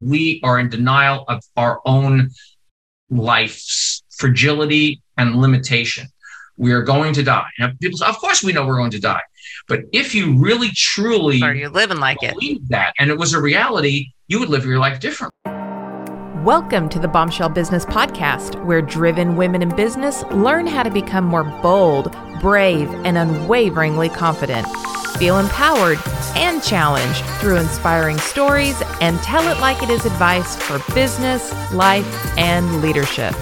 We 0.00 0.40
are 0.44 0.60
in 0.60 0.68
denial 0.68 1.24
of 1.26 1.42
our 1.56 1.80
own 1.84 2.30
life's 3.10 4.04
fragility 4.16 5.02
and 5.16 5.34
limitation. 5.34 6.06
We 6.56 6.70
are 6.70 6.82
going 6.82 7.14
to 7.14 7.24
die. 7.24 7.48
Now, 7.58 7.72
people 7.80 7.98
say, 7.98 8.06
of 8.06 8.16
course 8.18 8.40
we 8.44 8.52
know 8.52 8.64
we're 8.64 8.76
going 8.76 8.92
to 8.92 9.00
die. 9.00 9.22
But 9.66 9.80
if 9.92 10.14
you 10.14 10.38
really 10.38 10.70
truly 10.72 11.42
are 11.42 11.52
you 11.52 11.68
living 11.68 11.98
like 11.98 12.20
believe 12.20 12.58
it? 12.58 12.68
that 12.68 12.94
and 13.00 13.10
it 13.10 13.18
was 13.18 13.34
a 13.34 13.40
reality, 13.40 14.12
you 14.28 14.38
would 14.38 14.50
live 14.50 14.64
your 14.64 14.78
life 14.78 15.00
differently. 15.00 15.34
Welcome 16.44 16.88
to 16.90 17.00
the 17.00 17.08
Bombshell 17.08 17.48
Business 17.48 17.84
Podcast, 17.84 18.64
where 18.64 18.80
driven 18.80 19.36
women 19.36 19.62
in 19.62 19.74
business 19.74 20.22
learn 20.30 20.68
how 20.68 20.84
to 20.84 20.90
become 20.90 21.24
more 21.24 21.42
bold, 21.60 22.14
brave, 22.40 22.88
and 23.04 23.18
unwaveringly 23.18 24.10
confident. 24.10 24.68
Feel 25.18 25.40
empowered 25.40 25.98
and 26.36 26.62
challenged 26.62 27.24
through 27.40 27.56
inspiring 27.56 28.18
stories 28.18 28.80
and 29.00 29.18
tell 29.18 29.42
it 29.48 29.60
like 29.60 29.82
it 29.82 29.90
is 29.90 30.06
advice 30.06 30.54
for 30.54 30.78
business, 30.94 31.52
life, 31.72 32.38
and 32.38 32.80
leadership. 32.80 33.34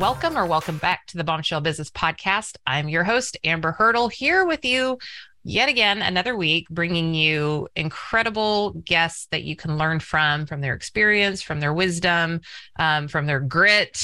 Welcome 0.00 0.36
or 0.36 0.44
welcome 0.44 0.78
back 0.78 1.06
to 1.06 1.18
the 1.18 1.22
Bombshell 1.22 1.60
Business 1.60 1.88
Podcast. 1.88 2.56
I'm 2.66 2.88
your 2.88 3.04
host, 3.04 3.36
Amber 3.44 3.70
Hurdle, 3.70 4.08
here 4.08 4.44
with 4.44 4.64
you 4.64 4.98
yet 5.44 5.68
again 5.68 6.02
another 6.02 6.36
week 6.36 6.68
bringing 6.68 7.14
you 7.14 7.68
incredible 7.76 8.72
guests 8.84 9.28
that 9.30 9.44
you 9.44 9.54
can 9.54 9.78
learn 9.78 10.00
from 10.00 10.46
from 10.46 10.62
their 10.62 10.74
experience 10.74 11.42
from 11.42 11.60
their 11.60 11.74
wisdom 11.74 12.40
um, 12.78 13.06
from 13.08 13.26
their 13.26 13.40
grit 13.40 14.00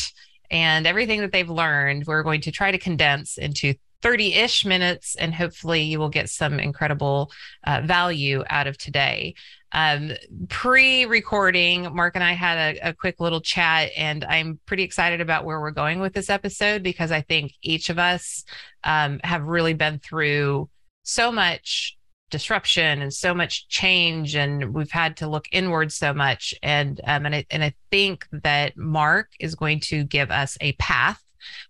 and 0.50 0.86
everything 0.86 1.20
that 1.22 1.32
they've 1.32 1.48
learned 1.48 2.04
we're 2.06 2.22
going 2.22 2.42
to 2.42 2.52
try 2.52 2.70
to 2.70 2.76
condense 2.76 3.38
into 3.38 3.72
30-ish 4.02 4.64
minutes 4.64 5.16
and 5.16 5.34
hopefully 5.34 5.82
you 5.82 5.98
will 5.98 6.08
get 6.08 6.28
some 6.28 6.58
incredible 6.58 7.30
uh, 7.66 7.82
value 7.84 8.44
out 8.48 8.66
of 8.66 8.78
today. 8.78 9.34
Um, 9.72 10.12
pre-recording 10.48 11.94
mark 11.94 12.16
and 12.16 12.24
i 12.24 12.32
had 12.32 12.76
a, 12.76 12.88
a, 12.88 12.92
quick 12.92 13.20
little 13.20 13.40
chat 13.40 13.92
and 13.96 14.24
i'm 14.24 14.58
pretty 14.66 14.82
excited 14.82 15.20
about 15.20 15.44
where 15.44 15.60
we're 15.60 15.70
going 15.70 16.00
with 16.00 16.12
this 16.12 16.28
episode 16.28 16.82
because 16.82 17.12
i 17.12 17.20
think 17.20 17.52
each 17.62 17.88
of 17.88 17.96
us 17.96 18.44
um, 18.82 19.20
have 19.22 19.44
really 19.44 19.74
been 19.74 20.00
through 20.00 20.68
so 21.04 21.30
much 21.30 21.96
disruption 22.30 23.02
and 23.02 23.12
so 23.12 23.34
much 23.34 23.68
change 23.68 24.34
and 24.34 24.72
we've 24.72 24.90
had 24.90 25.16
to 25.18 25.28
look 25.28 25.46
inward 25.52 25.92
so 25.92 26.14
much. 26.14 26.54
And 26.62 27.00
um, 27.04 27.26
and 27.26 27.34
I, 27.34 27.46
and 27.50 27.62
I 27.62 27.74
think 27.90 28.26
that 28.30 28.76
Mark 28.76 29.28
is 29.38 29.54
going 29.54 29.80
to 29.80 30.04
give 30.04 30.30
us 30.30 30.56
a 30.60 30.72
path 30.74 31.22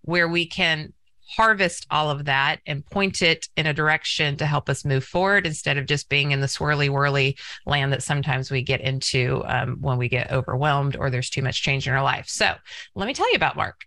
where 0.02 0.28
we 0.28 0.46
can 0.46 0.92
harvest 1.36 1.86
all 1.90 2.10
of 2.10 2.24
that 2.24 2.60
and 2.66 2.84
point 2.86 3.22
it 3.22 3.48
in 3.56 3.66
a 3.66 3.72
direction 3.72 4.36
to 4.36 4.46
help 4.46 4.68
us 4.68 4.84
move 4.84 5.04
forward 5.04 5.46
instead 5.46 5.78
of 5.78 5.86
just 5.86 6.08
being 6.08 6.32
in 6.32 6.40
the 6.40 6.46
swirly 6.46 6.90
whirly 6.90 7.36
land 7.66 7.92
that 7.92 8.02
sometimes 8.02 8.50
we 8.50 8.62
get 8.62 8.80
into 8.80 9.42
um, 9.46 9.76
when 9.80 9.98
we 9.98 10.08
get 10.08 10.32
overwhelmed 10.32 10.96
or 10.96 11.10
there's 11.10 11.30
too 11.30 11.42
much 11.42 11.62
change 11.62 11.86
in 11.86 11.94
our 11.94 12.02
life. 12.02 12.28
So 12.28 12.54
let 12.94 13.06
me 13.06 13.14
tell 13.14 13.30
you 13.30 13.36
about 13.36 13.56
Mark. 13.56 13.84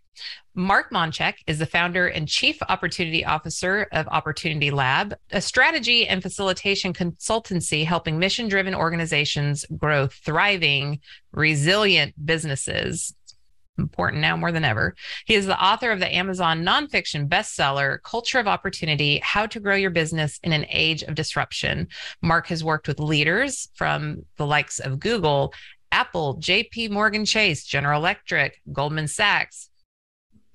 Mark 0.55 0.91
Monchek 0.91 1.33
is 1.47 1.58
the 1.58 1.66
founder 1.66 2.08
and 2.08 2.27
chief 2.27 2.59
opportunity 2.69 3.25
officer 3.25 3.87
of 3.92 4.08
Opportunity 4.08 4.70
Lab, 4.70 5.15
a 5.32 5.42
strategy 5.42 6.08
and 6.08 6.21
facilitation 6.21 6.93
consultancy 6.93 7.83
helping 7.83 8.20
mission 8.20 8.48
driven 8.48 8.76
organizations 8.76 9.65
grow 9.76 10.05
thriving, 10.08 10.99
resilient 11.32 12.14
businesses. 12.23 13.15
Important 13.78 14.22
now 14.22 14.38
more 14.38 14.52
than 14.52 14.64
ever. 14.64 14.95
He 15.26 15.34
is 15.34 15.48
the 15.48 15.61
author 15.61 15.92
of 15.92 16.00
the 16.00 16.14
Amazon 16.14 16.64
nonfiction 16.64 17.28
bestseller, 17.28 18.02
Culture 18.04 18.38
of 18.38 18.48
Opportunity 18.48 19.20
How 19.23 19.48
to 19.48 19.60
Grow 19.60 19.76
Your 19.76 19.89
Business 19.89 20.39
in 20.44 20.54
an 20.54 20.66
Age 20.70 21.02
of 21.02 21.16
Disruption. 21.16 21.88
Mark 22.22 22.48
has 22.48 22.64
worked 22.64 22.88
with 22.88 23.00
leaders 23.00 23.70
from 23.73 24.26
the 24.38 24.45
likes 24.45 24.80
of 24.80 25.00
Google, 25.00 25.54
Apple, 25.92 26.38
JP 26.38 26.92
Morgan 26.92 27.26
Chase, 27.26 27.64
General 27.64 28.00
Electric, 28.00 28.62
Goldman 28.72 29.08
Sachs, 29.08 29.70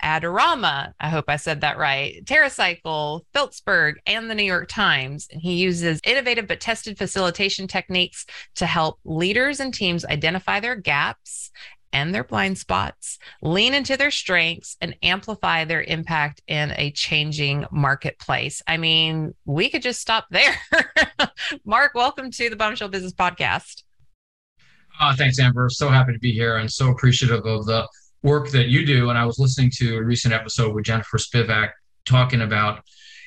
Adorama, 0.02 0.92
I 1.00 1.08
hope 1.08 1.24
I 1.28 1.36
said 1.36 1.60
that 1.62 1.78
right, 1.78 2.24
TerraCycle, 2.24 3.22
Philipsburg, 3.34 3.94
and 4.06 4.30
the 4.30 4.34
New 4.34 4.44
York 4.44 4.68
Times. 4.68 5.26
And 5.32 5.42
he 5.42 5.54
uses 5.54 6.00
innovative 6.04 6.46
but 6.46 6.60
tested 6.60 6.96
facilitation 6.96 7.66
techniques 7.66 8.24
to 8.56 8.66
help 8.66 9.00
leaders 9.04 9.60
and 9.60 9.74
teams 9.74 10.04
identify 10.04 10.60
their 10.60 10.76
gaps 10.76 11.50
and 11.92 12.14
their 12.14 12.24
blind 12.24 12.58
spots, 12.58 13.18
lean 13.42 13.74
into 13.74 13.96
their 13.96 14.10
strengths, 14.10 14.76
and 14.80 14.96
amplify 15.02 15.64
their 15.64 15.82
impact 15.82 16.42
in 16.46 16.72
a 16.76 16.90
changing 16.92 17.66
marketplace. 17.70 18.62
I 18.66 18.76
mean, 18.76 19.34
we 19.44 19.68
could 19.68 19.82
just 19.82 20.00
stop 20.00 20.26
there. 20.30 20.54
Mark, 21.64 21.94
welcome 21.94 22.30
to 22.32 22.50
the 22.50 22.56
Bombshell 22.56 22.88
Business 22.88 23.14
Podcast. 23.14 23.82
Uh, 25.00 25.14
thanks, 25.14 25.38
Amber. 25.38 25.68
So 25.70 25.88
happy 25.88 26.12
to 26.12 26.18
be 26.18 26.32
here 26.32 26.56
and 26.56 26.70
so 26.70 26.90
appreciative 26.90 27.46
of 27.46 27.66
the 27.66 27.86
work 28.22 28.50
that 28.50 28.68
you 28.68 28.84
do. 28.84 29.10
And 29.10 29.18
I 29.18 29.24
was 29.24 29.38
listening 29.38 29.70
to 29.76 29.96
a 29.96 30.02
recent 30.02 30.34
episode 30.34 30.74
with 30.74 30.84
Jennifer 30.84 31.18
Spivak 31.18 31.70
talking 32.04 32.42
about, 32.42 32.82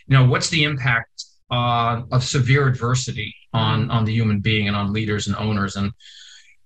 you 0.07 0.17
know, 0.17 0.25
what's 0.25 0.49
the 0.49 0.63
impact 0.63 1.25
uh, 1.49 2.01
of 2.11 2.23
severe 2.23 2.67
adversity 2.67 3.35
on 3.53 3.91
on 3.91 4.05
the 4.05 4.13
human 4.13 4.39
being 4.39 4.67
and 4.67 4.75
on 4.75 4.93
leaders 4.93 5.27
and 5.27 5.35
owners. 5.35 5.75
And 5.75 5.91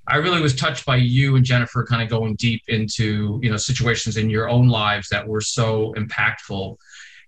I 0.08 0.18
really 0.18 0.42
was 0.42 0.56
touched 0.56 0.86
by 0.86 0.98
you 0.98 1.36
and 1.36 1.44
Jennifer 1.44 1.84
kind 1.86 2.02
of 2.02 2.10
going 2.10 2.36
deep 2.36 2.62
into 2.68 3.40
you 3.42 3.50
know 3.50 3.58
situations 3.58 4.18
in 4.18 4.30
your 4.30 4.50
own 4.50 4.68
lives 4.68 5.10
that 5.10 5.28
were 5.28 5.42
so 5.42 5.94
impactful, 5.98 6.78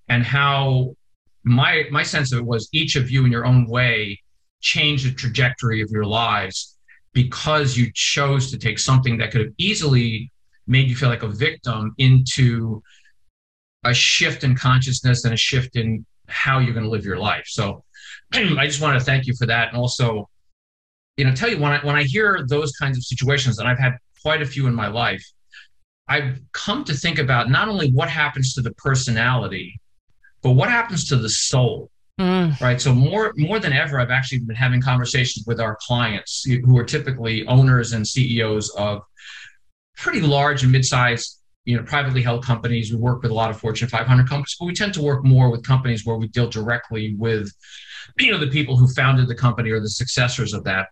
and 0.09 0.23
how 0.23 0.95
my 1.43 1.85
my 1.91 2.03
sense 2.03 2.31
of 2.31 2.39
it 2.39 2.45
was 2.45 2.69
each 2.71 2.95
of 2.95 3.09
you 3.09 3.25
in 3.25 3.31
your 3.31 3.45
own 3.45 3.67
way 3.67 4.21
changed 4.61 5.07
the 5.07 5.13
trajectory 5.13 5.81
of 5.81 5.89
your 5.91 6.05
lives 6.05 6.77
because 7.13 7.77
you 7.77 7.91
chose 7.93 8.51
to 8.51 8.57
take 8.57 8.77
something 8.77 9.17
that 9.17 9.31
could 9.31 9.41
have 9.41 9.53
easily 9.57 10.31
made 10.67 10.89
you 10.89 10.95
feel 10.95 11.09
like 11.09 11.23
a 11.23 11.27
victim 11.27 11.93
into 11.97 12.81
a 13.85 13.93
shift 13.93 14.43
in 14.43 14.55
consciousness 14.55 15.23
and 15.23 15.33
a 15.33 15.37
shift 15.37 15.75
in 15.75 16.05
how 16.27 16.59
you're 16.59 16.73
going 16.73 16.83
to 16.83 16.89
live 16.89 17.05
your 17.05 17.17
life. 17.17 17.45
So 17.47 17.83
I 18.33 18.67
just 18.67 18.81
want 18.81 18.99
to 18.99 19.03
thank 19.03 19.25
you 19.25 19.33
for 19.35 19.45
that. 19.47 19.69
And 19.69 19.77
also, 19.77 20.29
you 21.17 21.25
know, 21.25 21.33
tell 21.33 21.49
you 21.49 21.59
when 21.59 21.73
I, 21.73 21.79
when 21.79 21.95
I 21.95 22.03
hear 22.03 22.45
those 22.47 22.71
kinds 22.73 22.97
of 22.97 23.03
situations, 23.03 23.59
and 23.59 23.67
I've 23.67 23.79
had 23.79 23.97
quite 24.21 24.41
a 24.41 24.45
few 24.45 24.67
in 24.67 24.75
my 24.75 24.87
life, 24.87 25.25
I've 26.07 26.39
come 26.53 26.83
to 26.85 26.93
think 26.93 27.19
about 27.19 27.49
not 27.49 27.67
only 27.67 27.91
what 27.91 28.09
happens 28.09 28.53
to 28.53 28.61
the 28.61 28.71
personality, 28.75 29.79
but 30.41 30.51
what 30.51 30.69
happens 30.69 31.09
to 31.09 31.17
the 31.17 31.29
soul. 31.29 31.89
Mm. 32.19 32.59
Right. 32.59 32.81
So 32.81 32.95
more 32.95 33.31
more 33.37 33.59
than 33.59 33.73
ever, 33.73 33.99
I've 33.99 34.09
actually 34.09 34.39
been 34.39 34.55
having 34.55 34.81
conversations 34.81 35.45
with 35.45 35.59
our 35.59 35.77
clients 35.79 36.43
who 36.43 36.75
are 36.77 36.83
typically 36.83 37.45
owners 37.45 37.93
and 37.93 38.07
CEOs 38.07 38.71
of 38.71 39.03
pretty 39.97 40.21
large 40.21 40.63
and 40.63 40.71
mid-sized, 40.71 41.39
you 41.65 41.77
know, 41.77 41.83
privately 41.83 42.23
held 42.23 42.43
companies. 42.43 42.91
We 42.91 42.97
work 42.97 43.21
with 43.21 43.29
a 43.29 43.35
lot 43.35 43.51
of 43.51 43.59
Fortune 43.59 43.87
500 43.87 44.27
companies, 44.27 44.55
but 44.59 44.65
we 44.65 44.73
tend 44.73 44.95
to 44.95 45.01
work 45.01 45.23
more 45.23 45.51
with 45.51 45.63
companies 45.63 46.07
where 46.07 46.17
we 46.17 46.27
deal 46.29 46.49
directly 46.49 47.13
with, 47.15 47.51
you 48.17 48.31
know, 48.31 48.39
the 48.39 48.47
people 48.47 48.77
who 48.77 48.87
founded 48.87 49.27
the 49.27 49.35
company 49.35 49.69
or 49.69 49.79
the 49.79 49.89
successors 49.89 50.53
of 50.53 50.63
that. 50.63 50.87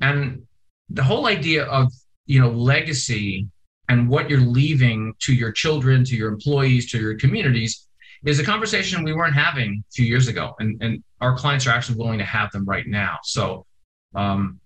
And 0.00 0.42
the 0.88 1.02
whole 1.02 1.26
idea 1.26 1.64
of, 1.64 1.92
you 2.26 2.40
know, 2.40 2.50
legacy 2.50 3.48
and 3.88 4.08
what 4.08 4.30
you're 4.30 4.40
leaving 4.40 5.14
to 5.20 5.34
your 5.34 5.52
children, 5.52 6.04
to 6.04 6.16
your 6.16 6.32
employees, 6.32 6.90
to 6.92 6.98
your 6.98 7.16
communities 7.16 7.86
is 8.24 8.38
a 8.38 8.44
conversation 8.44 9.02
we 9.02 9.12
weren't 9.12 9.34
having 9.34 9.82
a 9.88 9.92
few 9.92 10.04
years 10.04 10.28
ago. 10.28 10.54
And, 10.58 10.80
and 10.82 11.02
our 11.20 11.36
clients 11.36 11.66
are 11.66 11.70
actually 11.70 11.98
willing 11.98 12.18
to 12.18 12.24
have 12.24 12.50
them 12.52 12.64
right 12.64 12.86
now. 12.86 13.18
So 13.22 13.66
um, 14.14 14.60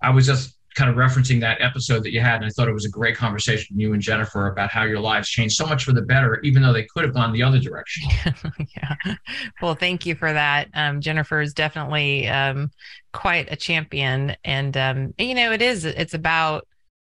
I 0.00 0.10
was 0.10 0.26
just 0.26 0.56
kind 0.74 0.90
of 0.90 0.96
referencing 0.96 1.40
that 1.40 1.60
episode 1.60 2.04
that 2.04 2.12
you 2.12 2.20
had, 2.20 2.36
and 2.36 2.46
I 2.46 2.48
thought 2.50 2.68
it 2.68 2.72
was 2.72 2.84
a 2.84 2.90
great 2.90 3.16
conversation 3.16 3.78
you 3.78 3.92
and 3.92 4.02
Jennifer 4.02 4.48
about 4.48 4.70
how 4.70 4.84
your 4.84 5.00
lives 5.00 5.28
changed 5.28 5.56
so 5.56 5.66
much 5.66 5.84
for 5.84 5.92
the 5.92 6.02
better, 6.02 6.40
even 6.40 6.62
though 6.62 6.72
they 6.72 6.84
could 6.84 7.04
have 7.04 7.14
gone 7.14 7.32
the 7.32 7.42
other 7.42 7.58
direction. 7.58 8.08
yeah. 8.76 9.14
Well, 9.60 9.74
thank 9.74 10.06
you 10.06 10.14
for 10.14 10.32
that. 10.32 10.68
Um, 10.74 11.00
Jennifer 11.00 11.40
is 11.40 11.54
definitely 11.54 12.28
um, 12.28 12.70
quite 13.12 13.50
a 13.50 13.56
champion, 13.56 14.36
and 14.44 14.76
um, 14.76 15.14
you 15.18 15.34
know, 15.34 15.52
it 15.52 15.62
is. 15.62 15.84
It's 15.84 16.14
about 16.14 16.66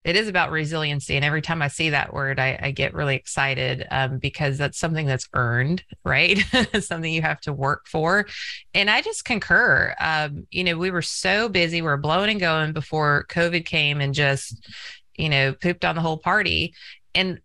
it 0.04 0.16
is 0.16 0.28
about 0.28 0.50
resiliency 0.50 1.16
and 1.16 1.24
every 1.24 1.42
time 1.42 1.62
i 1.62 1.68
see 1.68 1.90
that 1.90 2.12
word 2.12 2.38
i, 2.38 2.58
I 2.60 2.70
get 2.70 2.94
really 2.94 3.16
excited 3.16 3.86
um, 3.90 4.18
because 4.18 4.58
that's 4.58 4.78
something 4.78 5.06
that's 5.06 5.28
earned 5.34 5.84
right? 6.04 6.38
Something 6.80 7.12
you 7.12 7.22
have 7.22 7.40
to 7.42 7.52
work 7.52 7.86
for. 7.86 8.26
And 8.74 8.90
i 8.90 9.00
just 9.00 9.24
concur. 9.24 9.94
Um, 10.00 10.46
you 10.50 10.64
know 10.64 10.76
we 10.76 10.90
were 10.90 11.02
so 11.02 11.48
busy 11.48 11.82
we 11.82 11.88
are 11.88 11.96
blowing 11.96 12.30
and 12.30 12.40
going 12.40 12.72
before 12.72 13.26
covid 13.28 13.64
came 13.64 14.00
and 14.00 14.14
just 14.14 14.68
you 15.16 15.28
know 15.28 15.52
pooped 15.52 15.84
on 15.84 15.94
the 15.94 16.00
whole 16.00 16.18
party. 16.18 16.74
And 17.14 17.40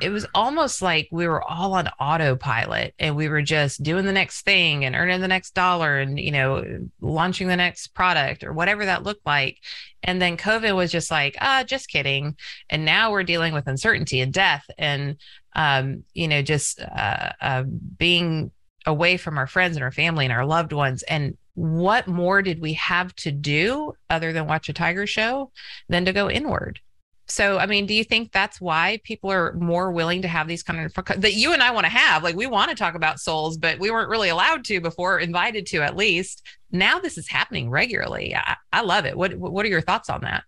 it 0.00 0.10
was 0.10 0.26
almost 0.34 0.82
like 0.82 1.08
we 1.10 1.26
were 1.26 1.42
all 1.42 1.74
on 1.74 1.88
autopilot 1.98 2.94
and 2.98 3.16
we 3.16 3.28
were 3.28 3.42
just 3.42 3.82
doing 3.82 4.04
the 4.04 4.12
next 4.12 4.42
thing 4.42 4.84
and 4.84 4.94
earning 4.94 5.20
the 5.20 5.28
next 5.28 5.54
dollar 5.54 5.98
and 5.98 6.18
you 6.18 6.30
know 6.30 6.86
launching 7.00 7.48
the 7.48 7.56
next 7.56 7.88
product 7.88 8.44
or 8.44 8.52
whatever 8.52 8.84
that 8.84 9.04
looked 9.04 9.24
like. 9.24 9.58
And 10.02 10.20
then 10.20 10.36
covid 10.36 10.76
was 10.76 10.92
just 10.92 11.10
like 11.10 11.36
ah 11.40 11.64
just 11.64 11.88
kidding. 11.88 12.36
And 12.68 12.84
now 12.84 13.10
we're 13.10 13.22
dealing 13.22 13.54
with 13.54 13.66
uncertainty 13.66 14.20
and 14.20 14.32
death 14.32 14.64
and 14.76 15.16
um, 15.54 16.04
you 16.12 16.28
know 16.28 16.42
just 16.42 16.80
uh, 16.80 17.32
uh, 17.40 17.62
being 17.62 18.50
away 18.84 19.16
from 19.16 19.38
our 19.38 19.46
friends 19.46 19.76
and 19.76 19.82
our 19.82 19.92
family 19.92 20.26
and 20.26 20.32
our 20.32 20.46
loved 20.46 20.72
ones. 20.72 21.02
And 21.04 21.36
what 21.54 22.06
more 22.06 22.42
did 22.42 22.60
we 22.60 22.74
have 22.74 23.16
to 23.16 23.32
do 23.32 23.94
other 24.10 24.34
than 24.34 24.46
watch 24.46 24.68
a 24.68 24.74
tiger 24.74 25.06
show 25.06 25.50
than 25.88 26.04
to 26.04 26.12
go 26.12 26.30
inward 26.30 26.80
so, 27.28 27.58
I 27.58 27.66
mean, 27.66 27.86
do 27.86 27.94
you 27.94 28.04
think 28.04 28.30
that's 28.30 28.60
why 28.60 29.00
people 29.02 29.32
are 29.32 29.52
more 29.54 29.90
willing 29.90 30.22
to 30.22 30.28
have 30.28 30.46
these 30.46 30.62
kind 30.62 30.80
of 30.80 30.94
that 31.20 31.34
you 31.34 31.52
and 31.52 31.62
I 31.62 31.72
want 31.72 31.84
to 31.84 31.90
have? 31.90 32.22
Like, 32.22 32.36
we 32.36 32.46
want 32.46 32.70
to 32.70 32.76
talk 32.76 32.94
about 32.94 33.18
souls, 33.18 33.58
but 33.58 33.78
we 33.80 33.90
weren't 33.90 34.08
really 34.08 34.28
allowed 34.28 34.64
to 34.66 34.80
before, 34.80 35.18
invited 35.18 35.66
to 35.66 35.82
at 35.82 35.96
least. 35.96 36.46
Now 36.70 36.98
this 37.00 37.18
is 37.18 37.28
happening 37.28 37.68
regularly. 37.68 38.34
I, 38.36 38.56
I 38.72 38.82
love 38.82 39.06
it. 39.06 39.16
What 39.16 39.34
What 39.36 39.66
are 39.66 39.68
your 39.68 39.80
thoughts 39.80 40.08
on 40.08 40.20
that? 40.22 40.44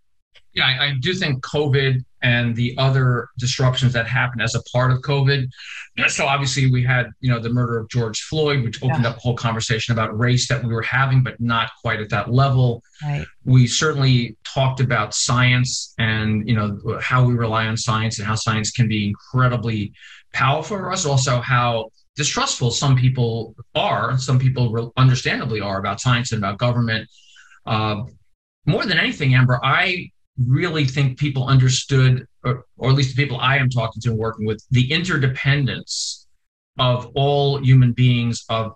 Yeah, 0.54 0.66
I, 0.66 0.86
I, 0.86 0.92
do 1.00 1.14
think 1.14 1.44
COVID 1.44 2.04
and 2.22 2.56
the 2.56 2.74
other 2.78 3.28
disruptions 3.38 3.92
that 3.92 4.08
happened 4.08 4.42
as 4.42 4.54
a 4.54 4.62
part 4.72 4.90
of 4.90 4.98
COVID. 5.02 5.48
So 6.06 6.26
obviously 6.26 6.70
we 6.70 6.84
had, 6.84 7.10
you 7.18 7.28
know, 7.28 7.40
the 7.40 7.48
murder 7.48 7.76
of 7.76 7.88
George 7.88 8.20
Floyd, 8.22 8.62
which 8.62 8.80
opened 8.84 9.02
yeah. 9.02 9.10
up 9.10 9.16
a 9.16 9.20
whole 9.20 9.34
conversation 9.34 9.92
about 9.92 10.16
race 10.16 10.46
that 10.46 10.62
we 10.62 10.72
were 10.72 10.82
having, 10.82 11.24
but 11.24 11.40
not 11.40 11.72
quite 11.82 11.98
at 11.98 12.08
that 12.10 12.30
level. 12.30 12.84
Right. 13.02 13.26
We 13.44 13.66
certainly 13.66 14.36
talked 14.58 14.80
about 14.80 15.14
science 15.14 15.94
and, 15.98 16.48
you 16.48 16.56
know, 16.56 16.68
how 17.00 17.20
we 17.24 17.34
rely 17.34 17.66
on 17.66 17.76
science 17.76 18.18
and 18.18 18.26
how 18.26 18.34
science 18.34 18.70
can 18.72 18.88
be 18.88 19.06
incredibly 19.06 19.92
powerful 20.32 20.76
for 20.76 20.90
us. 20.92 21.06
Also, 21.06 21.40
how 21.40 21.90
distrustful 22.16 22.70
some 22.72 22.96
people 22.96 23.54
are, 23.76 24.18
some 24.18 24.38
people 24.38 24.92
understandably 24.96 25.60
are 25.60 25.78
about 25.78 26.00
science 26.00 26.32
and 26.32 26.42
about 26.42 26.58
government. 26.58 27.08
Uh, 27.66 27.96
more 28.66 28.84
than 28.84 28.98
anything, 28.98 29.34
Amber, 29.34 29.60
I 29.62 30.10
really 30.36 30.86
think 30.86 31.18
people 31.18 31.46
understood, 31.46 32.26
or, 32.44 32.64
or 32.76 32.90
at 32.90 32.96
least 32.96 33.14
the 33.14 33.22
people 33.22 33.38
I 33.38 33.58
am 33.58 33.70
talking 33.70 34.02
to 34.02 34.10
and 34.10 34.18
working 34.18 34.44
with, 34.44 34.60
the 34.72 34.90
interdependence 34.90 36.26
of 36.80 37.12
all 37.14 37.62
human 37.62 37.92
beings, 37.92 38.44
of 38.48 38.72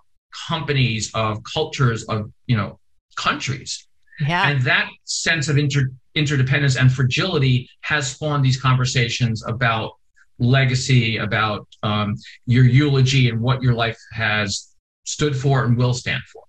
companies, 0.47 1.11
of 1.13 1.41
cultures, 1.43 2.03
of 2.05 2.31
you 2.47 2.55
know 2.55 2.79
countries. 3.17 3.85
Yeah. 4.19 4.49
And 4.49 4.61
that 4.63 4.89
sense 5.05 5.49
of 5.49 5.57
inter, 5.57 5.89
interdependence 6.15 6.75
and 6.77 6.91
fragility 6.91 7.69
has 7.81 8.11
spawned 8.11 8.45
these 8.45 8.59
conversations 8.59 9.43
about 9.45 9.93
legacy, 10.39 11.17
about 11.17 11.67
um, 11.83 12.15
your 12.45 12.65
eulogy 12.65 13.29
and 13.29 13.41
what 13.41 13.61
your 13.61 13.73
life 13.73 13.99
has 14.11 14.73
stood 15.05 15.35
for 15.35 15.63
and 15.63 15.77
will 15.77 15.93
stand 15.93 16.23
for. 16.31 16.43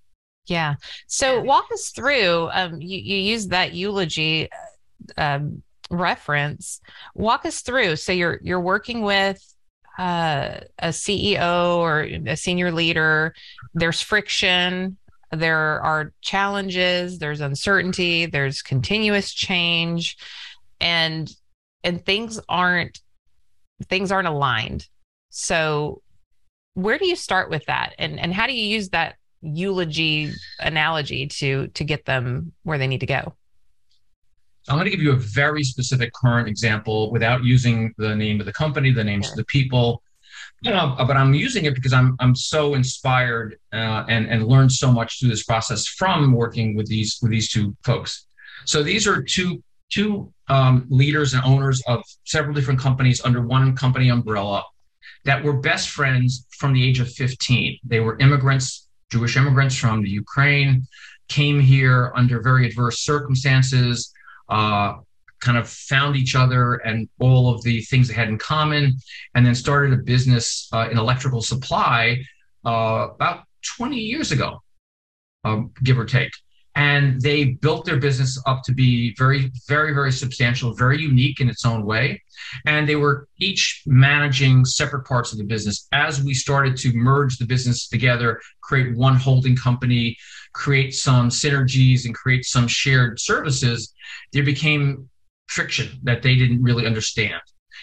Yeah. 0.46 0.74
So 1.06 1.40
walk 1.40 1.66
us 1.72 1.90
through. 1.90 2.50
Um, 2.52 2.80
you, 2.80 2.98
you 2.98 3.16
use 3.16 3.48
that 3.48 3.72
eulogy 3.72 4.48
um, 5.16 5.62
reference. 5.90 6.80
Walk 7.14 7.46
us 7.46 7.62
through. 7.62 7.96
So 7.96 8.12
you're 8.12 8.40
you're 8.42 8.60
working 8.60 9.00
with 9.02 9.42
uh, 9.98 10.60
a 10.78 10.88
CEO 10.88 11.76
or 11.76 12.02
a 12.02 12.36
senior 12.36 12.72
leader. 12.72 13.34
There's 13.74 14.00
friction. 14.00 14.98
There 15.34 15.80
are 15.82 16.12
challenges. 16.20 17.18
There's 17.18 17.40
uncertainty. 17.40 18.26
There's 18.26 18.62
continuous 18.62 19.32
change, 19.32 20.16
and 20.80 21.30
and 21.82 22.04
things 22.04 22.40
aren't 22.48 23.00
things 23.88 24.12
aren't 24.12 24.28
aligned. 24.28 24.88
So 25.30 26.02
where 26.74 26.98
do 26.98 27.06
you 27.06 27.16
start 27.16 27.50
with 27.50 27.66
that, 27.66 27.94
and 27.98 28.18
and 28.18 28.32
how 28.32 28.46
do 28.46 28.52
you 28.52 28.66
use 28.66 28.90
that 28.90 29.16
eulogy 29.42 30.32
analogy 30.60 31.26
to 31.26 31.68
to 31.68 31.84
get 31.84 32.04
them 32.04 32.52
where 32.62 32.78
they 32.78 32.86
need 32.86 33.00
to 33.00 33.06
go? 33.06 33.34
I'm 34.68 34.76
going 34.76 34.86
to 34.86 34.90
give 34.90 35.02
you 35.02 35.12
a 35.12 35.16
very 35.16 35.62
specific 35.62 36.12
current 36.14 36.48
example 36.48 37.10
without 37.12 37.44
using 37.44 37.92
the 37.98 38.16
name 38.16 38.40
of 38.40 38.46
the 38.46 38.52
company, 38.52 38.92
the 38.92 39.04
names 39.04 39.28
of 39.30 39.36
the 39.36 39.44
people. 39.44 40.02
You 40.64 40.70
know, 40.70 40.94
but 40.96 41.14
I'm 41.14 41.34
using 41.34 41.66
it 41.66 41.74
because 41.74 41.92
I'm 41.92 42.16
I'm 42.20 42.34
so 42.34 42.72
inspired 42.72 43.58
uh, 43.70 44.04
and 44.08 44.26
and 44.30 44.46
learned 44.46 44.72
so 44.72 44.90
much 44.90 45.20
through 45.20 45.28
this 45.28 45.44
process 45.44 45.86
from 45.86 46.32
working 46.32 46.74
with 46.74 46.86
these 46.86 47.18
with 47.20 47.30
these 47.30 47.50
two 47.52 47.76
folks. 47.84 48.26
So 48.64 48.82
these 48.82 49.06
are 49.06 49.22
two 49.22 49.62
two 49.92 50.32
um, 50.48 50.86
leaders 50.88 51.34
and 51.34 51.44
owners 51.44 51.82
of 51.86 52.02
several 52.24 52.54
different 52.54 52.80
companies 52.80 53.22
under 53.24 53.42
one 53.46 53.76
company 53.76 54.08
umbrella 54.08 54.64
that 55.24 55.44
were 55.44 55.52
best 55.52 55.90
friends 55.90 56.46
from 56.58 56.72
the 56.72 56.82
age 56.82 56.98
of 56.98 57.10
15. 57.12 57.78
They 57.84 58.00
were 58.00 58.16
immigrants, 58.18 58.88
Jewish 59.12 59.36
immigrants 59.36 59.76
from 59.76 60.02
the 60.02 60.08
Ukraine, 60.08 60.86
came 61.28 61.60
here 61.60 62.10
under 62.16 62.40
very 62.40 62.66
adverse 62.66 63.00
circumstances 63.00 64.12
uh, 64.48 64.94
kind 65.44 65.58
of 65.58 65.68
found 65.68 66.16
each 66.16 66.34
other 66.34 66.74
and 66.76 67.08
all 67.20 67.54
of 67.54 67.62
the 67.62 67.82
things 67.82 68.08
they 68.08 68.14
had 68.14 68.28
in 68.28 68.38
common, 68.38 68.96
and 69.34 69.44
then 69.44 69.54
started 69.54 69.92
a 69.92 70.02
business 70.02 70.68
uh, 70.72 70.88
in 70.90 70.98
electrical 70.98 71.42
supply 71.42 72.18
uh, 72.64 73.08
about 73.14 73.44
20 73.76 73.96
years 73.96 74.32
ago, 74.32 74.62
um, 75.44 75.70
give 75.82 75.98
or 75.98 76.04
take. 76.04 76.32
And 76.76 77.20
they 77.20 77.44
built 77.44 77.84
their 77.84 77.98
business 77.98 78.42
up 78.46 78.64
to 78.64 78.72
be 78.72 79.14
very, 79.16 79.52
very, 79.68 79.94
very 79.94 80.10
substantial, 80.10 80.74
very 80.74 81.00
unique 81.00 81.40
in 81.40 81.48
its 81.48 81.64
own 81.64 81.84
way. 81.84 82.20
And 82.66 82.88
they 82.88 82.96
were 82.96 83.28
each 83.38 83.82
managing 83.86 84.64
separate 84.64 85.06
parts 85.06 85.30
of 85.30 85.38
the 85.38 85.44
business. 85.44 85.86
As 85.92 86.20
we 86.20 86.34
started 86.34 86.76
to 86.78 86.92
merge 86.92 87.38
the 87.38 87.46
business 87.46 87.86
together, 87.86 88.40
create 88.60 88.96
one 88.96 89.14
holding 89.14 89.54
company, 89.54 90.16
create 90.52 90.94
some 90.96 91.28
synergies, 91.28 92.06
and 92.06 92.14
create 92.14 92.44
some 92.44 92.66
shared 92.66 93.20
services, 93.20 93.94
there 94.32 94.42
became 94.42 95.08
friction 95.48 96.00
that 96.02 96.22
they 96.22 96.36
didn't 96.36 96.62
really 96.62 96.86
understand. 96.86 97.40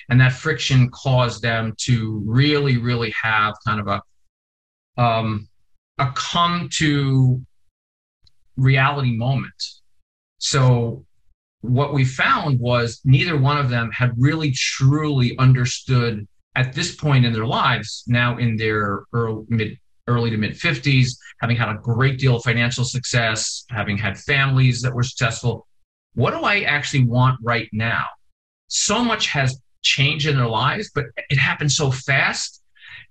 And 0.09 0.19
that 0.21 0.33
friction 0.33 0.89
caused 0.91 1.41
them 1.41 1.73
to 1.81 2.23
really, 2.25 2.77
really 2.77 3.13
have 3.21 3.55
kind 3.65 3.79
of 3.79 3.87
a 3.87 5.01
um, 5.01 5.47
a 5.97 6.11
come 6.15 6.69
to 6.73 7.41
reality 8.57 9.15
moment. 9.15 9.63
So 10.39 11.05
what 11.61 11.93
we 11.93 12.03
found 12.03 12.59
was 12.59 12.99
neither 13.05 13.37
one 13.37 13.57
of 13.57 13.69
them 13.69 13.91
had 13.91 14.13
really 14.17 14.51
truly 14.51 15.37
understood 15.37 16.27
at 16.55 16.73
this 16.73 16.95
point 16.95 17.25
in 17.25 17.33
their 17.33 17.45
lives, 17.45 18.03
now 18.07 18.37
in 18.37 18.57
their 18.57 19.03
early, 19.13 19.45
mid 19.47 19.77
early 20.07 20.29
to 20.31 20.37
mid 20.37 20.53
50s, 20.53 21.11
having 21.39 21.55
had 21.55 21.69
a 21.69 21.75
great 21.75 22.19
deal 22.19 22.35
of 22.35 22.43
financial 22.43 22.83
success, 22.83 23.63
having 23.69 23.97
had 23.97 24.17
families 24.17 24.81
that 24.81 24.93
were 24.93 25.03
successful, 25.03 25.67
what 26.13 26.31
do 26.31 26.41
I 26.41 26.61
actually 26.61 27.05
want 27.05 27.39
right 27.41 27.69
now? 27.71 28.05
So 28.67 29.03
much 29.03 29.27
has 29.27 29.59
changed 29.81 30.27
in 30.27 30.35
their 30.35 30.47
lives, 30.47 30.91
but 30.93 31.05
it 31.29 31.37
happened 31.37 31.71
so 31.71 31.91
fast 31.91 32.61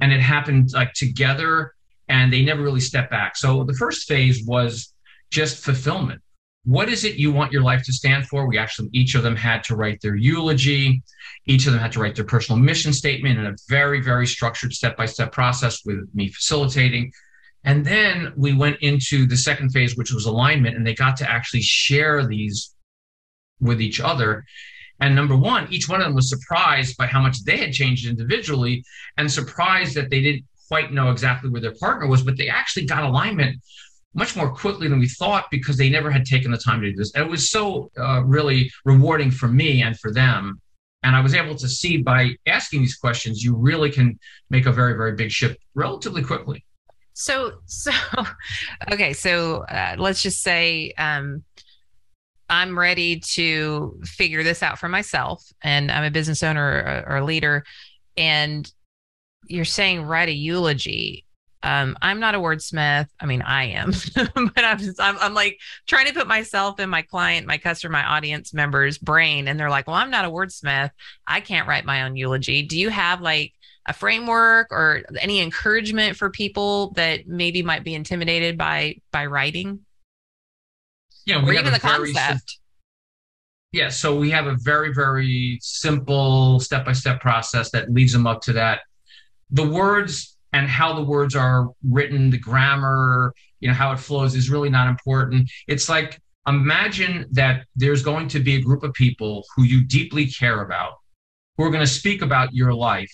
and 0.00 0.12
it 0.12 0.20
happened 0.20 0.70
like 0.72 0.92
together 0.92 1.74
and 2.08 2.32
they 2.32 2.42
never 2.42 2.62
really 2.62 2.80
stepped 2.80 3.10
back. 3.10 3.36
So 3.36 3.64
the 3.64 3.74
first 3.74 4.08
phase 4.08 4.44
was 4.46 4.92
just 5.30 5.64
fulfillment. 5.64 6.20
What 6.64 6.90
is 6.90 7.04
it 7.04 7.16
you 7.16 7.32
want 7.32 7.52
your 7.52 7.62
life 7.62 7.82
to 7.84 7.92
stand 7.92 8.26
for? 8.26 8.46
We 8.46 8.58
actually, 8.58 8.90
each 8.92 9.14
of 9.14 9.22
them 9.22 9.36
had 9.36 9.64
to 9.64 9.76
write 9.76 10.00
their 10.02 10.16
eulogy. 10.16 11.02
Each 11.46 11.66
of 11.66 11.72
them 11.72 11.80
had 11.80 11.92
to 11.92 12.00
write 12.00 12.16
their 12.16 12.24
personal 12.24 12.60
mission 12.60 12.92
statement 12.92 13.38
in 13.38 13.46
a 13.46 13.56
very, 13.68 14.02
very 14.02 14.26
structured 14.26 14.74
step 14.74 14.96
by 14.96 15.06
step 15.06 15.32
process 15.32 15.84
with 15.86 16.08
me 16.12 16.28
facilitating. 16.28 17.12
And 17.64 17.84
then 17.84 18.32
we 18.36 18.52
went 18.52 18.76
into 18.80 19.26
the 19.26 19.36
second 19.36 19.70
phase, 19.70 19.96
which 19.96 20.12
was 20.12 20.26
alignment, 20.26 20.76
and 20.76 20.86
they 20.86 20.94
got 20.94 21.16
to 21.18 21.30
actually 21.30 21.62
share 21.62 22.26
these 22.26 22.74
with 23.60 23.80
each 23.80 24.00
other. 24.00 24.44
And 25.00 25.14
number 25.14 25.36
one, 25.36 25.72
each 25.72 25.88
one 25.88 26.00
of 26.00 26.06
them 26.06 26.14
was 26.14 26.28
surprised 26.28 26.96
by 26.96 27.06
how 27.06 27.20
much 27.20 27.42
they 27.44 27.56
had 27.56 27.72
changed 27.72 28.06
individually 28.06 28.84
and 29.16 29.30
surprised 29.30 29.94
that 29.94 30.10
they 30.10 30.20
didn't 30.20 30.44
quite 30.68 30.92
know 30.92 31.10
exactly 31.10 31.50
where 31.50 31.60
their 31.60 31.74
partner 31.74 32.06
was, 32.06 32.22
but 32.22 32.36
they 32.36 32.48
actually 32.48 32.86
got 32.86 33.02
alignment 33.02 33.60
much 34.14 34.36
more 34.36 34.52
quickly 34.52 34.88
than 34.88 34.98
we 34.98 35.08
thought 35.08 35.46
because 35.50 35.76
they 35.76 35.88
never 35.88 36.10
had 36.10 36.24
taken 36.24 36.50
the 36.50 36.58
time 36.58 36.80
to 36.80 36.90
do 36.90 36.96
this. 36.96 37.12
And 37.14 37.24
it 37.24 37.30
was 37.30 37.50
so 37.50 37.90
uh, 37.98 38.22
really 38.24 38.70
rewarding 38.84 39.30
for 39.30 39.48
me 39.48 39.82
and 39.82 39.98
for 39.98 40.12
them. 40.12 40.60
And 41.02 41.16
I 41.16 41.20
was 41.20 41.34
able 41.34 41.54
to 41.56 41.68
see 41.68 41.96
by 41.96 42.36
asking 42.46 42.80
these 42.80 42.96
questions, 42.96 43.42
you 43.42 43.56
really 43.56 43.90
can 43.90 44.18
make 44.50 44.66
a 44.66 44.72
very, 44.72 44.94
very 44.94 45.14
big 45.14 45.30
shift 45.30 45.58
relatively 45.74 46.22
quickly. 46.22 46.64
So, 47.14 47.60
so, 47.66 47.92
okay. 48.92 49.12
So 49.12 49.64
uh, 49.64 49.96
let's 49.98 50.22
just 50.22 50.42
say, 50.42 50.92
um, 50.98 51.44
I'm 52.50 52.76
ready 52.76 53.20
to 53.20 53.98
figure 54.04 54.42
this 54.42 54.62
out 54.62 54.78
for 54.78 54.88
myself, 54.88 55.44
and 55.62 55.90
I'm 55.90 56.04
a 56.04 56.10
business 56.10 56.42
owner 56.42 57.04
or, 57.06 57.12
or 57.12 57.16
a 57.18 57.24
leader, 57.24 57.64
and 58.16 58.70
you're 59.46 59.64
saying 59.64 60.02
write 60.02 60.28
a 60.28 60.32
eulogy. 60.32 61.24
Um, 61.62 61.96
I'm 62.02 62.20
not 62.20 62.34
a 62.34 62.38
wordsmith. 62.38 63.06
I 63.20 63.26
mean, 63.26 63.42
I 63.42 63.64
am, 63.64 63.92
but 64.14 64.64
I'm, 64.64 64.78
just, 64.78 65.00
I'm, 65.00 65.16
I'm 65.20 65.34
like 65.34 65.60
trying 65.86 66.06
to 66.06 66.12
put 66.12 66.26
myself 66.26 66.80
in 66.80 66.90
my 66.90 67.02
client, 67.02 67.46
my 67.46 67.58
customer, 67.58 67.92
my 67.92 68.04
audience 68.04 68.52
members' 68.52 68.98
brain, 68.98 69.46
and 69.46 69.58
they're 69.58 69.70
like, 69.70 69.86
"Well, 69.86 69.96
I'm 69.96 70.10
not 70.10 70.24
a 70.24 70.30
wordsmith. 70.30 70.90
I 71.26 71.40
can't 71.40 71.68
write 71.68 71.84
my 71.84 72.02
own 72.02 72.16
eulogy." 72.16 72.62
Do 72.62 72.78
you 72.78 72.88
have 72.88 73.20
like 73.20 73.52
a 73.86 73.92
framework 73.92 74.68
or 74.70 75.02
any 75.20 75.40
encouragement 75.40 76.16
for 76.16 76.30
people 76.30 76.92
that 76.92 77.28
maybe 77.28 77.62
might 77.62 77.84
be 77.84 77.94
intimidated 77.94 78.58
by 78.58 78.96
by 79.12 79.26
writing? 79.26 79.80
Yeah, 81.30 81.44
we 81.44 81.50
or 81.50 81.60
even 81.60 81.72
the 81.72 81.78
concept. 81.78 82.58
yeah, 83.72 83.88
so 83.88 84.18
we 84.18 84.30
have 84.30 84.48
a 84.48 84.56
very 84.56 84.92
very 84.92 85.58
simple 85.62 86.58
step 86.58 86.84
by 86.84 86.92
step 86.92 87.20
process 87.20 87.70
that 87.70 87.90
leads 87.92 88.12
them 88.12 88.26
up 88.26 88.40
to 88.42 88.52
that. 88.54 88.80
The 89.50 89.68
words 89.68 90.36
and 90.52 90.66
how 90.66 90.92
the 90.92 91.02
words 91.02 91.36
are 91.36 91.68
written, 91.88 92.30
the 92.30 92.38
grammar, 92.38 93.32
you 93.60 93.68
know, 93.68 93.74
how 93.74 93.92
it 93.92 93.98
flows 93.98 94.34
is 94.34 94.50
really 94.50 94.70
not 94.70 94.88
important. 94.88 95.48
It's 95.68 95.88
like 95.88 96.20
imagine 96.48 97.26
that 97.30 97.64
there's 97.76 98.02
going 98.02 98.26
to 98.28 98.40
be 98.40 98.56
a 98.56 98.60
group 98.60 98.82
of 98.82 98.92
people 98.94 99.44
who 99.54 99.62
you 99.62 99.84
deeply 99.84 100.26
care 100.26 100.62
about 100.62 100.94
who 101.56 101.64
are 101.64 101.70
going 101.70 101.84
to 101.84 101.92
speak 101.92 102.22
about 102.22 102.52
your 102.52 102.74
life 102.74 103.12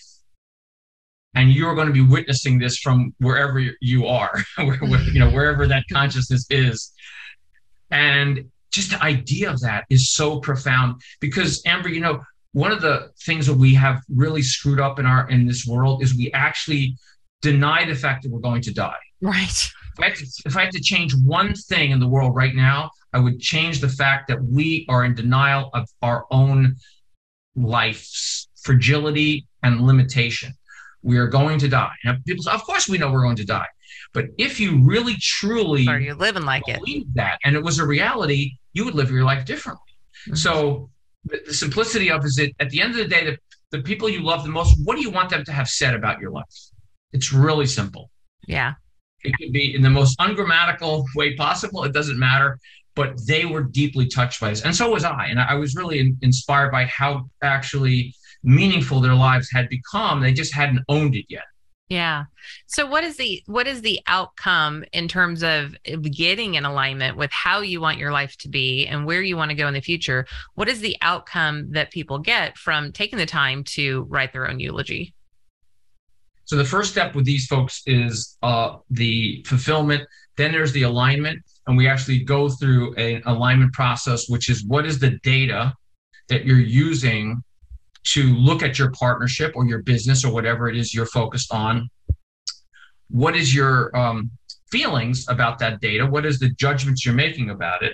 and 1.35 1.51
you're 1.51 1.75
going 1.75 1.87
to 1.87 1.93
be 1.93 2.01
witnessing 2.01 2.57
this 2.57 2.79
from 2.79 3.13
wherever 3.19 3.59
you 3.81 4.07
are 4.07 4.41
you 4.57 5.19
know 5.19 5.29
wherever 5.29 5.67
that 5.67 5.83
consciousness 5.91 6.47
is 6.49 6.93
and 7.91 8.49
just 8.71 8.91
the 8.91 9.01
idea 9.03 9.49
of 9.49 9.59
that 9.61 9.85
is 9.89 10.11
so 10.11 10.39
profound 10.39 11.01
because 11.19 11.61
amber 11.65 11.89
you 11.89 11.99
know 11.99 12.21
one 12.53 12.71
of 12.71 12.81
the 12.81 13.11
things 13.21 13.45
that 13.45 13.53
we 13.53 13.73
have 13.73 14.01
really 14.09 14.41
screwed 14.41 14.79
up 14.79 14.99
in 14.99 15.05
our 15.05 15.29
in 15.29 15.47
this 15.47 15.65
world 15.65 16.03
is 16.03 16.15
we 16.15 16.31
actually 16.33 16.95
deny 17.41 17.85
the 17.85 17.95
fact 17.95 18.23
that 18.23 18.31
we're 18.31 18.39
going 18.39 18.61
to 18.61 18.73
die 18.73 18.97
right 19.21 19.69
if 19.99 20.03
I, 20.03 20.09
to, 20.11 20.25
if 20.45 20.55
I 20.55 20.65
had 20.65 20.71
to 20.73 20.79
change 20.79 21.15
one 21.25 21.55
thing 21.55 21.91
in 21.91 21.99
the 21.99 22.07
world 22.07 22.35
right 22.35 22.55
now 22.55 22.91
i 23.13 23.19
would 23.19 23.39
change 23.39 23.79
the 23.79 23.89
fact 23.89 24.27
that 24.27 24.43
we 24.43 24.85
are 24.89 25.05
in 25.05 25.15
denial 25.15 25.69
of 25.73 25.89
our 26.01 26.25
own 26.29 26.75
life's 27.55 28.47
fragility 28.61 29.47
and 29.63 29.81
limitation 29.81 30.53
we 31.07 31.17
are 31.17 31.27
going 31.27 31.59
to 31.59 31.67
die. 31.67 31.93
Now, 32.03 32.17
people 32.25 32.43
say, 32.43 32.51
of 32.51 32.63
course 32.63 32.89
we 32.89 32.97
know 32.97 33.11
we're 33.11 33.23
going 33.23 33.37
to 33.37 33.45
die. 33.45 33.67
But 34.17 34.29
if 34.39 34.59
you 34.59 34.83
really 34.83 35.13
truly 35.21 35.87
are 35.87 35.99
you 35.99 36.15
living 36.15 36.41
like 36.41 36.63
believe 36.65 37.03
it? 37.03 37.13
that 37.13 37.37
and 37.45 37.55
it 37.55 37.61
was 37.61 37.77
a 37.77 37.85
reality, 37.85 38.53
you 38.73 38.83
would 38.83 38.95
live 38.95 39.11
your 39.11 39.23
life 39.23 39.45
differently. 39.45 39.93
Mm-hmm. 40.25 40.37
So 40.37 40.89
the, 41.25 41.39
the, 41.45 41.53
simplicity 41.53 42.09
of 42.09 42.25
is 42.25 42.39
it 42.39 42.55
at 42.59 42.71
the 42.71 42.81
end 42.81 42.93
of 42.93 42.97
the 42.97 43.07
day, 43.07 43.23
the, 43.23 43.37
the 43.77 43.83
people 43.83 44.09
you 44.09 44.23
love 44.23 44.41
the 44.43 44.49
most, 44.49 44.75
what 44.85 44.95
do 44.95 45.03
you 45.03 45.11
want 45.11 45.29
them 45.29 45.45
to 45.45 45.51
have 45.51 45.69
said 45.69 45.93
about 45.93 46.19
your 46.19 46.31
life? 46.31 46.45
It's 47.13 47.31
really 47.31 47.67
simple. 47.67 48.09
Yeah. 48.47 48.73
It 49.23 49.33
could 49.37 49.53
be 49.53 49.75
in 49.75 49.83
the 49.83 49.91
most 49.91 50.15
ungrammatical 50.17 51.05
way 51.13 51.35
possible. 51.35 51.83
It 51.83 51.93
doesn't 51.93 52.17
matter. 52.17 52.57
But 52.95 53.23
they 53.27 53.45
were 53.45 53.61
deeply 53.61 54.07
touched 54.07 54.41
by 54.41 54.49
this. 54.49 54.63
And 54.63 54.75
so 54.75 54.89
was 54.89 55.03
I. 55.03 55.27
And 55.27 55.39
I 55.39 55.53
was 55.53 55.75
really 55.75 55.99
in, 55.99 56.17
inspired 56.23 56.71
by 56.71 56.85
how 56.85 57.29
actually 57.43 58.15
meaningful 58.43 58.99
their 58.99 59.13
lives 59.13 59.51
had 59.51 59.69
become. 59.69 60.21
They 60.21 60.33
just 60.33 60.55
hadn't 60.55 60.83
owned 60.89 61.13
it 61.15 61.25
yet. 61.29 61.43
Yeah. 61.89 62.25
So 62.65 62.85
what 62.85 63.05
is 63.05 63.15
the 63.15 63.41
what 63.45 63.65
is 63.65 63.81
the 63.81 64.01
outcome 64.07 64.83
in 64.91 65.07
terms 65.07 65.41
of 65.41 65.73
getting 66.01 66.55
in 66.55 66.65
alignment 66.65 67.15
with 67.15 67.31
how 67.31 67.61
you 67.61 67.79
want 67.79 67.97
your 67.97 68.11
life 68.11 68.35
to 68.39 68.49
be 68.49 68.85
and 68.85 69.05
where 69.05 69.21
you 69.21 69.37
want 69.37 69.51
to 69.51 69.55
go 69.55 69.67
in 69.67 69.73
the 69.73 69.81
future? 69.81 70.25
What 70.55 70.67
is 70.67 70.81
the 70.81 70.97
outcome 71.01 71.71
that 71.71 71.91
people 71.91 72.19
get 72.19 72.57
from 72.57 72.91
taking 72.91 73.17
the 73.17 73.25
time 73.25 73.63
to 73.75 74.05
write 74.09 74.33
their 74.33 74.49
own 74.49 74.59
eulogy? 74.59 75.13
So 76.43 76.57
the 76.57 76.65
first 76.65 76.91
step 76.91 77.15
with 77.15 77.25
these 77.25 77.45
folks 77.47 77.81
is 77.85 78.37
uh, 78.43 78.77
the 78.89 79.43
fulfillment. 79.47 80.07
Then 80.35 80.51
there's 80.51 80.71
the 80.71 80.83
alignment, 80.83 81.41
and 81.67 81.77
we 81.77 81.87
actually 81.87 82.19
go 82.19 82.49
through 82.49 82.95
an 82.95 83.21
alignment 83.25 83.73
process, 83.73 84.29
which 84.29 84.49
is 84.49 84.63
what 84.65 84.85
is 84.85 84.99
the 84.99 85.19
data 85.23 85.73
that 86.29 86.45
you're 86.45 86.59
using 86.59 87.43
to 88.03 88.23
look 88.35 88.63
at 88.63 88.79
your 88.79 88.91
partnership 88.91 89.53
or 89.55 89.65
your 89.65 89.81
business 89.83 90.23
or 90.23 90.31
whatever 90.31 90.69
it 90.69 90.77
is 90.77 90.93
you're 90.93 91.05
focused 91.05 91.53
on. 91.53 91.89
What 93.09 93.35
is 93.35 93.53
your 93.53 93.95
um, 93.97 94.31
feelings 94.71 95.25
about 95.29 95.59
that 95.59 95.79
data? 95.81 96.05
What 96.05 96.25
is 96.25 96.39
the 96.39 96.49
judgments 96.49 97.05
you're 97.05 97.15
making 97.15 97.49
about 97.49 97.83
it? 97.83 97.93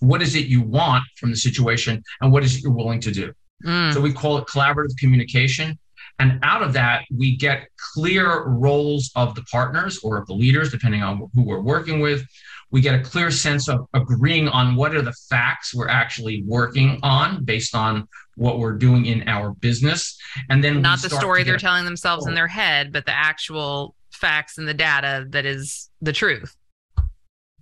What 0.00 0.22
is 0.22 0.34
it 0.34 0.46
you 0.46 0.62
want 0.62 1.04
from 1.16 1.30
the 1.30 1.36
situation? 1.36 2.02
And 2.20 2.32
what 2.32 2.44
is 2.44 2.56
it 2.56 2.62
you're 2.62 2.72
willing 2.72 3.00
to 3.00 3.10
do? 3.10 3.32
Mm. 3.64 3.92
So 3.92 4.00
we 4.00 4.12
call 4.12 4.38
it 4.38 4.46
collaborative 4.46 4.96
communication. 4.98 5.78
And 6.20 6.40
out 6.42 6.62
of 6.62 6.72
that, 6.72 7.04
we 7.16 7.36
get 7.36 7.68
clear 7.94 8.44
roles 8.44 9.10
of 9.14 9.34
the 9.34 9.42
partners 9.42 10.00
or 10.02 10.16
of 10.16 10.26
the 10.26 10.34
leaders, 10.34 10.70
depending 10.70 11.02
on 11.02 11.28
who 11.34 11.42
we're 11.42 11.60
working 11.60 12.00
with. 12.00 12.24
We 12.70 12.80
get 12.80 12.94
a 12.94 13.02
clear 13.02 13.30
sense 13.30 13.68
of 13.68 13.86
agreeing 13.94 14.48
on 14.48 14.76
what 14.76 14.94
are 14.94 15.02
the 15.02 15.14
facts 15.30 15.74
we're 15.74 15.88
actually 15.88 16.42
working 16.46 17.00
on 17.02 17.44
based 17.44 17.74
on 17.74 18.06
what 18.36 18.58
we're 18.58 18.76
doing 18.76 19.06
in 19.06 19.26
our 19.28 19.52
business. 19.54 20.18
And 20.50 20.62
then 20.62 20.82
not 20.82 21.00
the 21.00 21.10
story 21.10 21.44
they're 21.44 21.56
telling 21.56 21.84
themselves 21.84 22.26
in 22.26 22.34
their 22.34 22.48
head, 22.48 22.92
but 22.92 23.06
the 23.06 23.16
actual 23.16 23.94
facts 24.12 24.58
and 24.58 24.68
the 24.68 24.74
data 24.74 25.26
that 25.30 25.46
is 25.46 25.90
the 26.00 26.12
truth. 26.12 26.54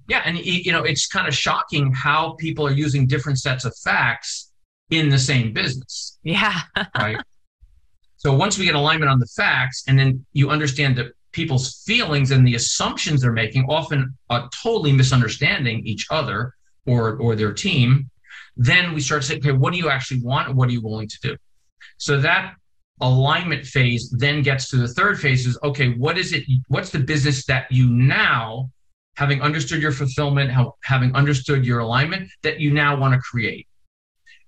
Yeah. 0.09 0.23
And, 0.25 0.39
you 0.39 0.73
know, 0.73 0.83
it's 0.83 1.07
kind 1.07 1.27
of 1.27 1.35
shocking 1.35 1.93
how 1.93 2.33
people 2.39 2.67
are 2.67 2.73
using 2.73 3.07
different 3.07 3.39
sets 3.39 3.65
of 3.65 3.77
facts 3.77 4.53
in 4.91 5.09
the 5.09 5.19
same 5.19 5.53
business. 5.53 6.19
Yeah. 6.23 6.61
right. 6.99 7.19
So 8.17 8.35
once 8.35 8.59
we 8.59 8.65
get 8.65 8.75
alignment 8.75 9.11
on 9.11 9.19
the 9.19 9.27
facts, 9.27 9.85
and 9.87 9.99
then 9.99 10.25
you 10.33 10.51
understand 10.51 10.97
that 10.97 11.13
people's 11.37 11.83
feelings 11.85 12.31
and 12.31 12.47
the 12.47 12.55
assumptions 12.55 13.21
they're 13.21 13.41
making, 13.45 13.67
often 13.69 14.17
uh, 14.31 14.49
totally 14.63 14.91
misunderstanding 14.91 15.87
each 15.87 16.07
other 16.11 16.55
or 16.87 17.17
or 17.19 17.37
their 17.37 17.53
team, 17.53 18.11
then 18.57 18.95
we 18.95 19.01
start 19.01 19.21
to 19.23 19.29
say, 19.29 19.37
okay, 19.37 19.53
what 19.53 19.73
do 19.73 19.79
you 19.79 19.91
actually 19.91 20.21
want? 20.23 20.55
What 20.57 20.69
are 20.69 20.73
you 20.73 20.81
willing 20.81 21.09
to 21.09 21.19
do? 21.23 21.37
So 21.99 22.19
that 22.21 22.55
alignment 23.03 23.67
phase 23.67 24.09
then 24.11 24.41
gets 24.43 24.71
to 24.71 24.77
the 24.79 24.89
third 24.89 25.21
phase 25.21 25.47
is 25.47 25.59
okay, 25.63 25.89
what 26.05 26.17
is 26.17 26.33
it? 26.33 26.45
What's 26.69 26.91
the 26.91 27.05
business 27.13 27.45
that 27.47 27.71
you 27.71 27.87
now, 27.91 28.71
having 29.17 29.43
understood 29.43 29.83
your 29.83 29.93
fulfillment, 29.93 30.51
having 30.83 31.15
understood 31.15 31.67
your 31.67 31.81
alignment, 31.81 32.31
that 32.43 32.61
you 32.61 32.71
now 32.73 32.97
want 32.97 33.13
to 33.15 33.21
create? 33.21 33.67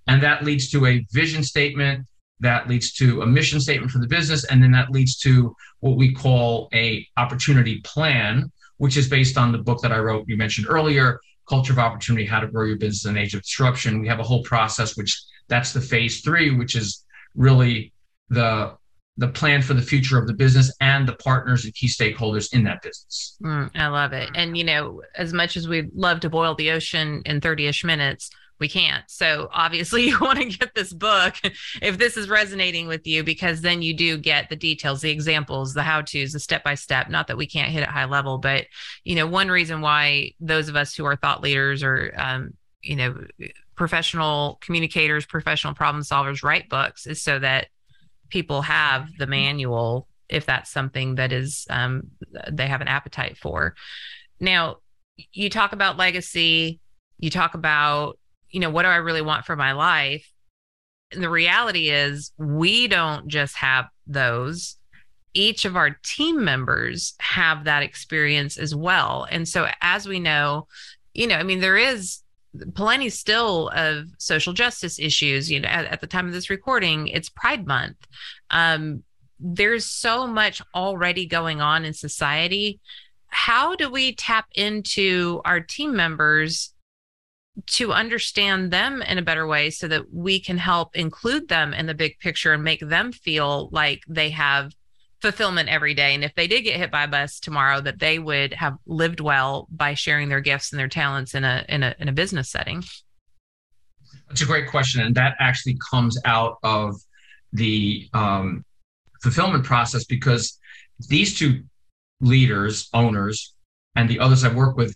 And 0.07 0.23
that 0.23 0.43
leads 0.43 0.71
to 0.71 0.87
a 0.87 1.07
vision 1.13 1.43
statement, 1.43 2.07
that 2.41 2.69
leads 2.69 2.93
to 2.95 3.23
a 3.23 3.27
mission 3.27 3.61
statement 3.61 3.91
for 3.91 3.99
the 3.99 4.07
business, 4.07 4.45
and 4.45 4.63
then 4.63 4.71
that 4.73 4.91
leads 4.91 5.17
to 5.19 5.55
what 5.81 5.97
we 5.97 6.13
call 6.13 6.69
a 6.73 7.07
opportunity 7.17 7.81
plan, 7.83 8.51
which 8.77 8.97
is 8.97 9.09
based 9.09 9.37
on 9.37 9.53
the 9.53 9.59
book 9.59 9.81
that 9.83 9.93
I 9.93 9.99
wrote, 9.99 10.25
you 10.29 10.37
mentioned 10.37 10.69
earlier, 10.69 11.21
culture 11.49 11.73
of 11.73 11.79
opportunity, 11.79 12.27
how 12.27 12.41
to 12.41 12.47
grow 12.47 12.65
your 12.65 12.77
business 12.77 13.11
in 13.11 13.17
age 13.17 13.35
of 13.35 13.43
disruption. 13.43 14.01
We 14.01 14.09
have 14.09 14.21
a 14.21 14.25
whole 14.25 14.43
process, 14.43 14.97
which 14.97 15.21
that's 15.49 15.73
the 15.73 15.81
phase 15.81 16.21
three, 16.21 16.55
which 16.55 16.77
is 16.77 17.05
really 17.35 17.93
the 18.29 18.77
the 19.19 19.29
plan 19.29 19.61
for 19.61 19.75
the 19.75 19.83
future 19.83 20.17
of 20.17 20.29
the 20.29 20.33
business 20.33 20.73
and 20.81 21.07
the 21.07 21.15
partners 21.15 21.65
and 21.65 21.75
key 21.75 21.89
stakeholders 21.89 22.55
in 22.55 22.63
that 22.63 22.81
business. 22.83 23.37
Mm, 23.43 23.69
I 23.75 23.89
love 23.89 24.13
it. 24.13 24.31
And 24.37 24.57
you 24.57 24.63
know, 24.63 25.03
as 25.17 25.33
much 25.33 25.57
as 25.57 25.67
we'd 25.67 25.91
love 25.93 26.21
to 26.21 26.31
boil 26.31 26.55
the 26.55 26.71
ocean 26.71 27.23
in 27.27 27.41
30ish 27.41 27.85
minutes, 27.85 28.31
we 28.59 28.69
can't. 28.69 29.05
So 29.09 29.49
obviously 29.53 30.03
you 30.09 30.19
want 30.21 30.39
to 30.39 30.45
get 30.47 30.75
this 30.75 30.93
book 30.93 31.35
if 31.83 31.99
this 31.99 32.17
is 32.17 32.29
resonating 32.29 32.87
with 32.87 33.07
you 33.07 33.23
because 33.25 33.61
then 33.61 33.83
you 33.83 33.95
do 33.95 34.19
get 34.19 34.49
the 34.49 34.57
details, 34.57 35.01
the 35.01 35.11
examples, 35.11 35.75
the 35.75 35.83
how-tos, 35.83 36.33
the 36.33 36.41
step-by-step, 36.41 37.09
not 37.11 37.27
that 37.29 37.37
we 37.37 37.47
can't 37.47 37.71
hit 37.71 37.83
at 37.83 37.89
high 37.89 38.05
level, 38.05 38.39
but 38.39 38.67
you 39.05 39.15
know, 39.15 39.27
one 39.27 39.49
reason 39.49 39.81
why 39.81 40.33
those 40.41 40.69
of 40.69 40.77
us 40.77 40.95
who 40.95 41.05
are 41.05 41.17
thought 41.17 41.43
leaders 41.43 41.83
or 41.83 42.15
um, 42.17 42.55
you 42.83 42.97
know, 42.97 43.25
professional 43.75 44.59
communicators, 44.61 45.27
professional 45.27 45.75
problem 45.75 46.03
solvers 46.03 46.43
write 46.43 46.69
books 46.69 47.07
is 47.07 47.23
so 47.23 47.39
that 47.39 47.69
people 48.29 48.63
have 48.63 49.09
the 49.19 49.27
manual 49.27 50.07
if 50.29 50.45
that's 50.45 50.71
something 50.71 51.15
that 51.15 51.33
is 51.33 51.67
um, 51.71 52.03
they 52.51 52.67
have 52.67 52.81
an 52.81 52.89
appetite 52.89 53.37
for. 53.37 53.75
Now, 54.41 54.77
you 55.33 55.51
talk 55.51 55.73
about 55.73 55.97
legacy, 55.97 56.81
you 57.19 57.31
talk 57.31 57.55
about 57.55 58.18
you 58.51 58.61
know, 58.61 58.71
what 58.71 58.83
do 58.83 58.89
I 58.89 58.97
really 58.97 59.23
want 59.23 59.45
for 59.45 59.57
my 59.57 59.73
life? 59.73 60.31
And 61.13 61.23
the 61.23 61.31
reality 61.31 61.91
is, 61.91 62.33
we 62.39 62.89
don't 62.89 63.29
just 63.29 63.57
have 63.57 63.87
those. 64.07 64.77
Each 65.35 65.65
of 65.65 65.77
our 65.77 65.99
team 66.03 66.45
members 66.45 67.15
have 67.21 67.65
that 67.65 67.83
experience 67.83 68.57
as 68.57 68.75
well. 68.75 69.27
And 69.31 69.49
so, 69.49 69.69
as 69.81 70.07
we 70.07 70.21
know, 70.21 70.67
you 71.15 71.27
know, 71.27 71.37
I 71.37 71.43
mean, 71.43 71.61
there 71.61 71.77
is 71.77 72.21
plenty 72.75 73.09
still 73.09 73.71
of 73.75 74.07
social 74.19 74.53
justice 74.53 74.99
issues. 74.99 75.51
You 75.51 75.61
know, 75.61 75.69
at, 75.69 75.87
at 75.87 76.01
the 76.01 76.07
time 76.07 76.27
of 76.27 76.33
this 76.33 76.51
recording, 76.51 77.09
it's 77.09 77.29
Pride 77.29 77.67
Month. 77.67 78.07
Um, 78.51 79.03
there's 79.41 79.85
so 79.85 80.27
much 80.27 80.61
already 80.75 81.27
going 81.27 81.61
on 81.61 81.85
in 81.85 81.93
society. 81.95 82.81
How 83.29 83.77
do 83.77 83.91
we 83.91 84.15
tap 84.15 84.47
into 84.55 85.41
our 85.45 85.61
team 85.61 85.95
members 85.95 86.73
to 87.67 87.93
understand 87.93 88.71
them 88.71 89.03
in 89.03 89.19
a 89.19 89.23
better 89.23 89.47
way 89.47 89.71
so 89.71 89.89
that 89.89 90.13
we 90.13 90.41
can 90.41 90.59
help 90.59 90.97
include 90.97 91.49
them 91.49 91.75
in 91.75 91.87
the 91.87 91.95
big 91.95 92.19
picture 92.19 92.53
and 92.53 92.63
make 92.63 92.81
them 92.81 93.13
feel 93.13 93.69
like 93.73 94.03
they 94.09 94.31
have 94.31 94.73
fulfillment 95.21 95.69
every 95.69 95.95
day. 95.95 96.15
And 96.15 96.23
if 96.23 96.35
they 96.35 96.47
did 96.47 96.63
get 96.63 96.77
hit 96.77 96.91
by 96.91 97.05
a 97.05 97.09
bus 97.09 97.41
tomorrow, 97.41 97.81
that 97.81 97.99
they 97.99 98.19
would 98.19 98.53
have 98.55 98.77
lived 98.87 99.21
well 99.21 99.67
by 99.71 99.95
sharing 99.95 100.29
their 100.29 100.41
gifts 100.41 100.73
and 100.73 100.79
their 100.79 100.89
talents 100.89 101.35
in 101.35 101.45
a 101.45 101.65
in 101.69 101.83
a 101.83 101.95
in 101.99 102.09
a 102.09 102.13
business 102.13 102.51
setting. 102.51 102.85
That's 104.29 104.43
a 104.43 104.47
great 104.47 104.69
question, 104.69 105.01
and 105.03 105.15
that 105.17 105.37
actually 105.41 105.79
comes 105.91 106.19
out 106.25 106.59
of 106.63 106.95
the 107.53 108.09
um, 108.13 108.65
fulfillment 109.23 109.65
process 109.65 110.05
because 110.05 110.59
these 111.09 111.37
two 111.39 111.63
leaders, 112.21 112.89
owners, 112.93 113.55
and 113.97 114.09
the 114.09 114.21
others 114.21 114.45
I've 114.45 114.55
worked 114.55 114.77
with, 114.77 114.95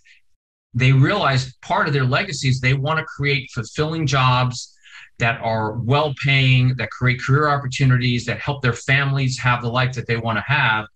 they 0.73 0.91
realize 0.91 1.53
part 1.57 1.87
of 1.87 1.93
their 1.93 2.05
legacy 2.05 2.49
is 2.49 2.59
they 2.59 2.73
want 2.73 2.99
to 2.99 3.05
create 3.05 3.49
fulfilling 3.51 4.07
jobs 4.07 4.75
that 5.19 5.39
are 5.41 5.73
well 5.73 6.13
paying, 6.23 6.75
that 6.77 6.89
create 6.89 7.21
career 7.21 7.47
opportunities, 7.47 8.25
that 8.25 8.39
help 8.39 8.61
their 8.61 8.73
families 8.73 9.37
have 9.39 9.61
the 9.61 9.69
life 9.69 9.93
that 9.93 10.07
they 10.07 10.17
want 10.17 10.37
to 10.37 10.43
have. 10.47 10.87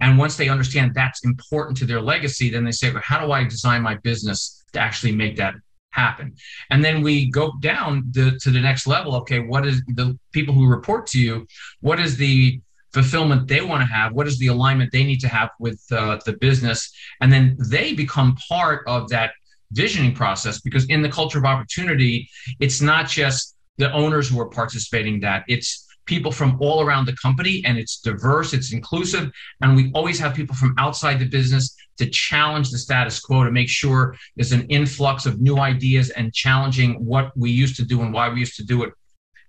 And 0.00 0.18
once 0.18 0.36
they 0.36 0.48
understand 0.48 0.94
that's 0.94 1.24
important 1.24 1.76
to 1.78 1.86
their 1.86 2.00
legacy, 2.00 2.50
then 2.50 2.64
they 2.64 2.72
say, 2.72 2.90
well, 2.90 3.02
how 3.04 3.24
do 3.24 3.32
I 3.32 3.44
design 3.44 3.82
my 3.82 3.96
business 3.96 4.64
to 4.72 4.80
actually 4.80 5.12
make 5.12 5.36
that 5.36 5.54
happen? 5.90 6.34
And 6.70 6.84
then 6.84 7.02
we 7.02 7.30
go 7.30 7.52
down 7.60 8.04
the, 8.10 8.38
to 8.42 8.50
the 8.50 8.60
next 8.60 8.86
level. 8.86 9.14
Okay, 9.16 9.40
what 9.40 9.66
is 9.66 9.82
the 9.88 10.18
people 10.32 10.54
who 10.54 10.66
report 10.66 11.06
to 11.08 11.20
you? 11.20 11.46
What 11.80 12.00
is 12.00 12.16
the 12.16 12.60
fulfillment 12.92 13.48
they 13.48 13.60
want 13.60 13.82
to 13.82 13.86
have? 13.86 14.12
What 14.12 14.26
is 14.26 14.38
the 14.38 14.48
alignment 14.48 14.92
they 14.92 15.04
need 15.04 15.20
to 15.20 15.28
have 15.28 15.50
with 15.58 15.80
uh, 15.92 16.18
the 16.24 16.34
business? 16.34 16.92
And 17.20 17.32
then 17.32 17.56
they 17.58 17.94
become 17.94 18.36
part 18.48 18.82
of 18.86 19.08
that 19.10 19.32
visioning 19.72 20.14
process 20.14 20.60
because 20.60 20.84
in 20.86 21.02
the 21.02 21.08
culture 21.08 21.38
of 21.38 21.44
opportunity, 21.44 22.28
it's 22.58 22.80
not 22.80 23.08
just 23.08 23.56
the 23.78 23.92
owners 23.92 24.28
who 24.28 24.40
are 24.40 24.48
participating 24.48 25.20
that 25.20 25.44
it's 25.48 25.86
people 26.06 26.32
from 26.32 26.56
all 26.60 26.82
around 26.82 27.06
the 27.06 27.16
company 27.16 27.62
and 27.64 27.78
it's 27.78 28.00
diverse 28.00 28.52
it's 28.52 28.72
inclusive 28.72 29.30
and 29.60 29.76
we 29.76 29.92
always 29.94 30.18
have 30.18 30.34
people 30.34 30.56
from 30.56 30.74
outside 30.76 31.20
the 31.20 31.24
business 31.24 31.76
to 31.98 32.06
challenge 32.10 32.70
the 32.70 32.78
status 32.78 33.20
quo 33.20 33.44
to 33.44 33.50
make 33.52 33.68
sure 33.68 34.16
there's 34.34 34.50
an 34.50 34.66
influx 34.68 35.24
of 35.24 35.40
new 35.40 35.58
ideas 35.58 36.10
and 36.10 36.32
challenging 36.32 36.94
what 37.04 37.30
we 37.36 37.50
used 37.50 37.76
to 37.76 37.84
do 37.84 38.02
and 38.02 38.12
why 38.12 38.28
we 38.28 38.40
used 38.40 38.56
to 38.56 38.64
do 38.64 38.82
it 38.82 38.92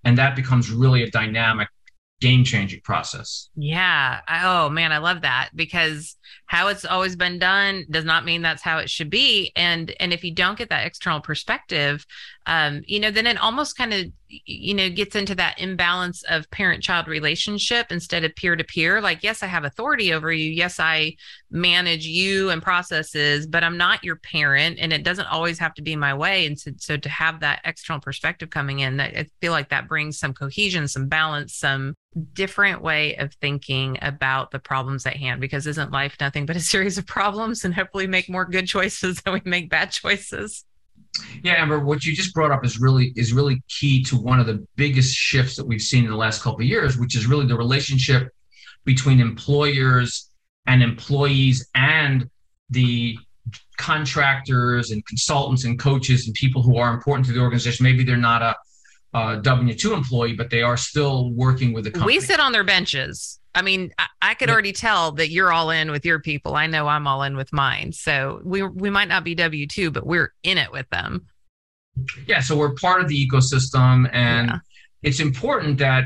and 0.04 0.18
that 0.18 0.36
becomes 0.36 0.70
really 0.70 1.02
a 1.04 1.10
dynamic 1.10 1.68
game 2.22 2.44
changing 2.44 2.80
process. 2.82 3.50
Yeah. 3.56 4.22
I, 4.28 4.46
oh 4.46 4.70
man, 4.70 4.92
I 4.92 5.00
love 5.00 5.22
that 5.24 5.50
because 5.56 6.16
how 6.46 6.68
it's 6.68 6.86
always 6.86 7.16
been 7.16 7.40
done 7.40 7.86
does 7.90 8.06
not 8.06 8.24
mean 8.24 8.44
that's 8.44 8.62
how 8.62 8.78
it 8.78 8.90
should 8.90 9.10
be. 9.10 9.52
And 9.56 9.94
and 10.00 10.14
if 10.14 10.24
you 10.24 10.34
don't 10.34 10.58
get 10.58 10.70
that 10.70 10.86
external 10.86 11.20
perspective, 11.20 12.06
um, 12.46 12.82
you 12.86 13.00
know, 13.00 13.12
then 13.12 13.28
it 13.28 13.42
almost 13.42 13.76
kind 13.76 13.94
of 13.94 14.06
you 14.46 14.74
know 14.74 14.90
gets 14.90 15.16
into 15.16 15.36
that 15.36 15.60
imbalance 15.60 16.24
of 16.24 16.50
parent 16.52 16.82
child 16.82 17.08
relationship 17.08 17.92
instead 17.92 18.24
of 18.24 18.36
peer 18.36 18.56
to 18.56 18.64
peer 18.64 19.02
like 19.02 19.24
yes 19.24 19.44
i 19.44 19.46
have 19.46 19.66
authority 19.66 20.14
over 20.14 20.32
you 20.32 20.50
yes 20.50 20.80
i 20.80 21.14
manage 21.50 22.06
you 22.06 22.50
and 22.50 22.62
processes 22.62 23.46
but 23.46 23.64
i'm 23.64 23.78
not 23.78 24.04
your 24.04 24.16
parent 24.18 24.78
and 24.80 24.94
it 24.94 25.04
doesn't 25.04 25.28
always 25.28 25.60
have 25.60 25.74
to 25.74 25.82
be 25.82 25.96
my 25.96 26.14
way 26.14 26.46
and 26.46 26.60
so, 26.60 26.72
so 26.78 26.98
to 26.98 27.10
have 27.10 27.42
that 27.42 27.62
external 27.66 28.00
perspective 28.00 28.50
coming 28.50 28.80
in 28.80 29.00
i 29.00 29.26
feel 29.42 29.52
like 29.52 29.70
that 29.70 29.88
brings 29.88 30.18
some 30.18 30.34
cohesion 30.34 30.88
some 30.88 31.08
balance 31.08 31.54
some 31.56 31.94
different 32.34 32.82
way 32.82 33.16
of 33.16 33.34
thinking 33.36 33.98
about 34.02 34.52
the 34.52 34.60
problems 34.60 35.06
at 35.06 35.16
hand 35.16 35.40
because 35.40 35.66
isn't 35.68 35.92
life 35.92 36.16
nothing 36.20 36.46
but 36.46 36.56
a 36.56 36.60
series 36.74 36.98
of 36.98 37.06
problems? 37.06 37.66
And 37.66 37.74
hopefully 37.74 38.08
make 38.08 38.30
more 38.30 38.46
good 38.46 38.68
choices 38.68 39.22
than 39.22 39.34
we 39.34 39.42
make 39.46 39.70
bad 39.70 39.92
choices. 39.92 40.66
Yeah 41.44 41.56
amber 41.62 41.80
what 41.80 42.06
you 42.06 42.16
just 42.16 42.34
brought 42.34 42.52
up 42.52 42.64
is 42.64 42.80
really 42.80 43.12
is 43.18 43.34
really 43.34 43.62
key 43.68 44.02
to 44.06 44.16
one 44.16 44.40
of 44.40 44.48
the 44.48 44.66
biggest 44.78 45.14
shifts 45.14 45.58
that 45.58 45.68
we've 45.68 45.82
seen 45.82 46.06
in 46.06 46.10
the 46.10 46.16
last 46.16 46.42
couple 46.42 46.62
of 46.62 46.66
years 46.66 46.98
which 46.98 47.18
is 47.18 47.28
really 47.28 47.46
the 47.46 47.58
relationship 47.58 48.30
between 48.86 49.20
employers 49.20 50.30
and 50.68 50.82
employees 50.82 51.68
and 51.76 52.30
the 52.70 53.18
contractors 53.78 54.92
and 54.92 55.06
consultants 55.06 55.66
and 55.66 55.80
coaches 55.80 56.28
and 56.28 56.36
people 56.36 56.62
who 56.62 56.78
are 56.78 56.94
important 56.94 57.26
to 57.26 57.34
the 57.34 57.40
organization. 57.40 57.84
Maybe 57.84 58.04
they're 58.04 58.18
not 58.18 58.42
a 58.42 58.56
uh, 59.14 59.36
W 59.38 59.74
two 59.74 59.94
employee, 59.94 60.34
but 60.34 60.50
they 60.50 60.62
are 60.62 60.78
still 60.78 61.32
working 61.32 61.74
with 61.74 61.84
the 61.84 61.92
company. 61.92 62.16
We 62.16 62.22
sit 62.22 62.40
on 62.40 62.52
their 62.52 62.64
benches. 62.64 63.40
I 63.54 63.62
mean, 63.62 63.92
I, 63.98 64.08
I 64.22 64.34
could 64.34 64.50
already 64.50 64.72
tell 64.72 65.12
that 65.14 65.30
you're 65.30 65.52
all 65.52 65.70
in 65.72 65.92
with 65.92 66.06
your 66.06 66.20
people. 66.20 66.56
I 66.56 66.68
know 66.68 66.88
I'm 66.88 67.08
all 67.08 67.24
in 67.24 67.36
with 67.36 67.52
mine. 67.52 67.92
So 67.92 68.40
we 68.44 68.64
we 68.64 68.90
might 68.90 69.08
not 69.08 69.24
be 69.24 69.36
W 69.36 69.68
two, 69.68 69.92
but 69.92 70.06
we're 70.06 70.34
in 70.44 70.58
it 70.58 70.72
with 70.72 70.90
them. 70.90 71.28
Yeah, 72.26 72.40
so 72.40 72.56
we're 72.56 72.74
part 72.76 73.02
of 73.02 73.10
the 73.10 73.28
ecosystem, 73.28 74.10
and 74.14 74.50
yeah. 74.50 74.58
it's 75.04 75.20
important 75.20 75.78
that 75.80 76.06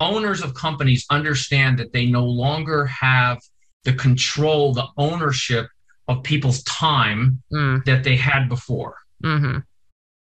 owners 0.00 0.42
of 0.42 0.54
companies 0.54 1.06
understand 1.10 1.78
that 1.78 1.92
they 1.92 2.06
no 2.06 2.24
longer 2.24 2.86
have 2.86 3.38
the 3.84 3.92
control, 3.92 4.74
the 4.74 4.86
ownership 4.96 5.68
of 6.08 6.22
people's 6.24 6.62
time 6.64 7.42
mm. 7.52 7.84
that 7.84 8.02
they 8.02 8.16
had 8.16 8.48
before. 8.48 8.96
Mm-hmm. 9.22 9.58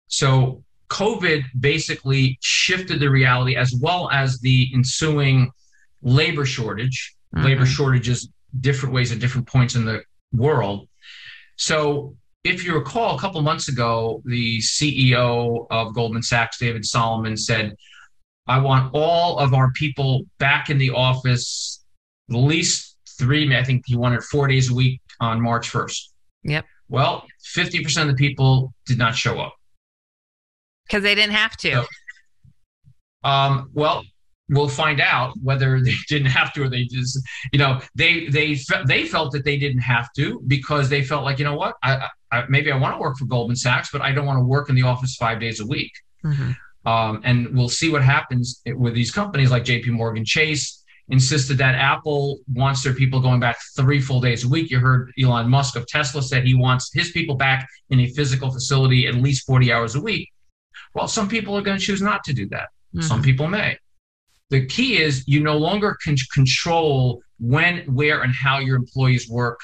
So 0.09 0.63
COVID 0.91 1.45
basically 1.59 2.39
shifted 2.41 3.01
the 3.01 3.09
reality 3.09 3.57
as 3.57 3.73
well 3.75 4.11
as 4.11 4.41
the 4.41 4.71
ensuing 4.75 5.51
labor 6.03 6.45
shortage, 6.45 7.15
mm-hmm. 7.35 7.47
labor 7.47 7.67
shortages, 7.67 8.29
different 8.61 8.95
ways 8.95 9.13
at 9.13 9.21
different 9.21 9.47
points 9.47 9.77
in 9.77 9.85
the 9.85 10.03
world. 10.35 10.89
So, 11.57 12.17
if 12.43 12.65
you 12.65 12.75
recall, 12.75 13.17
a 13.17 13.21
couple 13.21 13.43
months 13.43 13.69
ago, 13.69 14.23
the 14.25 14.59
CEO 14.61 15.67
of 15.71 15.95
Goldman 15.95 16.23
Sachs, 16.23 16.59
David 16.59 16.87
Solomon, 16.87 17.37
said, 17.37 17.77
I 18.47 18.59
want 18.59 18.91
all 18.95 19.39
of 19.39 19.53
our 19.53 19.71
people 19.73 20.23
back 20.39 20.71
in 20.71 20.79
the 20.79 20.91
office 20.91 21.83
at 22.31 22.37
least 22.37 22.97
three, 23.19 23.55
I 23.55 23.63
think 23.63 23.85
he 23.87 23.97
wanted 23.97 24.23
four 24.23 24.47
days 24.47 24.71
a 24.71 24.75
week 24.75 25.01
on 25.21 25.41
March 25.41 25.71
1st. 25.71 26.09
Yep. 26.45 26.65
Well, 26.89 27.27
50% 27.55 28.03
of 28.03 28.09
the 28.09 28.15
people 28.15 28.73
did 28.87 28.99
not 28.99 29.15
show 29.15 29.39
up 29.39 29.55
because 30.91 31.03
they 31.03 31.15
didn't 31.15 31.35
have 31.35 31.57
to. 31.59 31.87
Um, 33.23 33.71
well, 33.73 34.03
we'll 34.49 34.69
find 34.69 35.01
out 35.01 35.35
whether 35.43 35.81
they 35.85 35.95
didn't 36.09 36.29
have 36.29 36.53
to 36.55 36.65
or 36.65 36.69
they 36.69 36.85
just, 36.85 37.19
you 37.53 37.59
know, 37.59 37.81
they 37.95 38.27
they 38.27 38.59
they 38.87 39.05
felt 39.07 39.33
that 39.33 39.45
they 39.45 39.57
didn't 39.57 39.83
have 39.83 40.13
to 40.17 40.43
because 40.47 40.89
they 40.89 41.03
felt 41.03 41.25
like, 41.25 41.39
you 41.39 41.45
know 41.45 41.55
what, 41.55 41.77
I, 41.83 42.09
I 42.33 42.45
maybe 42.49 42.73
I 42.73 42.77
want 42.77 42.95
to 42.95 43.01
work 43.01 43.17
for 43.17 43.27
Goldman 43.27 43.57
Sachs, 43.57 43.91
but 43.93 44.03
I 44.03 44.13
don't 44.13 44.27
want 44.27 44.39
to 44.39 44.45
work 44.45 44.69
in 44.69 44.75
the 44.75 44.83
office 44.83 45.17
five 45.17 45.41
days 45.41 45.61
a 45.61 45.67
week. 45.67 45.93
Mm-hmm. 46.25 46.53
Um, 46.87 47.21
and 47.25 47.55
we'll 47.55 47.69
see 47.69 47.91
what 47.91 48.03
happens 48.03 48.63
with 48.67 48.95
these 48.95 49.11
companies 49.11 49.51
like 49.51 49.65
J.P. 49.65 49.91
Morgan 49.91 50.25
Chase 50.25 50.83
insisted 51.11 51.59
that 51.59 51.75
Apple 51.75 52.39
wants 52.55 52.83
their 52.83 52.95
people 52.95 53.21
going 53.21 53.41
back 53.41 53.59
three 53.77 54.01
full 54.01 54.21
days 54.21 54.45
a 54.45 54.49
week. 54.49 54.71
You 54.71 54.79
heard 54.79 55.13
Elon 55.21 55.51
Musk 55.51 55.77
of 55.77 55.87
Tesla 55.87 56.23
said 56.23 56.45
he 56.45 56.55
wants 56.55 56.91
his 56.95 57.11
people 57.11 57.35
back 57.35 57.69
in 57.91 58.01
a 58.01 58.07
physical 58.07 58.51
facility 58.51 59.07
at 59.07 59.17
least 59.17 59.45
40 59.47 59.73
hours 59.73 59.95
a 59.95 60.01
week. 60.01 60.31
Well, 60.95 61.09
some 61.09 61.29
people 61.29 61.57
are 61.57 61.63
going 61.63 61.79
to 61.79 61.85
choose 61.85 62.03
not 62.03 62.25
to 62.25 62.33
do 62.33 62.49
that. 62.49 62.69
Mm-hmm. 62.95 63.03
Some 63.03 63.23
people 63.23 63.47
may. 63.47 63.79
The 64.51 64.67
key 64.67 65.01
is 65.01 65.27
you 65.29 65.41
no 65.41 65.57
longer 65.57 65.97
can 66.03 66.17
control 66.35 67.23
when, 67.39 67.79
where, 67.95 68.23
and 68.23 68.35
how 68.35 68.59
your 68.59 68.77
employees 68.77 69.29
work 69.29 69.61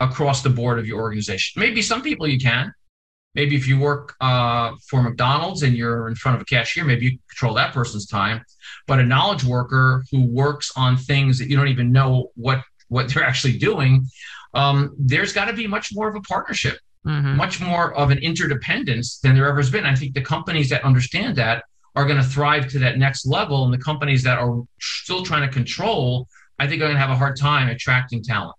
across 0.00 0.42
the 0.42 0.50
board 0.50 0.78
of 0.78 0.86
your 0.86 1.00
organization. 1.00 1.60
Maybe 1.60 1.82
some 1.82 2.02
people 2.02 2.26
you 2.26 2.38
can. 2.38 2.72
Maybe 3.34 3.54
if 3.54 3.68
you 3.68 3.78
work 3.78 4.14
uh, 4.20 4.72
for 4.88 5.02
McDonald's 5.02 5.62
and 5.62 5.76
you're 5.76 6.08
in 6.08 6.16
front 6.16 6.36
of 6.36 6.42
a 6.42 6.44
cashier, 6.44 6.84
maybe 6.84 7.06
you 7.06 7.18
control 7.28 7.54
that 7.54 7.72
person's 7.72 8.06
time. 8.06 8.42
But 8.86 8.98
a 8.98 9.04
knowledge 9.04 9.44
worker 9.44 10.04
who 10.10 10.24
works 10.24 10.72
on 10.76 10.96
things 10.96 11.38
that 11.38 11.48
you 11.48 11.56
don't 11.56 11.68
even 11.68 11.92
know 11.92 12.30
what 12.34 12.62
what 12.88 13.12
they're 13.12 13.22
actually 13.30 13.58
doing, 13.58 14.06
um, 14.54 14.96
there's 14.98 15.32
got 15.32 15.44
to 15.44 15.52
be 15.52 15.66
much 15.66 15.90
more 15.92 16.08
of 16.08 16.16
a 16.16 16.20
partnership 16.22 16.78
mm-hmm. 17.08 17.36
much 17.36 17.60
more 17.60 17.94
of 17.94 18.10
an 18.10 18.18
interdependence 18.18 19.18
than 19.18 19.34
there 19.34 19.48
ever 19.48 19.56
has 19.56 19.70
been. 19.70 19.86
I 19.86 19.94
think 19.94 20.14
the 20.14 20.20
companies 20.20 20.68
that 20.68 20.84
understand 20.84 21.36
that 21.36 21.64
are 21.96 22.04
going 22.04 22.18
to 22.18 22.28
thrive 22.28 22.68
to 22.68 22.78
that 22.80 22.98
next 22.98 23.26
level, 23.26 23.64
and 23.64 23.72
the 23.72 23.78
companies 23.78 24.22
that 24.22 24.38
are 24.38 24.62
still 24.80 25.24
trying 25.24 25.48
to 25.48 25.52
control, 25.52 26.28
I 26.58 26.66
think, 26.66 26.80
are 26.82 26.86
going 26.86 26.94
to 26.94 27.00
have 27.00 27.10
a 27.10 27.16
hard 27.16 27.36
time 27.36 27.68
attracting 27.68 28.22
talent. 28.22 28.54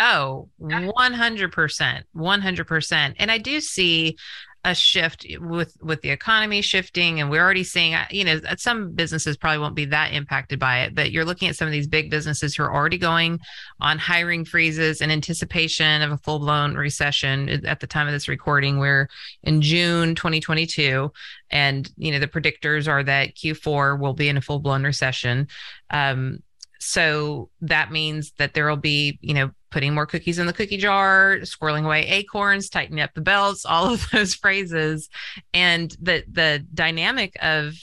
Oh, 0.00 0.48
100%. 0.60 2.02
100%. 2.16 3.14
And 3.18 3.30
I 3.30 3.38
do 3.38 3.60
see 3.60 4.16
a 4.64 4.74
shift 4.74 5.24
with 5.40 5.76
with 5.80 6.02
the 6.02 6.10
economy 6.10 6.60
shifting 6.60 7.20
and 7.20 7.30
we're 7.30 7.42
already 7.42 7.62
seeing 7.62 7.94
uh, 7.94 8.04
you 8.10 8.24
know 8.24 8.40
some 8.56 8.92
businesses 8.92 9.36
probably 9.36 9.58
won't 9.58 9.76
be 9.76 9.84
that 9.84 10.12
impacted 10.12 10.58
by 10.58 10.80
it 10.80 10.94
but 10.94 11.12
you're 11.12 11.24
looking 11.24 11.48
at 11.48 11.54
some 11.54 11.66
of 11.66 11.72
these 11.72 11.86
big 11.86 12.10
businesses 12.10 12.56
who 12.56 12.64
are 12.64 12.74
already 12.74 12.98
going 12.98 13.38
on 13.80 13.98
hiring 13.98 14.44
freezes 14.44 15.00
in 15.00 15.10
anticipation 15.10 16.02
of 16.02 16.10
a 16.10 16.18
full-blown 16.18 16.74
recession 16.74 17.48
at 17.66 17.78
the 17.78 17.86
time 17.86 18.06
of 18.06 18.12
this 18.12 18.28
recording 18.28 18.78
we're 18.78 19.08
in 19.44 19.62
June 19.62 20.14
2022 20.14 21.10
and 21.50 21.90
you 21.96 22.12
know 22.12 22.18
the 22.18 22.26
predictors 22.26 22.88
are 22.88 23.02
that 23.02 23.34
Q4 23.34 23.98
will 23.98 24.14
be 24.14 24.28
in 24.28 24.36
a 24.36 24.42
full-blown 24.42 24.84
recession. 24.84 25.48
Um, 25.90 26.42
so 26.80 27.50
that 27.62 27.90
means 27.90 28.32
that 28.38 28.54
there 28.54 28.68
will 28.68 28.76
be 28.76 29.18
you 29.20 29.34
know 29.34 29.50
putting 29.70 29.94
more 29.94 30.06
cookies 30.06 30.38
in 30.38 30.46
the 30.46 30.52
cookie 30.52 30.76
jar, 30.76 31.38
squirreling 31.42 31.84
away 31.84 32.06
acorns, 32.06 32.68
tightening 32.68 33.00
up 33.00 33.14
the 33.14 33.20
belts, 33.20 33.64
all 33.64 33.92
of 33.92 34.06
those 34.12 34.34
phrases. 34.34 35.08
And 35.52 35.90
the 36.00 36.24
the 36.30 36.64
dynamic 36.72 37.36
of 37.42 37.74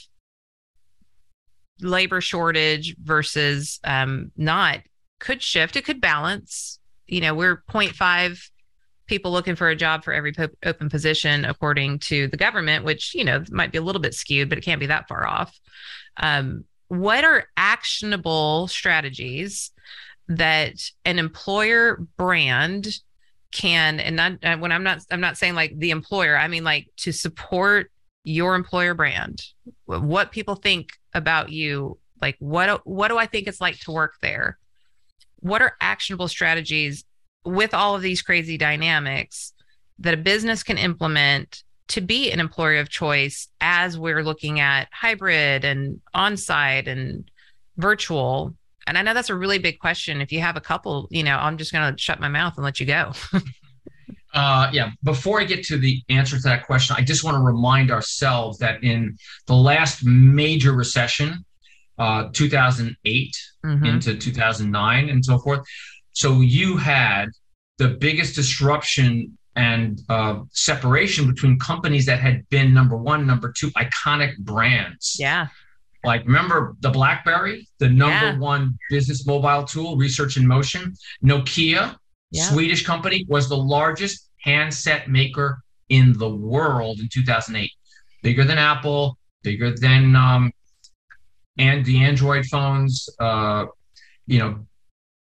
labor 1.80 2.20
shortage 2.20 2.96
versus 3.02 3.80
um, 3.84 4.32
not 4.36 4.80
could 5.18 5.42
shift. 5.42 5.76
It 5.76 5.84
could 5.84 6.00
balance. 6.00 6.78
You 7.06 7.20
know, 7.20 7.34
we're 7.34 7.62
0.5 7.70 8.50
people 9.06 9.30
looking 9.30 9.54
for 9.54 9.68
a 9.68 9.76
job 9.76 10.04
for 10.04 10.12
every 10.12 10.32
po- 10.32 10.48
open 10.64 10.88
position, 10.88 11.44
according 11.44 12.00
to 12.00 12.26
the 12.28 12.36
government, 12.36 12.84
which, 12.84 13.14
you 13.14 13.24
know, 13.24 13.44
might 13.50 13.72
be 13.72 13.78
a 13.78 13.82
little 13.82 14.00
bit 14.00 14.14
skewed, 14.14 14.48
but 14.48 14.58
it 14.58 14.64
can't 14.64 14.80
be 14.80 14.86
that 14.86 15.08
far 15.08 15.26
off. 15.26 15.58
Um, 16.16 16.64
what 16.88 17.24
are 17.24 17.46
actionable 17.56 18.68
strategies 18.68 19.70
that 20.28 20.74
an 21.04 21.18
employer 21.18 22.04
brand 22.16 22.88
can 23.52 24.00
and 24.00 24.16
not 24.16 24.32
uh, 24.44 24.56
when 24.56 24.72
i'm 24.72 24.82
not 24.82 24.98
i'm 25.10 25.20
not 25.20 25.38
saying 25.38 25.54
like 25.54 25.78
the 25.78 25.90
employer 25.90 26.36
i 26.36 26.48
mean 26.48 26.64
like 26.64 26.88
to 26.96 27.12
support 27.12 27.90
your 28.24 28.54
employer 28.54 28.92
brand 28.92 29.40
what 29.84 30.32
people 30.32 30.56
think 30.56 30.90
about 31.14 31.50
you 31.50 31.96
like 32.20 32.36
what 32.38 32.84
what 32.86 33.08
do 33.08 33.18
i 33.18 33.26
think 33.26 33.46
it's 33.46 33.60
like 33.60 33.78
to 33.80 33.92
work 33.92 34.14
there? 34.20 34.58
What 35.40 35.62
are 35.62 35.76
actionable 35.80 36.28
strategies 36.28 37.04
with 37.44 37.74
all 37.74 37.94
of 37.94 38.02
these 38.02 38.22
crazy 38.22 38.58
dynamics 38.58 39.52
that 39.98 40.14
a 40.14 40.16
business 40.16 40.62
can 40.62 40.78
implement 40.78 41.62
to 41.88 42.00
be 42.00 42.32
an 42.32 42.40
employer 42.40 42.80
of 42.80 42.88
choice 42.88 43.48
as 43.60 43.96
we're 43.96 44.24
looking 44.24 44.58
at 44.58 44.88
hybrid 44.92 45.64
and 45.64 46.00
on-site 46.12 46.88
and 46.88 47.30
virtual 47.76 48.54
and 48.86 48.96
i 48.98 49.02
know 49.02 49.14
that's 49.14 49.30
a 49.30 49.34
really 49.34 49.58
big 49.58 49.78
question 49.78 50.20
if 50.20 50.32
you 50.32 50.40
have 50.40 50.56
a 50.56 50.60
couple 50.60 51.08
you 51.10 51.22
know 51.22 51.36
i'm 51.36 51.56
just 51.56 51.72
going 51.72 51.94
to 51.94 52.00
shut 52.00 52.20
my 52.20 52.28
mouth 52.28 52.54
and 52.56 52.64
let 52.64 52.80
you 52.80 52.86
go 52.86 53.12
uh, 54.34 54.70
yeah 54.72 54.90
before 55.02 55.40
i 55.40 55.44
get 55.44 55.64
to 55.64 55.78
the 55.78 56.02
answer 56.08 56.36
to 56.36 56.42
that 56.42 56.66
question 56.66 56.96
i 56.98 57.02
just 57.02 57.24
want 57.24 57.34
to 57.36 57.40
remind 57.40 57.90
ourselves 57.90 58.58
that 58.58 58.82
in 58.82 59.16
the 59.46 59.54
last 59.54 60.04
major 60.04 60.72
recession 60.72 61.44
uh, 61.98 62.28
2008 62.32 63.36
mm-hmm. 63.64 63.84
into 63.84 64.16
2009 64.16 65.08
and 65.08 65.24
so 65.24 65.38
forth 65.38 65.66
so 66.12 66.40
you 66.40 66.76
had 66.76 67.28
the 67.78 67.88
biggest 67.88 68.34
disruption 68.34 69.36
and 69.56 70.02
uh, 70.10 70.40
separation 70.50 71.26
between 71.26 71.58
companies 71.58 72.06
that 72.06 72.20
had 72.20 72.48
been 72.50 72.74
number 72.74 72.96
one, 72.96 73.26
number 73.26 73.52
two, 73.56 73.70
iconic 73.70 74.36
brands. 74.38 75.16
Yeah. 75.18 75.48
Like 76.04 76.24
remember 76.24 76.76
the 76.80 76.90
BlackBerry, 76.90 77.68
the 77.78 77.88
number 77.88 78.26
yeah. 78.26 78.38
one 78.38 78.78
business 78.90 79.26
mobile 79.26 79.64
tool, 79.64 79.96
Research 79.96 80.36
in 80.36 80.46
Motion. 80.46 80.94
Nokia, 81.24 81.96
yeah. 82.30 82.42
Swedish 82.42 82.84
company, 82.84 83.24
was 83.28 83.48
the 83.48 83.56
largest 83.56 84.30
handset 84.40 85.08
maker 85.08 85.60
in 85.88 86.16
the 86.18 86.28
world 86.28 87.00
in 87.00 87.08
2008. 87.08 87.70
Bigger 88.22 88.44
than 88.44 88.58
Apple, 88.58 89.18
bigger 89.42 89.74
than 89.74 90.14
um, 90.16 90.52
and 91.58 91.84
the 91.84 92.04
Android 92.04 92.46
phones. 92.46 93.08
Uh, 93.18 93.66
you 94.26 94.38
know, 94.38 94.66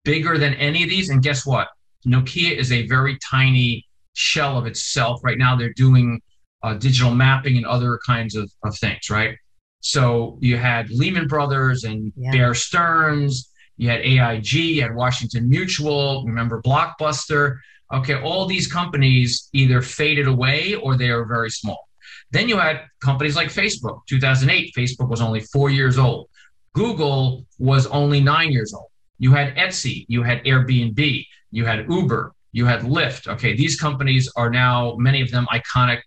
bigger 0.04 0.38
than 0.38 0.54
any 0.56 0.84
of 0.84 0.90
these. 0.90 1.10
And 1.10 1.22
guess 1.22 1.46
what? 1.46 1.68
Nokia 2.06 2.56
is 2.56 2.72
a 2.72 2.88
very 2.88 3.18
tiny 3.30 3.86
shell 4.14 4.58
of 4.58 4.66
itself. 4.66 5.22
Right 5.24 5.38
now, 5.38 5.56
they're 5.56 5.74
doing 5.74 6.22
uh, 6.64 6.74
digital 6.76 7.14
mapping 7.14 7.58
and 7.58 7.66
other 7.66 8.00
kinds 8.06 8.36
of, 8.36 8.52
of 8.64 8.78
things, 8.78 9.10
right? 9.10 9.38
So 9.80 10.38
you 10.42 10.58
had 10.58 10.90
Lehman 10.90 11.28
Brothers 11.28 11.84
and 11.84 12.12
yeah. 12.16 12.32
Bear 12.32 12.54
Stearns, 12.54 13.50
you 13.78 13.90
had 13.90 14.02
AIG, 14.02 14.54
you 14.54 14.82
had 14.82 14.96
Washington 14.96 15.48
Mutual, 15.50 16.26
remember 16.26 16.62
Blockbuster. 16.62 17.58
Okay, 17.94 18.20
all 18.20 18.46
these 18.46 18.68
companies 18.68 19.50
either 19.54 19.82
faded 19.82 20.28
away 20.28 20.76
or 20.76 20.98
they 20.98 21.10
are 21.10 21.26
very 21.26 21.50
small. 21.50 21.88
Then 22.32 22.50
you 22.50 22.58
had 22.58 22.82
companies 23.02 23.36
like 23.36 23.48
Facebook. 23.48 24.02
2008, 24.08 24.74
Facebook 24.76 25.10
was 25.10 25.22
only 25.22 25.40
four 25.40 25.70
years 25.70 25.98
old. 25.98 26.30
Google 26.74 27.46
was 27.58 27.88
only 27.88 28.20
nine 28.20 28.52
years 28.52 28.74
old. 28.74 28.88
You 29.20 29.32
had 29.32 29.56
Etsy, 29.56 30.06
you 30.10 30.22
had 30.22 30.44
Airbnb, 30.44 31.26
you 31.52 31.66
had 31.66 31.90
Uber, 31.90 32.34
you 32.52 32.66
had 32.66 32.82
Lyft. 32.82 33.28
Okay, 33.28 33.56
these 33.56 33.80
companies 33.80 34.32
are 34.36 34.50
now, 34.50 34.96
many 34.98 35.22
of 35.22 35.32
them, 35.32 35.48
iconic 35.52 36.02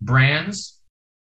brands. 0.00 0.80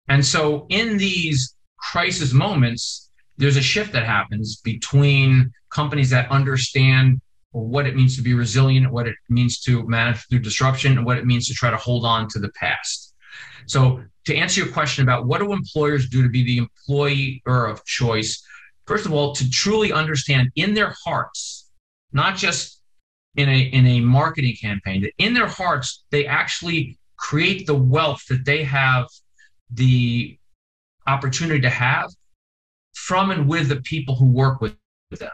And 0.08 0.24
so 0.24 0.66
in 0.68 0.96
these 0.96 1.54
crisis 1.80 2.32
moments, 2.32 3.10
there's 3.36 3.56
a 3.56 3.62
shift 3.62 3.92
that 3.92 4.04
happens 4.04 4.56
between 4.56 5.52
companies 5.70 6.10
that 6.10 6.30
understand 6.30 7.20
what 7.52 7.86
it 7.86 7.96
means 7.96 8.16
to 8.16 8.22
be 8.22 8.34
resilient, 8.34 8.92
what 8.92 9.08
it 9.08 9.16
means 9.28 9.60
to 9.60 9.86
manage 9.88 10.24
through 10.28 10.38
disruption, 10.40 10.98
and 10.98 11.06
what 11.06 11.18
it 11.18 11.26
means 11.26 11.48
to 11.48 11.54
try 11.54 11.70
to 11.70 11.76
hold 11.76 12.04
on 12.04 12.28
to 12.28 12.38
the 12.38 12.50
past. 12.50 13.14
So, 13.66 14.02
to 14.26 14.36
answer 14.36 14.62
your 14.62 14.72
question 14.72 15.02
about 15.02 15.26
what 15.26 15.38
do 15.38 15.52
employers 15.52 16.08
do 16.08 16.22
to 16.22 16.28
be 16.28 16.44
the 16.44 16.58
employer 16.58 17.66
of 17.66 17.84
choice, 17.84 18.44
first 18.86 19.06
of 19.06 19.12
all, 19.12 19.34
to 19.34 19.50
truly 19.50 19.92
understand 19.92 20.50
in 20.56 20.74
their 20.74 20.94
hearts, 21.04 21.68
not 22.12 22.36
just 22.36 22.80
in 23.36 23.48
a 23.48 23.60
in 23.60 23.86
a 23.86 24.00
marketing 24.00 24.56
campaign 24.60 25.02
that 25.02 25.12
in 25.18 25.34
their 25.34 25.46
hearts 25.46 26.04
they 26.10 26.26
actually 26.26 26.98
create 27.16 27.66
the 27.66 27.74
wealth 27.74 28.22
that 28.28 28.44
they 28.44 28.64
have 28.64 29.06
the 29.70 30.36
opportunity 31.06 31.60
to 31.60 31.70
have 31.70 32.10
from 32.94 33.30
and 33.30 33.48
with 33.48 33.68
the 33.68 33.80
people 33.82 34.14
who 34.16 34.26
work 34.26 34.60
with 34.60 34.76
them. 35.10 35.30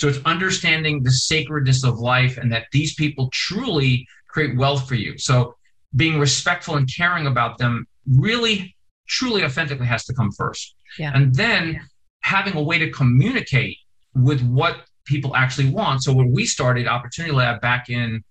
So 0.00 0.08
it's 0.08 0.20
understanding 0.24 1.02
the 1.02 1.12
sacredness 1.12 1.84
of 1.84 1.98
life 1.98 2.38
and 2.38 2.50
that 2.52 2.66
these 2.72 2.94
people 2.94 3.28
truly 3.32 4.06
create 4.28 4.56
wealth 4.56 4.88
for 4.88 4.94
you. 4.94 5.18
So 5.18 5.54
being 5.96 6.18
respectful 6.18 6.76
and 6.76 6.88
caring 6.94 7.26
about 7.26 7.58
them 7.58 7.86
really, 8.08 8.74
truly, 9.08 9.44
authentically 9.44 9.86
has 9.86 10.04
to 10.06 10.14
come 10.14 10.30
first. 10.32 10.74
Yeah. 10.98 11.12
And 11.14 11.34
then 11.34 11.74
yeah. 11.74 11.80
having 12.22 12.56
a 12.56 12.62
way 12.62 12.78
to 12.78 12.90
communicate 12.90 13.76
with 14.14 14.40
what 14.42 14.84
people 15.04 15.36
actually 15.36 15.70
want. 15.70 16.02
So 16.02 16.12
when 16.12 16.32
we 16.32 16.46
started 16.46 16.86
Opportunity 16.86 17.34
Lab 17.34 17.60
back 17.60 17.90
in 17.90 18.22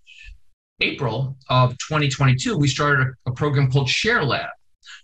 April 0.81 1.37
of 1.49 1.71
2022, 1.87 2.57
we 2.57 2.67
started 2.67 3.07
a, 3.07 3.29
a 3.29 3.33
program 3.33 3.69
called 3.69 3.89
Share 3.89 4.23
Lab, 4.23 4.49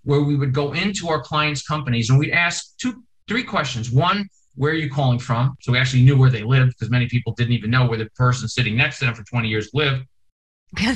where 0.04 0.22
we 0.22 0.36
would 0.36 0.54
go 0.54 0.74
into 0.74 1.10
our 1.10 1.22
clients' 1.22 1.64
companies 1.64 2.10
and 2.10 2.20
we'd 2.20 2.32
ask 2.32 2.78
two, 2.78 3.04
three 3.28 3.44
questions. 3.44 3.92
One, 3.92 4.28
where 4.56 4.72
are 4.72 4.76
you 4.76 4.90
calling 4.90 5.20
from? 5.20 5.56
So 5.62 5.72
we 5.72 5.78
actually 5.78 6.04
knew 6.04 6.18
where 6.18 6.30
they 6.30 6.44
lived 6.44 6.72
because 6.72 6.90
many 6.90 7.08
people 7.08 7.34
didn't 7.34 7.54
even 7.54 7.70
know 7.70 7.86
where 7.88 7.98
the 7.98 8.10
person 8.16 8.48
sitting 8.48 8.76
next 8.76 9.00
to 9.00 9.06
them 9.06 9.16
for 9.16 9.24
20 9.24 9.48
years 9.48 9.70
lived. 9.74 10.06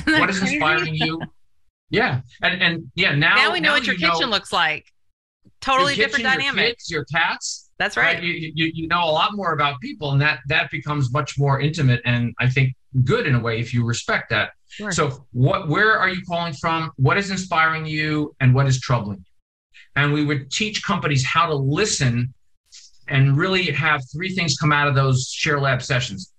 what 0.06 0.30
is 0.30 0.40
inspiring 0.40 0.94
you? 0.94 1.20
Yeah. 1.90 2.20
And 2.42 2.62
and 2.62 2.92
yeah, 2.94 3.14
now 3.14 3.34
Now 3.34 3.52
we 3.52 3.60
know 3.60 3.70
now 3.70 3.74
what 3.74 3.86
your 3.86 3.96
kitchen 3.96 4.20
know, 4.20 4.28
looks 4.28 4.52
like. 4.52 4.86
Totally 5.60 5.94
different 5.94 6.24
kitchen, 6.24 6.38
dynamic. 6.40 6.56
Your, 6.56 6.68
kids, 6.70 6.90
your 6.90 7.04
cats, 7.04 7.70
that's 7.78 7.96
right. 7.96 8.14
right? 8.14 8.22
You, 8.22 8.52
you, 8.54 8.70
you 8.74 8.88
know 8.88 9.04
a 9.04 9.10
lot 9.10 9.34
more 9.34 9.52
about 9.52 9.80
people, 9.80 10.12
and 10.12 10.20
that 10.20 10.40
that 10.48 10.70
becomes 10.70 11.12
much 11.12 11.38
more 11.38 11.60
intimate, 11.60 12.00
and 12.04 12.34
I 12.38 12.48
think 12.48 12.74
good 13.04 13.26
in 13.26 13.34
a 13.34 13.40
way 13.40 13.60
if 13.60 13.72
you 13.72 13.84
respect 13.84 14.30
that. 14.30 14.50
Sure. 14.68 14.92
So, 14.92 15.26
what 15.32 15.68
where 15.68 15.98
are 15.98 16.08
you 16.08 16.22
calling 16.26 16.52
from? 16.52 16.90
What 16.96 17.18
is 17.18 17.30
inspiring 17.30 17.86
you, 17.86 18.34
and 18.40 18.54
what 18.54 18.66
is 18.66 18.80
troubling 18.80 19.18
you? 19.18 19.24
And 19.96 20.12
we 20.12 20.24
would 20.24 20.50
teach 20.50 20.82
companies 20.82 21.24
how 21.24 21.46
to 21.46 21.54
listen, 21.54 22.32
and 23.08 23.36
really 23.36 23.64
have 23.72 24.02
three 24.12 24.34
things 24.34 24.56
come 24.56 24.72
out 24.72 24.88
of 24.88 24.94
those 24.94 25.28
share 25.28 25.60
lab 25.60 25.82
sessions: 25.82 26.32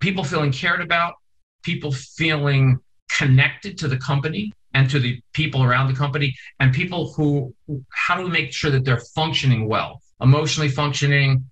people 0.00 0.24
feeling 0.24 0.52
cared 0.52 0.80
about, 0.80 1.14
people 1.62 1.92
feeling 1.92 2.78
connected 3.18 3.78
to 3.78 3.88
the 3.88 3.96
company 3.96 4.52
and 4.74 4.90
to 4.90 4.98
the 4.98 5.20
people 5.32 5.62
around 5.64 5.88
the 5.88 5.98
company, 5.98 6.34
and 6.60 6.72
people 6.72 7.12
who 7.14 7.54
how 7.90 8.16
do 8.16 8.24
we 8.24 8.30
make 8.30 8.52
sure 8.52 8.70
that 8.70 8.84
they're 8.84 9.02
functioning 9.14 9.68
well? 9.68 10.00
emotionally 10.20 10.68
functioning, 10.68 11.44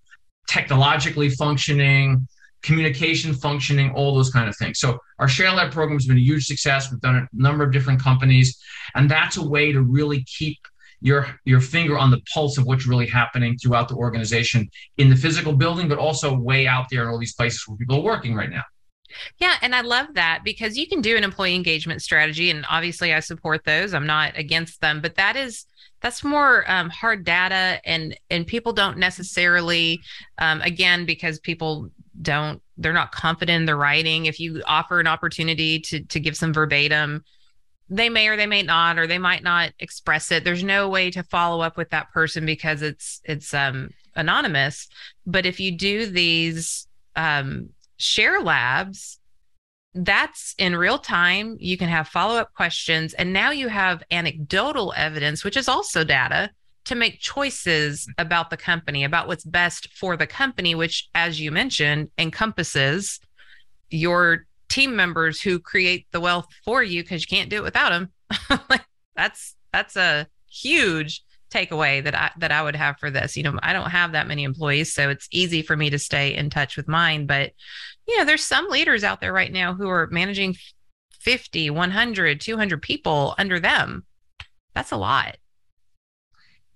technologically 0.48 1.30
functioning, 1.30 2.26
communication 2.64 3.34
functioning, 3.34 3.92
all 3.92 4.14
those 4.14 4.30
kind 4.30 4.48
of 4.48 4.56
things. 4.56 4.80
So 4.80 4.98
our 5.18 5.28
Share 5.28 5.52
Lab 5.52 5.70
program 5.70 5.96
has 5.96 6.06
been 6.06 6.16
a 6.16 6.20
huge 6.20 6.46
success. 6.46 6.90
We've 6.90 7.00
done 7.00 7.16
a 7.16 7.28
number 7.32 7.62
of 7.62 7.72
different 7.72 8.02
companies, 8.02 8.58
and 8.94 9.08
that's 9.08 9.36
a 9.36 9.46
way 9.46 9.70
to 9.70 9.82
really 9.82 10.24
keep 10.24 10.58
your 11.00 11.28
your 11.44 11.60
finger 11.60 11.98
on 11.98 12.10
the 12.10 12.20
pulse 12.32 12.56
of 12.56 12.64
what's 12.64 12.86
really 12.86 13.06
happening 13.06 13.58
throughout 13.58 13.88
the 13.88 13.94
organization 13.94 14.68
in 14.96 15.10
the 15.10 15.16
physical 15.16 15.52
building, 15.52 15.86
but 15.88 15.98
also 15.98 16.34
way 16.34 16.66
out 16.66 16.86
there 16.90 17.02
in 17.02 17.08
all 17.08 17.18
these 17.18 17.34
places 17.34 17.62
where 17.68 17.76
people 17.76 17.96
are 17.96 18.02
working 18.02 18.34
right 18.34 18.50
now. 18.50 18.64
Yeah, 19.38 19.56
and 19.60 19.74
I 19.74 19.82
love 19.82 20.08
that 20.14 20.40
because 20.44 20.76
you 20.76 20.88
can 20.88 21.00
do 21.00 21.16
an 21.16 21.22
employee 21.22 21.54
engagement 21.54 22.02
strategy, 22.02 22.50
and 22.50 22.64
obviously 22.68 23.12
I 23.12 23.20
support 23.20 23.64
those. 23.64 23.92
I'm 23.92 24.06
not 24.06 24.36
against 24.36 24.80
them, 24.80 25.02
but 25.02 25.16
that 25.16 25.36
is 25.36 25.66
that's 26.04 26.22
more 26.22 26.70
um, 26.70 26.90
hard 26.90 27.24
data 27.24 27.80
and 27.86 28.14
and 28.28 28.46
people 28.46 28.74
don't 28.74 28.98
necessarily 28.98 30.00
um, 30.38 30.60
again 30.60 31.06
because 31.06 31.38
people 31.38 31.90
don't 32.20 32.62
they're 32.76 32.92
not 32.92 33.12
confident 33.12 33.62
in 33.62 33.64
their 33.66 33.76
writing 33.76 34.26
if 34.26 34.38
you 34.40 34.62
offer 34.66 35.00
an 35.00 35.06
opportunity 35.06 35.80
to 35.80 36.02
to 36.04 36.20
give 36.20 36.36
some 36.36 36.52
verbatim 36.52 37.24
they 37.90 38.08
may 38.08 38.28
or 38.28 38.36
they 38.36 38.46
may 38.46 38.62
not 38.62 38.98
or 38.98 39.06
they 39.06 39.18
might 39.18 39.42
not 39.42 39.72
express 39.78 40.30
it 40.30 40.44
there's 40.44 40.64
no 40.64 40.88
way 40.88 41.10
to 41.10 41.22
follow 41.22 41.60
up 41.60 41.76
with 41.76 41.90
that 41.90 42.10
person 42.12 42.46
because 42.46 42.82
it's 42.82 43.20
it's 43.24 43.52
um 43.52 43.90
anonymous 44.14 44.88
but 45.26 45.44
if 45.46 45.58
you 45.60 45.76
do 45.76 46.06
these 46.06 46.86
um 47.16 47.68
share 47.96 48.40
labs 48.40 49.18
that's 49.94 50.54
in 50.58 50.74
real 50.74 50.98
time. 50.98 51.56
You 51.60 51.76
can 51.76 51.88
have 51.88 52.08
follow 52.08 52.36
up 52.36 52.52
questions. 52.54 53.14
And 53.14 53.32
now 53.32 53.52
you 53.52 53.68
have 53.68 54.02
anecdotal 54.10 54.92
evidence, 54.96 55.44
which 55.44 55.56
is 55.56 55.68
also 55.68 56.04
data 56.04 56.50
to 56.84 56.94
make 56.94 57.20
choices 57.20 58.02
mm-hmm. 58.02 58.20
about 58.20 58.50
the 58.50 58.56
company, 58.56 59.04
about 59.04 59.28
what's 59.28 59.44
best 59.44 59.88
for 59.92 60.16
the 60.16 60.26
company, 60.26 60.74
which, 60.74 61.08
as 61.14 61.40
you 61.40 61.50
mentioned, 61.50 62.10
encompasses 62.18 63.20
your 63.90 64.46
team 64.68 64.96
members 64.96 65.40
who 65.40 65.58
create 65.58 66.06
the 66.12 66.20
wealth 66.20 66.46
for 66.64 66.82
you 66.82 67.02
because 67.02 67.22
you 67.22 67.36
can't 67.36 67.50
do 67.50 67.58
it 67.58 67.62
without 67.62 67.90
them. 67.90 68.10
like 68.68 68.84
that's 69.14 69.54
that's 69.72 69.96
a 69.96 70.26
huge 70.48 71.22
takeaway 71.52 72.02
that 72.02 72.14
I 72.14 72.30
that 72.38 72.50
I 72.50 72.62
would 72.62 72.76
have 72.76 72.98
for 72.98 73.10
this. 73.10 73.36
You 73.36 73.44
know, 73.44 73.58
I 73.62 73.72
don't 73.72 73.90
have 73.90 74.12
that 74.12 74.26
many 74.26 74.44
employees, 74.44 74.92
so 74.92 75.08
it's 75.08 75.28
easy 75.30 75.62
for 75.62 75.76
me 75.76 75.90
to 75.90 75.98
stay 75.98 76.34
in 76.34 76.50
touch 76.50 76.76
with 76.76 76.88
mine. 76.88 77.26
But 77.26 77.52
you 78.08 78.18
know, 78.18 78.24
there's 78.24 78.44
some 78.44 78.68
leaders 78.68 79.04
out 79.04 79.20
there 79.20 79.32
right 79.32 79.52
now 79.52 79.74
who 79.74 79.88
are 79.88 80.08
managing 80.08 80.56
50, 81.20 81.70
100, 81.70 82.40
200 82.40 82.82
people 82.82 83.34
under 83.38 83.60
them. 83.60 84.04
That's 84.74 84.92
a 84.92 84.96
lot. 84.96 85.36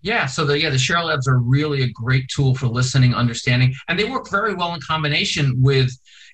Yeah, 0.02 0.26
so 0.26 0.44
the 0.44 0.58
yeah 0.58 0.70
the 0.70 0.78
Share 0.78 1.02
Labs 1.02 1.26
are 1.26 1.38
really 1.38 1.82
a 1.82 1.88
great 1.88 2.28
tool 2.28 2.54
for 2.54 2.66
listening, 2.66 3.14
understanding, 3.14 3.74
and 3.88 3.98
they 3.98 4.04
work 4.04 4.30
very 4.30 4.54
well 4.54 4.74
in 4.74 4.80
combination 4.80 5.60
with 5.60 5.90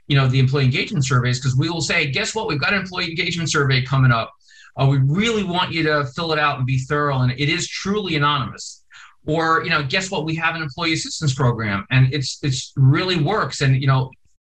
you 0.06 0.16
know 0.16 0.28
the 0.28 0.38
employee 0.38 0.64
engagement 0.64 1.06
surveys 1.06 1.38
because 1.38 1.56
we 1.56 1.70
will 1.70 1.80
say, 1.80 2.10
guess 2.10 2.34
what, 2.34 2.46
we've 2.46 2.60
got 2.60 2.74
an 2.74 2.80
employee 2.80 3.08
engagement 3.08 3.50
survey 3.50 3.82
coming 3.82 4.10
up. 4.10 4.30
Uh, 4.76 4.86
we 4.86 4.98
really 4.98 5.44
want 5.44 5.72
you 5.72 5.82
to 5.84 6.04
fill 6.14 6.32
it 6.32 6.38
out 6.38 6.58
and 6.58 6.66
be 6.66 6.78
thorough, 6.78 7.20
and 7.20 7.32
it 7.32 7.48
is 7.48 7.66
truly 7.68 8.16
anonymous. 8.16 8.82
Or 9.26 9.64
you 9.64 9.70
know, 9.70 9.82
guess 9.82 10.10
what, 10.10 10.26
we 10.26 10.34
have 10.34 10.54
an 10.54 10.62
employee 10.62 10.92
assistance 10.92 11.32
program, 11.32 11.86
and 11.90 12.12
it's 12.12 12.38
it's 12.42 12.72
really 12.76 13.16
works. 13.22 13.62
And 13.62 13.80
you 13.80 13.86
know, 13.86 14.10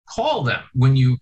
call 0.08 0.42
them 0.42 0.62
when 0.72 0.96
you 0.96 1.18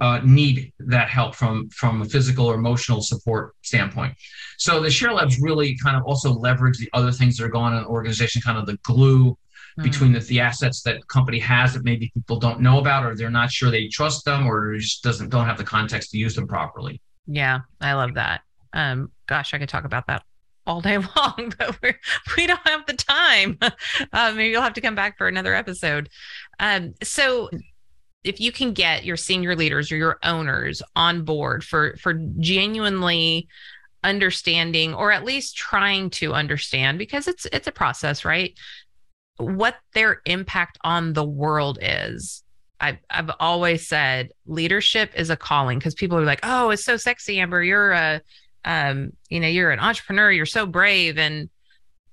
uh, 0.00 0.20
need 0.24 0.72
that 0.78 1.08
help 1.08 1.34
from 1.34 1.68
from 1.70 2.02
a 2.02 2.04
physical 2.04 2.46
or 2.46 2.54
emotional 2.54 3.02
support 3.02 3.54
standpoint. 3.62 4.14
So 4.58 4.80
the 4.80 4.90
Share 4.90 5.12
Labs 5.12 5.40
really 5.40 5.76
kind 5.82 5.96
of 5.96 6.04
also 6.04 6.32
leverage 6.32 6.78
the 6.78 6.88
other 6.92 7.12
things 7.12 7.36
that 7.36 7.44
are 7.44 7.48
going 7.48 7.72
on 7.72 7.76
in 7.76 7.82
the 7.82 7.88
organization, 7.88 8.42
kind 8.42 8.58
of 8.58 8.66
the 8.66 8.78
glue 8.82 9.36
mm. 9.78 9.82
between 9.82 10.12
the, 10.12 10.20
the 10.20 10.40
assets 10.40 10.82
that 10.82 11.06
company 11.08 11.38
has 11.38 11.74
that 11.74 11.84
maybe 11.84 12.10
people 12.14 12.38
don't 12.38 12.60
know 12.60 12.78
about 12.78 13.04
or 13.04 13.14
they're 13.14 13.30
not 13.30 13.50
sure 13.50 13.70
they 13.70 13.88
trust 13.88 14.24
them 14.24 14.46
or 14.46 14.76
just 14.76 15.02
doesn't 15.02 15.28
don't 15.28 15.46
have 15.46 15.58
the 15.58 15.64
context 15.64 16.10
to 16.10 16.18
use 16.18 16.34
them 16.34 16.46
properly. 16.46 17.00
Yeah, 17.26 17.60
I 17.80 17.92
love 17.94 18.14
that. 18.14 18.40
Um, 18.72 19.10
gosh, 19.26 19.52
I 19.52 19.58
could 19.58 19.68
talk 19.68 19.84
about 19.84 20.06
that 20.06 20.22
all 20.66 20.80
day 20.80 20.98
long, 21.16 21.52
but 21.58 21.80
we're, 21.82 21.98
we 22.36 22.46
don't 22.46 22.66
have 22.66 22.86
the 22.86 22.94
time. 22.94 23.58
Uh, 24.12 24.32
maybe 24.32 24.48
you'll 24.48 24.62
have 24.62 24.72
to 24.72 24.80
come 24.80 24.94
back 24.94 25.16
for 25.16 25.28
another 25.28 25.54
episode. 25.54 26.08
Um, 26.58 26.94
so 27.02 27.48
if 28.24 28.40
you 28.40 28.52
can 28.52 28.72
get 28.72 29.04
your 29.04 29.16
senior 29.16 29.56
leaders 29.56 29.90
or 29.90 29.96
your 29.96 30.18
owners 30.22 30.82
on 30.94 31.24
board 31.24 31.64
for 31.64 31.96
for 31.96 32.14
genuinely 32.38 33.48
understanding 34.02 34.94
or 34.94 35.12
at 35.12 35.24
least 35.24 35.56
trying 35.56 36.10
to 36.10 36.32
understand 36.32 36.98
because 36.98 37.28
it's 37.28 37.46
it's 37.52 37.66
a 37.66 37.72
process 37.72 38.24
right? 38.24 38.58
What 39.38 39.76
their 39.94 40.20
impact 40.26 40.78
on 40.84 41.12
the 41.14 41.24
world 41.24 41.78
is. 41.80 42.42
I've, 42.82 42.98
I've 43.10 43.30
always 43.40 43.86
said 43.86 44.30
leadership 44.46 45.12
is 45.14 45.28
a 45.28 45.36
calling 45.36 45.78
because 45.78 45.94
people 45.94 46.18
are 46.18 46.24
like 46.24 46.40
oh 46.42 46.70
it's 46.70 46.84
so 46.84 46.96
sexy 46.96 47.40
amber. 47.40 47.62
You're 47.62 47.92
a 47.92 48.20
um, 48.64 49.12
you 49.28 49.40
know 49.40 49.48
you're 49.48 49.70
an 49.70 49.80
entrepreneur. 49.80 50.30
You're 50.30 50.46
so 50.46 50.66
brave. 50.66 51.18
And 51.18 51.48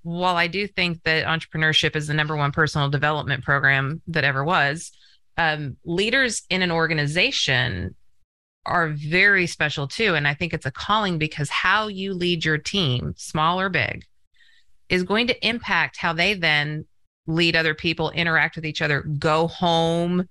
while 0.04 0.38
i 0.38 0.48
do 0.48 0.66
think 0.68 1.04
that 1.04 1.26
entrepreneurship 1.26 1.94
is 1.94 2.08
the 2.08 2.14
number 2.14 2.34
one 2.34 2.54
personal 2.54 2.90
development 2.90 3.44
program 3.44 4.02
that 4.08 4.24
ever 4.24 4.42
was 4.42 4.94
um, 5.38 5.78
leaders 5.86 6.44
in 6.50 6.62
an 6.62 6.72
organization 6.72 7.96
are 8.66 8.90
very 8.90 9.48
special 9.48 9.88
too. 9.88 10.16
And 10.16 10.28
I 10.28 10.34
think 10.34 10.54
it's 10.54 10.66
a 10.66 10.72
calling 10.72 11.18
because 11.18 11.50
how 11.50 11.88
you 11.88 12.14
lead 12.14 12.44
your 12.44 12.58
team, 12.58 13.14
small 13.18 13.60
or 13.60 13.70
big, 13.70 14.04
is 14.90 15.04
going 15.04 15.28
to 15.28 15.48
impact 15.48 15.98
how 15.98 16.14
they 16.14 16.34
then 16.34 16.86
lead 17.28 17.56
other 17.56 17.74
people, 17.74 18.10
interact 18.12 18.56
with 18.56 18.66
each 18.66 18.82
other, 18.82 19.02
go 19.02 19.48
home, 19.48 20.28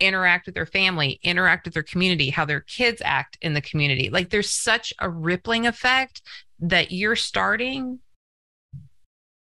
interact 0.00 0.46
with 0.46 0.54
their 0.54 0.66
family, 0.66 1.20
interact 1.22 1.66
with 1.66 1.74
their 1.74 1.82
community, 1.82 2.30
how 2.30 2.44
their 2.44 2.60
kids 2.60 3.02
act 3.04 3.38
in 3.40 3.54
the 3.54 3.60
community. 3.60 4.08
Like 4.10 4.30
there's 4.30 4.50
such 4.50 4.92
a 4.98 5.08
rippling 5.08 5.66
effect 5.66 6.22
that 6.60 6.90
you're 6.90 7.16
starting 7.16 8.00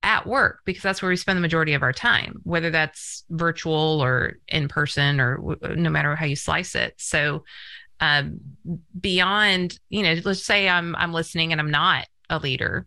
at 0.04 0.26
work 0.26 0.60
because 0.66 0.82
that's 0.82 1.02
where 1.02 1.10
we 1.10 1.16
spend 1.16 1.38
the 1.38 1.42
majority 1.42 1.74
of 1.74 1.84
our 1.84 1.94
time, 1.94 2.40
whether 2.44 2.70
that's 2.70 3.26
virtual 3.30 4.02
or 4.02 4.38
in 4.48 4.68
person 4.68 5.20
or 5.20 5.38
w- 5.38 5.76
no 5.76 5.90
matter 5.90 6.16
how 6.16 6.26
you 6.26 6.36
slice 6.36 6.76
it. 6.76 6.94
So, 6.98 7.44
um, 8.00 8.40
beyond, 9.00 9.78
you 9.90 10.04
know, 10.04 10.16
let's 10.24 10.46
say 10.46 10.70
I'm 10.70 10.96
I'm 10.96 11.12
listening 11.12 11.52
and 11.52 11.60
I'm 11.60 11.72
not 11.72 12.08
a 12.30 12.40
leader. 12.40 12.86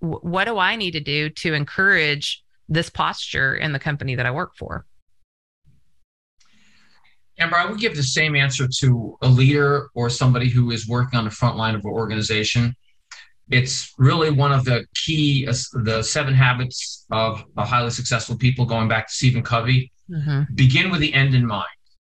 W- 0.00 0.20
what 0.20 0.46
do 0.46 0.58
I 0.58 0.76
need 0.76 0.92
to 0.92 1.00
do 1.00 1.28
to 1.28 1.52
encourage 1.52 2.42
this 2.68 2.88
posture 2.88 3.54
in 3.54 3.72
the 3.72 3.78
company 3.78 4.14
that 4.14 4.24
I 4.24 4.30
work 4.30 4.56
for? 4.56 4.86
Amber, 7.38 7.56
I 7.56 7.66
would 7.66 7.80
give 7.80 7.96
the 7.96 8.02
same 8.02 8.36
answer 8.36 8.66
to 8.78 9.18
a 9.20 9.28
leader 9.28 9.88
or 9.94 10.08
somebody 10.08 10.48
who 10.48 10.70
is 10.70 10.88
working 10.88 11.18
on 11.18 11.24
the 11.24 11.30
front 11.30 11.56
line 11.56 11.74
of 11.74 11.84
an 11.84 11.90
organization 11.90 12.74
it's 13.50 13.92
really 13.98 14.30
one 14.30 14.52
of 14.52 14.64
the 14.64 14.86
key 14.94 15.46
uh, 15.48 15.54
the 15.82 16.02
seven 16.02 16.34
habits 16.34 17.06
of 17.10 17.44
highly 17.56 17.90
successful 17.90 18.36
people 18.36 18.64
going 18.64 18.88
back 18.88 19.08
to 19.08 19.12
stephen 19.12 19.42
covey. 19.42 19.90
Mm-hmm. 20.10 20.54
begin 20.54 20.90
with 20.90 21.00
the 21.00 21.14
end 21.14 21.34
in 21.34 21.46
mind. 21.46 21.64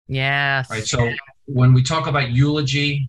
Yes. 0.08 0.68
Right 0.68 0.84
so 0.84 1.10
when 1.46 1.72
we 1.72 1.82
talk 1.82 2.08
about 2.08 2.30
eulogy 2.30 3.08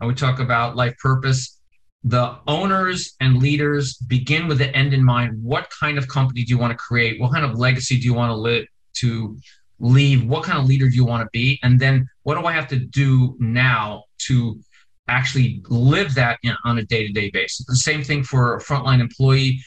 and 0.00 0.08
we 0.08 0.14
talk 0.14 0.40
about 0.40 0.74
life 0.74 0.96
purpose 0.98 1.60
the 2.04 2.36
owners 2.46 3.14
and 3.20 3.38
leaders 3.38 3.96
begin 3.96 4.46
with 4.46 4.58
the 4.58 4.74
end 4.76 4.92
in 4.92 5.02
mind. 5.02 5.42
What 5.42 5.70
kind 5.70 5.96
of 5.96 6.06
company 6.06 6.44
do 6.44 6.50
you 6.50 6.58
want 6.58 6.70
to 6.70 6.76
create? 6.76 7.18
What 7.18 7.32
kind 7.32 7.46
of 7.46 7.58
legacy 7.58 7.98
do 7.98 8.04
you 8.04 8.12
want 8.12 8.30
to 8.30 8.36
live 8.36 8.66
to 8.98 9.38
leave? 9.78 10.26
What 10.26 10.44
kind 10.44 10.58
of 10.58 10.66
leader 10.66 10.88
do 10.88 10.94
you 10.94 11.06
want 11.06 11.22
to 11.22 11.28
be? 11.32 11.58
And 11.62 11.80
then 11.80 12.06
what 12.24 12.38
do 12.38 12.46
i 12.46 12.52
have 12.52 12.68
to 12.68 12.78
do 12.78 13.36
now 13.38 14.04
to 14.18 14.58
actually 15.08 15.62
live 15.68 16.14
that 16.14 16.38
in, 16.42 16.54
on 16.64 16.78
a 16.78 16.84
day-to-day 16.84 17.30
basis. 17.30 17.66
The 17.66 17.76
same 17.76 18.02
thing 18.02 18.22
for 18.22 18.56
a 18.56 18.60
frontline 18.60 19.00
employee. 19.00 19.60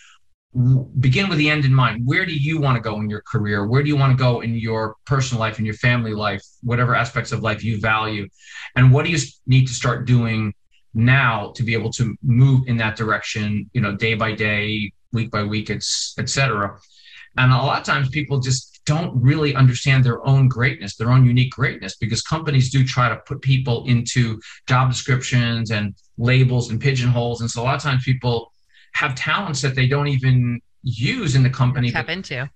Begin 0.99 1.29
with 1.29 1.37
the 1.37 1.49
end 1.49 1.65
in 1.65 1.73
mind. 1.73 2.01
Where 2.05 2.25
do 2.25 2.33
you 2.35 2.59
want 2.59 2.75
to 2.77 2.81
go 2.81 2.99
in 2.99 3.09
your 3.09 3.21
career? 3.21 3.67
Where 3.67 3.83
do 3.83 3.89
you 3.89 3.97
want 3.97 4.17
to 4.17 4.21
go 4.21 4.41
in 4.41 4.55
your 4.55 4.95
personal 5.05 5.39
life, 5.39 5.59
in 5.59 5.65
your 5.65 5.75
family 5.75 6.13
life, 6.13 6.41
whatever 6.63 6.95
aspects 6.95 7.31
of 7.31 7.41
life 7.41 7.63
you 7.63 7.79
value? 7.79 8.27
And 8.75 8.91
what 8.91 9.05
do 9.05 9.11
you 9.11 9.19
need 9.45 9.67
to 9.67 9.73
start 9.73 10.05
doing 10.05 10.53
now 10.95 11.51
to 11.55 11.63
be 11.63 11.73
able 11.73 11.91
to 11.91 12.15
move 12.23 12.67
in 12.67 12.77
that 12.77 12.95
direction, 12.95 13.69
you 13.73 13.81
know, 13.81 13.95
day 13.95 14.15
by 14.15 14.31
day, 14.31 14.91
week 15.13 15.29
by 15.29 15.43
week, 15.43 15.69
it's 15.69 16.15
et 16.17 16.29
cetera. 16.29 16.79
And 17.37 17.51
a 17.51 17.57
lot 17.57 17.79
of 17.79 17.85
times 17.85 18.09
people 18.09 18.39
just 18.39 18.76
don't 18.87 19.21
really 19.21 19.53
understand 19.53 20.03
their 20.03 20.25
own 20.25 20.47
greatness, 20.47 20.95
their 20.95 21.11
own 21.11 21.25
unique 21.25 21.51
greatness, 21.51 21.97
because 21.97 22.21
companies 22.21 22.71
do 22.71 22.85
try 22.85 23.09
to 23.09 23.17
put 23.17 23.41
people 23.41 23.85
into 23.85 24.39
job 24.65 24.89
descriptions 24.89 25.71
and 25.71 25.93
labels 26.17 26.71
and 26.71 26.79
pigeonholes. 26.79 27.41
And 27.41 27.51
so 27.51 27.61
a 27.61 27.63
lot 27.63 27.75
of 27.75 27.81
times 27.81 28.03
people 28.05 28.53
have 28.93 29.13
talents 29.13 29.61
that 29.61 29.75
they 29.75 29.87
don't 29.87 30.07
even 30.07 30.61
use 30.83 31.35
in 31.35 31.43
the 31.43 31.49
company. 31.49 31.91
Tap 31.91 32.07
into. 32.09 32.49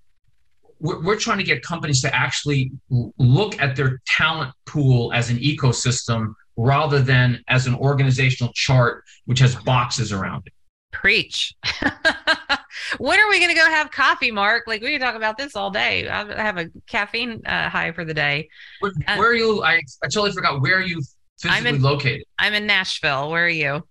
We're, 0.80 1.04
we're 1.04 1.18
trying 1.18 1.38
to 1.38 1.44
get 1.44 1.62
companies 1.62 2.00
to 2.00 2.12
actually 2.14 2.72
look 3.18 3.60
at 3.60 3.76
their 3.76 4.00
talent 4.06 4.54
pool 4.64 5.12
as 5.12 5.28
an 5.28 5.36
ecosystem 5.36 6.32
rather 6.56 7.00
than 7.00 7.42
as 7.48 7.66
an 7.66 7.74
organizational 7.74 8.52
chart 8.54 9.04
which 9.26 9.38
has 9.38 9.54
boxes 9.54 10.12
around 10.12 10.44
it. 10.46 10.52
Preach. 10.92 11.54
when 12.98 13.18
are 13.18 13.28
we 13.28 13.38
going 13.38 13.50
to 13.50 13.56
go 13.56 13.64
have 13.66 13.90
coffee, 13.90 14.30
Mark? 14.30 14.64
Like 14.66 14.82
we 14.82 14.92
can 14.92 15.00
talk 15.00 15.14
about 15.14 15.36
this 15.36 15.56
all 15.56 15.70
day. 15.70 16.08
I 16.08 16.42
have 16.42 16.58
a 16.58 16.68
caffeine 16.86 17.42
uh, 17.46 17.68
high 17.68 17.92
for 17.92 18.04
the 18.04 18.14
day. 18.14 18.48
Where, 18.80 18.92
uh, 19.06 19.16
where, 19.16 19.30
are 19.30 19.34
you? 19.34 19.62
I, 19.62 19.80
I 20.02 20.08
totally 20.08 20.32
forgot. 20.32 20.60
Where 20.60 20.76
are 20.76 20.82
you 20.82 21.00
physically 21.40 21.68
I'm 21.68 21.74
in, 21.74 21.82
located? 21.82 22.24
I'm 22.38 22.54
in 22.54 22.66
Nashville. 22.66 23.30
Where 23.30 23.46
are 23.46 23.48
you? 23.48 23.82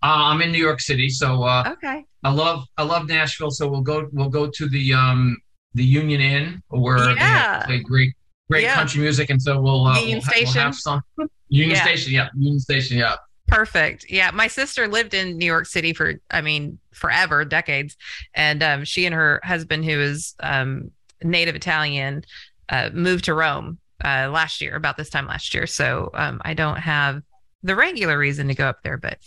Uh, 0.00 0.30
I'm 0.30 0.42
in 0.42 0.52
New 0.52 0.58
York 0.58 0.80
City. 0.80 1.08
So 1.08 1.42
uh, 1.42 1.72
okay. 1.72 2.04
I 2.22 2.32
love 2.32 2.64
I 2.76 2.84
love 2.84 3.08
Nashville. 3.08 3.50
So 3.50 3.68
we'll 3.68 3.82
go 3.82 4.08
we'll 4.12 4.28
go 4.28 4.48
to 4.48 4.68
the 4.68 4.92
um 4.92 5.36
the 5.74 5.84
Union 5.84 6.20
Inn 6.20 6.62
where 6.68 7.14
yeah. 7.16 7.60
they 7.60 7.66
play 7.66 7.80
great 7.80 8.14
great 8.48 8.62
yeah. 8.62 8.74
country 8.74 9.00
music, 9.00 9.30
and 9.30 9.40
so 9.40 9.60
we'll 9.60 9.86
uh, 9.86 9.98
Union 9.98 10.18
we'll, 10.18 10.22
Station. 10.22 10.54
We'll 10.54 10.64
have 10.64 10.74
some 10.74 11.02
Union 11.48 11.76
yeah. 11.76 11.82
Station. 11.82 12.12
Yeah, 12.12 12.28
Union 12.36 12.60
Station. 12.60 12.98
Yeah. 12.98 13.16
Perfect. 13.48 14.06
Yeah. 14.10 14.30
My 14.30 14.46
sister 14.46 14.86
lived 14.86 15.14
in 15.14 15.38
New 15.38 15.46
York 15.46 15.66
City 15.66 15.94
for, 15.94 16.20
I 16.30 16.42
mean, 16.42 16.78
forever, 16.92 17.44
decades. 17.44 17.96
And 18.34 18.62
um, 18.62 18.84
she 18.84 19.06
and 19.06 19.14
her 19.14 19.40
husband, 19.42 19.86
who 19.86 19.98
is 19.98 20.34
um, 20.40 20.90
native 21.22 21.56
Italian, 21.56 22.24
uh, 22.68 22.90
moved 22.92 23.24
to 23.24 23.34
Rome 23.34 23.78
uh, 24.04 24.28
last 24.30 24.60
year, 24.60 24.76
about 24.76 24.98
this 24.98 25.08
time 25.08 25.26
last 25.26 25.54
year. 25.54 25.66
So 25.66 26.10
um, 26.12 26.42
I 26.44 26.52
don't 26.52 26.76
have 26.76 27.22
the 27.62 27.74
regular 27.74 28.18
reason 28.18 28.48
to 28.48 28.54
go 28.54 28.66
up 28.66 28.82
there, 28.82 28.98
but 28.98 29.18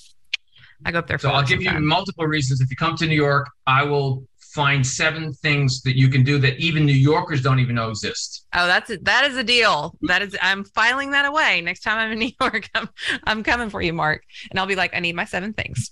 I 0.86 0.92
go 0.92 1.00
up 1.00 1.08
there. 1.08 1.18
so 1.18 1.32
I'll 1.32 1.44
give 1.44 1.62
you 1.62 1.72
multiple 1.80 2.28
reasons. 2.28 2.62
If 2.62 2.70
you 2.70 2.76
come 2.76 2.96
to 2.98 3.08
New 3.08 3.16
York, 3.16 3.50
I 3.66 3.84
will 3.84 4.28
find 4.54 4.86
seven 4.86 5.34
things 5.34 5.82
that 5.84 5.98
you 5.98 6.10
can 6.10 6.24
do 6.24 6.38
that 6.40 6.58
even 6.58 6.86
New 6.86 6.94
Yorkers 6.94 7.42
don't 7.42 7.60
even 7.60 7.76
know 7.76 7.90
exist. 7.90 8.46
Oh, 8.54 8.68
that's 8.68 8.90
a, 8.90 8.98
that 8.98 9.30
is 9.30 9.38
a 9.38 9.44
deal. 9.44 9.98
That 10.02 10.22
is 10.22 10.36
I'm 10.42 10.64
filing 10.64 11.12
that 11.12 11.26
away. 11.26 11.62
Next 11.62 11.82
time 11.82 11.98
I'm 11.98 12.12
in 12.12 12.20
New 12.20 12.32
York, 12.40 12.70
I'm 12.76 12.90
I'm 13.24 13.44
coming 13.44 13.70
for 13.70 13.82
you, 13.82 13.94
Mark, 13.94 14.24
and 14.50 14.60
I'll 14.60 14.68
be 14.68 14.76
like, 14.76 14.96
I 14.96 15.00
need 15.00 15.16
my 15.16 15.26
seven 15.26 15.54
things. 15.54 15.92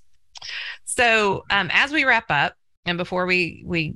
So, 0.86 1.44
um, 1.50 1.70
as 1.72 1.92
we 1.92 2.06
wrap 2.06 2.30
up, 2.30 2.56
and 2.86 2.98
before 2.98 3.26
we 3.26 3.64
we 3.66 3.96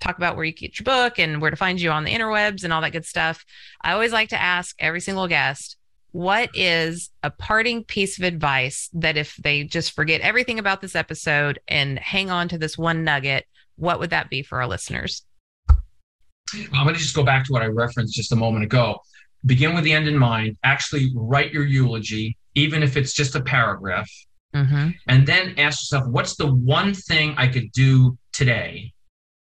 talk 0.00 0.16
about 0.16 0.34
where 0.34 0.44
you 0.44 0.52
get 0.52 0.78
your 0.78 0.84
book 0.84 1.18
and 1.18 1.40
where 1.40 1.50
to 1.50 1.56
find 1.56 1.80
you 1.80 1.90
on 1.90 2.04
the 2.04 2.12
interwebs 2.12 2.64
and 2.64 2.72
all 2.72 2.80
that 2.80 2.92
good 2.92 3.04
stuff, 3.04 3.44
I 3.82 3.92
always 3.92 4.12
like 4.12 4.30
to 4.30 4.40
ask 4.40 4.74
every 4.78 5.00
single 5.00 5.28
guest, 5.28 5.76
what 6.12 6.50
is 6.54 7.10
a 7.22 7.30
parting 7.30 7.84
piece 7.84 8.18
of 8.18 8.24
advice 8.24 8.88
that 8.94 9.16
if 9.16 9.36
they 9.36 9.64
just 9.64 9.92
forget 9.92 10.20
everything 10.22 10.58
about 10.58 10.80
this 10.80 10.96
episode 10.96 11.60
and 11.68 11.98
hang 11.98 12.30
on 12.30 12.48
to 12.48 12.58
this 12.58 12.76
one 12.76 13.04
nugget, 13.04 13.46
what 13.80 13.98
would 13.98 14.10
that 14.10 14.28
be 14.28 14.42
for 14.42 14.60
our 14.60 14.68
listeners? 14.68 15.24
I'm 16.54 16.84
going 16.84 16.94
to 16.94 17.00
just 17.00 17.14
go 17.14 17.24
back 17.24 17.46
to 17.46 17.52
what 17.52 17.62
I 17.62 17.66
referenced 17.66 18.14
just 18.14 18.32
a 18.32 18.36
moment 18.36 18.64
ago. 18.64 18.98
Begin 19.46 19.74
with 19.74 19.84
the 19.84 19.92
end 19.92 20.06
in 20.06 20.18
mind. 20.18 20.56
Actually, 20.64 21.12
write 21.14 21.52
your 21.52 21.64
eulogy, 21.64 22.36
even 22.54 22.82
if 22.82 22.96
it's 22.96 23.14
just 23.14 23.36
a 23.36 23.42
paragraph. 23.42 24.10
Mm-hmm. 24.54 24.90
And 25.08 25.26
then 25.26 25.54
ask 25.58 25.82
yourself, 25.82 26.08
what's 26.08 26.36
the 26.36 26.52
one 26.52 26.92
thing 26.92 27.34
I 27.38 27.48
could 27.48 27.72
do 27.72 28.18
today 28.32 28.92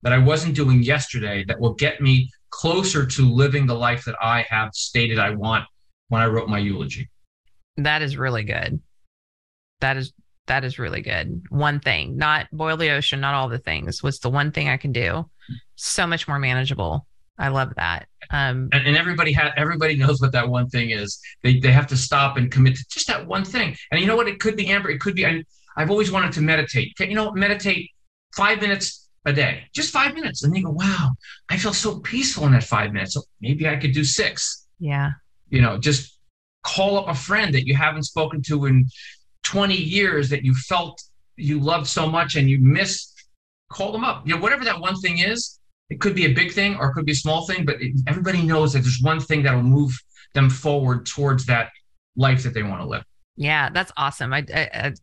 that 0.03 0.13
I 0.13 0.17
wasn't 0.17 0.55
doing 0.55 0.81
yesterday 0.81 1.43
that 1.47 1.59
will 1.59 1.73
get 1.73 1.99
me 1.99 2.29
closer 2.51 3.05
to 3.05 3.29
living 3.29 3.65
the 3.65 3.75
life 3.75 4.05
that 4.05 4.15
I 4.21 4.45
have 4.49 4.69
stated 4.73 5.19
I 5.19 5.31
want 5.31 5.65
when 6.07 6.21
I 6.21 6.27
wrote 6.27 6.47
my 6.47 6.59
eulogy? 6.59 7.09
That 7.77 8.01
is 8.01 8.15
really 8.15 8.43
good. 8.43 8.79
That 9.81 9.97
is 9.97 10.13
that 10.47 10.63
is 10.63 10.80
really 10.80 11.01
good. 11.01 11.43
One 11.49 11.80
thing, 11.80 12.17
not 12.17 12.47
boil 12.51 12.77
the 12.77 12.91
ocean, 12.91 13.21
not 13.21 13.34
all 13.34 13.49
the 13.49 13.60
things. 13.60 14.04
What's 14.04 14.19
the 14.19 14.30
one 14.30 14.51
thing 14.51 14.69
I 14.69 14.77
can 14.77 14.91
do? 14.91 15.30
So 15.75 16.08
much 16.08 16.27
more 16.27 16.39
manageable. 16.39 17.06
I 17.38 17.47
love 17.47 17.73
that. 17.75 18.08
Um, 18.30 18.69
and, 18.71 18.86
and 18.88 18.97
everybody 18.97 19.32
has 19.34 19.51
everybody 19.58 19.95
knows 20.01 20.21
what 20.21 20.32
that 20.34 20.49
one 20.49 20.69
thing 20.69 20.91
is. 20.91 21.19
They 21.43 21.60
they 21.60 21.71
have 21.71 21.88
to 21.88 21.97
stop 21.97 22.38
and 22.38 22.51
commit 22.51 22.75
to 22.75 22.86
just 22.89 23.08
that 23.08 23.25
one 23.25 23.45
thing. 23.45 23.75
And 23.91 23.99
you 23.99 24.08
know 24.08 24.15
what? 24.15 24.27
It 24.27 24.39
could 24.39 24.56
be 24.56 24.67
Amber. 24.67 24.89
It 24.89 24.99
could 24.99 25.15
be. 25.15 25.25
I, 25.25 25.43
I've 25.77 25.89
always 25.89 26.12
wanted 26.12 26.34
to 26.34 26.41
meditate. 26.41 26.93
You 26.99 27.15
know, 27.15 27.32
meditate 27.32 27.91
five 28.36 28.62
minutes 28.62 29.10
a 29.25 29.34
day, 29.34 29.63
just 29.73 29.91
five 29.91 30.13
minutes, 30.15 30.43
and 30.43 30.56
you 30.56 30.63
go, 30.63 30.71
wow, 30.71 31.12
I 31.49 31.58
feel 31.58 31.73
so 31.73 31.99
peaceful 31.99 32.45
in 32.45 32.54
that 32.54 32.63
five 32.63 32.91
minutes. 32.91 33.13
So 33.13 33.21
maybe 33.39 33.67
I 33.67 33.75
could 33.75 33.93
do 33.93 34.04
six. 34.04 34.67
Yeah. 34.80 35.12
You 35.49 35.62
know, 35.62 35.77
just 35.77 36.17
call 36.63 36.97
up 36.97 37.08
a 37.08 37.15
friend 37.15 37.54
that 37.54 37.67
you 37.67 37.75
haven't 37.75 38.04
spoken 38.04 38.41
to 38.43 38.65
in 38.65 38.88
20 39.43 39.75
years 39.75 40.30
that 40.30 40.43
you 40.43 40.54
felt 40.54 41.01
you 41.36 41.60
loved 41.60 41.88
so 41.88 42.08
much 42.08 42.36
and 42.36 42.49
you 42.49 42.60
missed, 42.60 43.25
call 43.71 43.91
them 43.91 44.04
up. 44.04 44.27
You 44.27 44.36
know, 44.36 44.41
whatever 44.41 44.63
that 44.65 44.80
one 44.80 44.95
thing 44.97 45.19
is, 45.19 45.60
it 45.89 45.99
could 45.99 46.15
be 46.15 46.25
a 46.25 46.34
big 46.34 46.51
thing 46.51 46.75
or 46.77 46.89
it 46.89 46.93
could 46.93 47.06
be 47.06 47.12
a 47.12 47.15
small 47.15 47.45
thing, 47.45 47.65
but 47.65 47.82
it, 47.82 47.93
everybody 48.08 48.41
knows 48.41 48.73
that 48.73 48.80
there's 48.80 49.01
one 49.01 49.19
thing 49.19 49.43
that 49.43 49.54
will 49.54 49.63
move 49.63 49.91
them 50.34 50.49
forward 50.49 51.06
towards 51.06 51.45
that 51.47 51.69
life 52.15 52.43
that 52.43 52.54
they 52.54 52.63
want 52.63 52.82
to 52.82 52.88
live. 52.88 53.04
Yeah, 53.36 53.69
that's 53.69 53.91
awesome. 53.97 54.34
I, 54.34 54.45
I, 54.54 54.93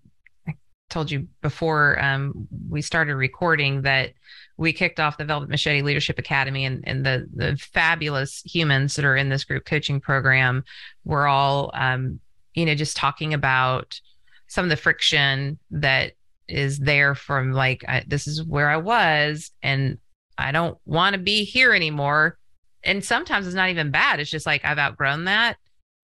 I 0.46 0.54
told 0.88 1.10
you 1.10 1.28
before 1.42 2.02
um, 2.02 2.48
we 2.68 2.82
started 2.82 3.16
recording 3.16 3.82
that 3.82 4.12
we 4.56 4.72
kicked 4.72 5.00
off 5.00 5.18
the 5.18 5.24
Velvet 5.24 5.48
Machete 5.48 5.82
Leadership 5.82 6.18
Academy, 6.18 6.64
and, 6.64 6.82
and 6.86 7.06
the 7.06 7.28
the 7.34 7.56
fabulous 7.56 8.42
humans 8.44 8.96
that 8.96 9.04
are 9.04 9.16
in 9.16 9.28
this 9.28 9.44
group 9.44 9.64
coaching 9.64 10.00
program 10.00 10.64
were 11.04 11.28
all, 11.28 11.70
um, 11.74 12.20
you 12.54 12.66
know, 12.66 12.74
just 12.74 12.96
talking 12.96 13.34
about 13.34 14.00
some 14.48 14.64
of 14.64 14.70
the 14.70 14.76
friction 14.76 15.58
that 15.70 16.12
is 16.48 16.78
there 16.78 17.14
from 17.14 17.52
like 17.52 17.84
I, 17.86 18.04
this 18.06 18.26
is 18.26 18.42
where 18.42 18.68
I 18.68 18.78
was 18.78 19.50
and 19.62 19.98
I 20.36 20.52
don't 20.52 20.78
want 20.86 21.14
to 21.14 21.20
be 21.20 21.44
here 21.44 21.74
anymore. 21.74 22.38
And 22.84 23.04
sometimes 23.04 23.46
it's 23.46 23.56
not 23.56 23.70
even 23.70 23.90
bad. 23.90 24.20
It's 24.20 24.30
just 24.30 24.46
like 24.46 24.64
I've 24.64 24.78
outgrown 24.78 25.24
that. 25.24 25.56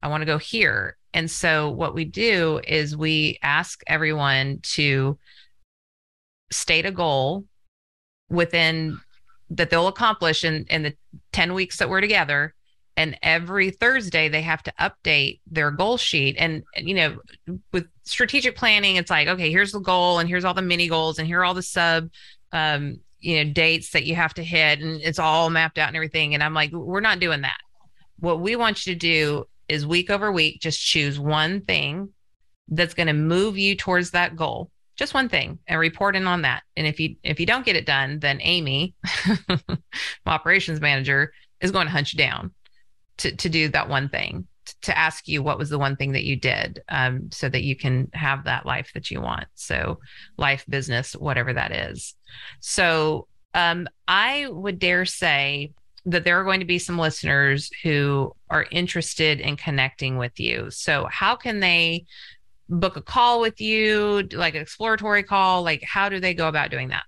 I 0.02 0.08
want 0.08 0.22
to 0.22 0.26
go 0.26 0.38
here. 0.38 0.96
And 1.14 1.30
so 1.30 1.70
what 1.70 1.94
we 1.94 2.04
do 2.04 2.60
is 2.66 2.96
we 2.96 3.38
ask 3.42 3.82
everyone 3.86 4.58
to 4.74 5.18
state 6.50 6.84
a 6.84 6.90
goal 6.90 7.44
within 8.28 8.98
that 9.50 9.70
they'll 9.70 9.88
accomplish 9.88 10.44
in 10.44 10.66
in 10.68 10.82
the 10.82 10.94
10 11.32 11.54
weeks 11.54 11.78
that 11.78 11.88
we're 11.88 12.00
together 12.00 12.54
and 12.96 13.18
every 13.22 13.70
thursday 13.70 14.28
they 14.28 14.42
have 14.42 14.62
to 14.62 14.72
update 14.80 15.40
their 15.50 15.70
goal 15.70 15.96
sheet. 15.96 16.36
And 16.38 16.62
you 16.76 16.94
know 16.94 17.16
with 17.72 17.86
strategic 18.04 18.56
planning 18.56 18.96
it's 18.96 19.10
like 19.10 19.28
okay 19.28 19.50
here's 19.50 19.72
the 19.72 19.80
goal 19.80 20.18
and 20.18 20.28
here's 20.28 20.44
all 20.44 20.54
the 20.54 20.62
mini 20.62 20.88
goals 20.88 21.18
and 21.18 21.26
here 21.26 21.40
are 21.40 21.44
all 21.44 21.54
the 21.54 21.62
sub 21.62 22.10
um, 22.52 23.00
you 23.20 23.42
know 23.42 23.52
dates 23.52 23.90
that 23.90 24.04
you 24.04 24.14
have 24.14 24.34
to 24.34 24.44
hit 24.44 24.80
and 24.80 25.00
it's 25.02 25.18
all 25.18 25.50
mapped 25.50 25.78
out 25.78 25.88
and 25.88 25.96
everything. 25.96 26.34
And 26.34 26.42
i'm 26.42 26.54
like 26.54 26.72
we're 26.72 27.00
not 27.00 27.20
doing 27.20 27.42
that. 27.42 27.58
What 28.18 28.40
we 28.40 28.56
want 28.56 28.86
you 28.86 28.94
to 28.94 28.98
do 28.98 29.44
is 29.68 29.86
week 29.86 30.10
over 30.10 30.30
week 30.30 30.60
just 30.60 30.80
choose 30.80 31.18
one 31.18 31.62
thing 31.62 32.10
that's 32.68 32.94
going 32.94 33.06
to 33.06 33.12
move 33.12 33.58
you 33.58 33.76
towards 33.76 34.12
that 34.12 34.36
goal. 34.36 34.70
Just 34.96 35.14
one 35.14 35.28
thing 35.28 35.58
and 35.66 35.80
report 35.80 36.16
in 36.16 36.26
on 36.26 36.42
that. 36.42 36.62
And 36.76 36.86
if 36.86 37.00
you 37.00 37.16
if 37.22 37.40
you 37.40 37.46
don't 37.46 37.66
get 37.66 37.76
it 37.76 37.86
done 37.86 38.20
then 38.20 38.38
amy 38.42 38.94
my 39.48 39.76
operations 40.26 40.80
manager 40.80 41.32
is 41.60 41.72
going 41.72 41.86
to 41.86 41.92
hunt 41.92 42.12
you 42.12 42.18
down 42.18 42.52
to, 43.18 43.34
to 43.36 43.48
do 43.48 43.68
that 43.68 43.88
one 43.88 44.08
thing 44.08 44.46
to 44.82 44.96
ask 44.96 45.28
you 45.28 45.42
what 45.42 45.58
was 45.58 45.70
the 45.70 45.78
one 45.78 45.96
thing 45.96 46.12
that 46.12 46.24
you 46.24 46.36
did 46.36 46.82
um, 46.88 47.30
so 47.30 47.48
that 47.48 47.62
you 47.62 47.76
can 47.76 48.08
have 48.14 48.44
that 48.44 48.66
life 48.66 48.90
that 48.94 49.10
you 49.10 49.20
want. 49.20 49.46
So 49.54 49.98
life 50.36 50.64
business 50.68 51.14
whatever 51.14 51.52
that 51.52 51.72
is. 51.72 52.14
So 52.60 53.26
um, 53.54 53.86
i 54.08 54.48
would 54.48 54.80
dare 54.80 55.04
say 55.04 55.72
that 56.06 56.24
there 56.24 56.38
are 56.40 56.44
going 56.44 56.60
to 56.60 56.66
be 56.66 56.78
some 56.78 56.98
listeners 56.98 57.70
who 57.82 58.34
are 58.50 58.66
interested 58.70 59.40
in 59.40 59.56
connecting 59.56 60.18
with 60.18 60.38
you. 60.38 60.70
So 60.70 61.06
how 61.10 61.36
can 61.36 61.60
they 61.60 62.04
book 62.68 62.96
a 62.96 63.02
call 63.02 63.40
with 63.40 63.60
you 63.60 64.28
like 64.32 64.54
an 64.54 64.62
exploratory 64.62 65.22
call? 65.22 65.62
Like 65.62 65.82
how 65.82 66.08
do 66.08 66.20
they 66.20 66.34
go 66.34 66.48
about 66.48 66.70
doing 66.70 66.88
that 66.88 67.04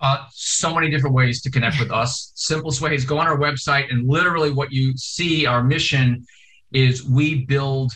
uh, 0.00 0.24
so 0.30 0.74
many 0.74 0.90
different 0.90 1.14
ways 1.14 1.42
to 1.42 1.50
connect 1.50 1.78
with 1.80 1.90
us. 1.90 2.32
Simplest 2.34 2.80
way 2.80 2.94
is 2.94 3.04
go 3.04 3.18
on 3.18 3.26
our 3.26 3.38
website, 3.38 3.90
and 3.90 4.08
literally 4.08 4.50
what 4.50 4.72
you 4.72 4.96
see, 4.96 5.46
our 5.46 5.62
mission 5.62 6.24
is 6.72 7.04
we 7.04 7.44
build 7.44 7.92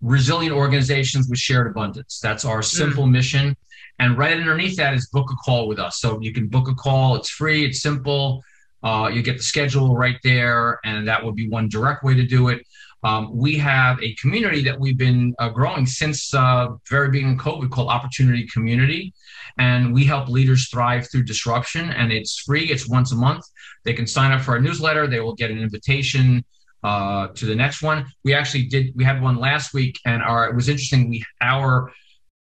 resilient 0.00 0.54
organizations 0.54 1.28
with 1.28 1.38
shared 1.38 1.66
abundance. 1.66 2.20
That's 2.22 2.44
our 2.44 2.62
simple 2.62 3.04
mm. 3.04 3.12
mission. 3.12 3.56
And 3.98 4.16
right 4.16 4.36
underneath 4.36 4.76
that 4.76 4.94
is 4.94 5.08
book 5.08 5.30
a 5.32 5.36
call 5.36 5.66
with 5.66 5.78
us. 5.78 5.98
So 5.98 6.20
you 6.20 6.32
can 6.32 6.46
book 6.46 6.68
a 6.68 6.74
call. 6.74 7.16
It's 7.16 7.30
free. 7.30 7.64
It's 7.64 7.80
simple. 7.80 8.42
Uh, 8.82 9.10
you 9.12 9.22
get 9.22 9.38
the 9.38 9.42
schedule 9.42 9.96
right 9.96 10.18
there, 10.22 10.78
and 10.84 11.08
that 11.08 11.24
would 11.24 11.34
be 11.34 11.48
one 11.48 11.68
direct 11.68 12.04
way 12.04 12.14
to 12.14 12.24
do 12.24 12.48
it. 12.48 12.64
Um, 13.04 13.36
we 13.36 13.56
have 13.58 14.02
a 14.02 14.14
community 14.14 14.62
that 14.62 14.78
we've 14.78 14.98
been 14.98 15.34
uh, 15.38 15.50
growing 15.50 15.86
since 15.86 16.34
uh, 16.34 16.68
very 16.88 17.10
beginning 17.10 17.38
of 17.38 17.44
COVID 17.44 17.70
called 17.70 17.88
Opportunity 17.88 18.46
Community. 18.52 19.12
And 19.58 19.92
we 19.92 20.04
help 20.04 20.28
leaders 20.28 20.68
thrive 20.68 21.08
through 21.10 21.24
disruption. 21.24 21.90
And 21.90 22.12
it's 22.12 22.40
free, 22.40 22.70
it's 22.70 22.88
once 22.88 23.12
a 23.12 23.16
month. 23.16 23.44
They 23.84 23.92
can 23.92 24.06
sign 24.06 24.32
up 24.32 24.42
for 24.42 24.52
our 24.52 24.60
newsletter, 24.60 25.06
they 25.06 25.20
will 25.20 25.34
get 25.34 25.50
an 25.50 25.58
invitation 25.58 26.44
uh, 26.82 27.28
to 27.28 27.46
the 27.46 27.54
next 27.54 27.82
one. 27.82 28.06
We 28.24 28.34
actually 28.34 28.66
did, 28.66 28.92
we 28.94 29.04
had 29.04 29.20
one 29.20 29.38
last 29.38 29.74
week, 29.74 29.98
and 30.04 30.22
our, 30.22 30.48
it 30.48 30.54
was 30.54 30.68
interesting. 30.68 31.10
We, 31.10 31.24
our, 31.40 31.90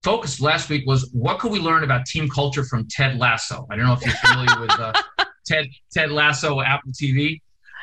focus 0.03 0.39
last 0.39 0.69
week 0.69 0.85
was 0.87 1.09
what 1.13 1.39
could 1.39 1.51
we 1.51 1.59
learn 1.59 1.83
about 1.83 2.05
team 2.05 2.29
culture 2.29 2.63
from 2.63 2.87
Ted 2.89 3.17
Lasso? 3.17 3.67
I 3.69 3.75
don't 3.75 3.85
know 3.85 3.93
if 3.93 4.05
you're 4.05 4.15
familiar 4.15 4.61
with 4.61 4.71
uh, 4.71 4.93
Ted 5.45 5.67
Ted 5.91 6.11
Lasso 6.11 6.61
Apple 6.61 6.91
TV. 6.91 7.41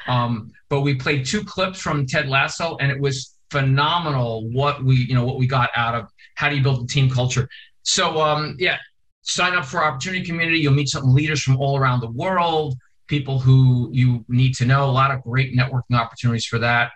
Um, 0.09 0.53
but 0.69 0.81
we 0.81 0.95
played 0.95 1.27
two 1.27 1.45
clips 1.45 1.81
from 1.81 2.07
Ted 2.07 2.29
Lasso, 2.29 2.77
and 2.79 2.90
it 2.90 3.01
was 3.01 3.37
phenomenal 3.51 4.49
what 4.51 4.83
we 4.85 4.97
you 4.97 5.14
know 5.14 5.25
what 5.25 5.38
we 5.38 5.47
got 5.47 5.71
out 5.77 5.95
of 5.95 6.09
how 6.35 6.49
do 6.49 6.57
you 6.57 6.62
build 6.62 6.85
a 6.85 6.87
team 6.87 7.11
culture. 7.11 7.49
So 7.83 8.21
um, 8.21 8.57
yeah, 8.59 8.79
sign 9.23 9.55
up 9.55 9.64
for 9.64 9.85
opportunity 9.85 10.25
community. 10.25 10.59
You'll 10.59 10.75
meet 10.75 10.88
some 10.88 11.14
leaders 11.14 11.42
from 11.42 11.57
all 11.57 11.77
around 11.77 12.01
the 12.01 12.11
world, 12.11 12.75
people 13.07 13.38
who 13.38 13.88
you 13.92 14.25
need 14.29 14.55
to 14.57 14.64
know. 14.64 14.88
A 14.88 14.90
lot 14.90 15.11
of 15.11 15.23
great 15.23 15.57
networking 15.57 15.97
opportunities 15.97 16.47
for 16.47 16.59
that. 16.59 16.92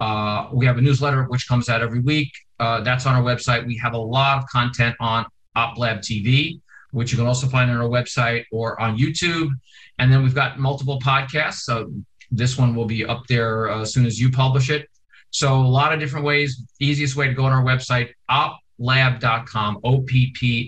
Uh, 0.00 0.48
we 0.52 0.66
have 0.66 0.78
a 0.78 0.80
newsletter 0.80 1.24
which 1.24 1.46
comes 1.46 1.68
out 1.68 1.80
every 1.80 2.00
week. 2.00 2.32
Uh, 2.58 2.80
that's 2.80 3.06
on 3.06 3.14
our 3.14 3.22
website. 3.22 3.66
We 3.66 3.76
have 3.78 3.94
a 3.94 3.98
lot 3.98 4.38
of 4.38 4.48
content 4.48 4.96
on 5.00 5.26
OppLab 5.56 5.98
TV, 5.98 6.60
which 6.90 7.12
you 7.12 7.18
can 7.18 7.26
also 7.26 7.46
find 7.46 7.70
on 7.70 7.76
our 7.76 7.88
website 7.88 8.44
or 8.50 8.80
on 8.80 8.98
YouTube. 8.98 9.50
And 9.98 10.12
then 10.12 10.22
we've 10.22 10.34
got 10.34 10.58
multiple 10.58 10.98
podcasts. 10.98 11.62
So 11.62 11.92
this 12.30 12.56
one 12.58 12.74
will 12.74 12.86
be 12.86 13.04
up 13.04 13.26
there 13.28 13.70
uh, 13.70 13.82
as 13.82 13.92
soon 13.92 14.06
as 14.06 14.20
you 14.20 14.30
publish 14.30 14.70
it. 14.70 14.88
So 15.30 15.54
a 15.54 15.66
lot 15.66 15.92
of 15.92 16.00
different 16.00 16.24
ways. 16.24 16.62
Easiest 16.80 17.16
way 17.16 17.26
to 17.26 17.34
go 17.34 17.44
on 17.44 17.52
our 17.52 17.64
website, 17.64 18.10
opplab.com, 18.30 19.80
O-P-P-L-A-B.com. 19.82 20.64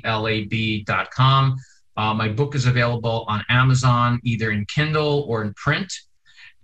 Uh, 1.97 2.12
my 2.12 2.28
book 2.28 2.55
is 2.55 2.66
available 2.66 3.24
on 3.28 3.45
Amazon, 3.49 4.20
either 4.24 4.51
in 4.51 4.66
Kindle 4.66 5.24
or 5.28 5.43
in 5.43 5.55
print. 5.55 5.93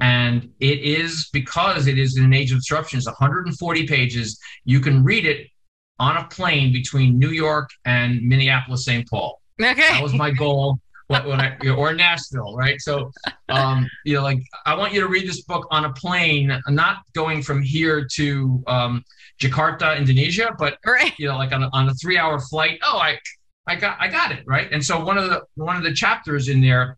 And 0.01 0.51
it 0.59 0.81
is 0.81 1.31
because 1.33 1.87
it 1.87 1.97
is 1.97 2.17
in 2.17 2.25
an 2.25 2.35
age 2.35 2.51
of 2.51 2.59
disruption, 2.59 2.99
it's 2.99 3.07
140 3.07 3.87
pages. 3.87 4.39
You 4.65 4.81
can 4.81 5.05
read 5.05 5.25
it 5.25 5.47
on 6.01 6.17
a 6.17 6.25
plane 6.27 6.73
between 6.73 7.21
New 7.21 7.31
York 7.31 7.71
and 7.85 8.21
Minneapolis, 8.21 8.85
St. 8.85 9.09
Paul. 9.09 9.41
Okay. 9.61 9.75
That 9.75 10.03
was 10.03 10.13
my 10.13 10.33
goal 10.33 10.81
when 11.21 11.41
I, 11.41 11.57
or 11.71 11.93
Nashville, 11.93 12.57
right? 12.57 12.81
So, 12.81 13.11
um, 13.49 13.89
you 14.05 14.15
know, 14.15 14.23
like 14.23 14.43
I 14.67 14.75
want 14.75 14.93
you 14.93 15.01
to 15.01 15.09
read 15.09 15.29
this 15.29 15.43
book 15.43 15.67
on 15.71 15.85
a 15.85 15.93
plane, 15.93 16.61
not 16.69 16.99
going 17.15 17.43
from 17.43 17.63
here 17.63 18.07
to 18.15 18.63
um, 18.67 19.05
Jakarta, 19.41 19.97
Indonesia, 19.97 20.55
but 20.59 20.79
right. 20.87 21.13
you 21.19 21.29
know, 21.29 21.37
like 21.37 21.53
on 21.53 21.63
a, 21.65 21.71
on 21.73 21.89
a 21.89 21.95
three 21.95 22.19
hour 22.19 22.41
flight. 22.41 22.79
Oh, 22.83 22.99
I, 22.99 23.19
I 23.67 23.77
got, 23.77 23.97
I 24.01 24.09
got 24.09 24.33
it, 24.33 24.45
right? 24.47 24.71
And 24.73 24.85
so 24.85 25.05
one 25.05 25.19
of 25.19 25.29
the 25.29 25.43
one 25.55 25.77
of 25.77 25.83
the 25.83 25.93
chapters 25.93 26.49
in 26.49 26.61
there 26.61 26.97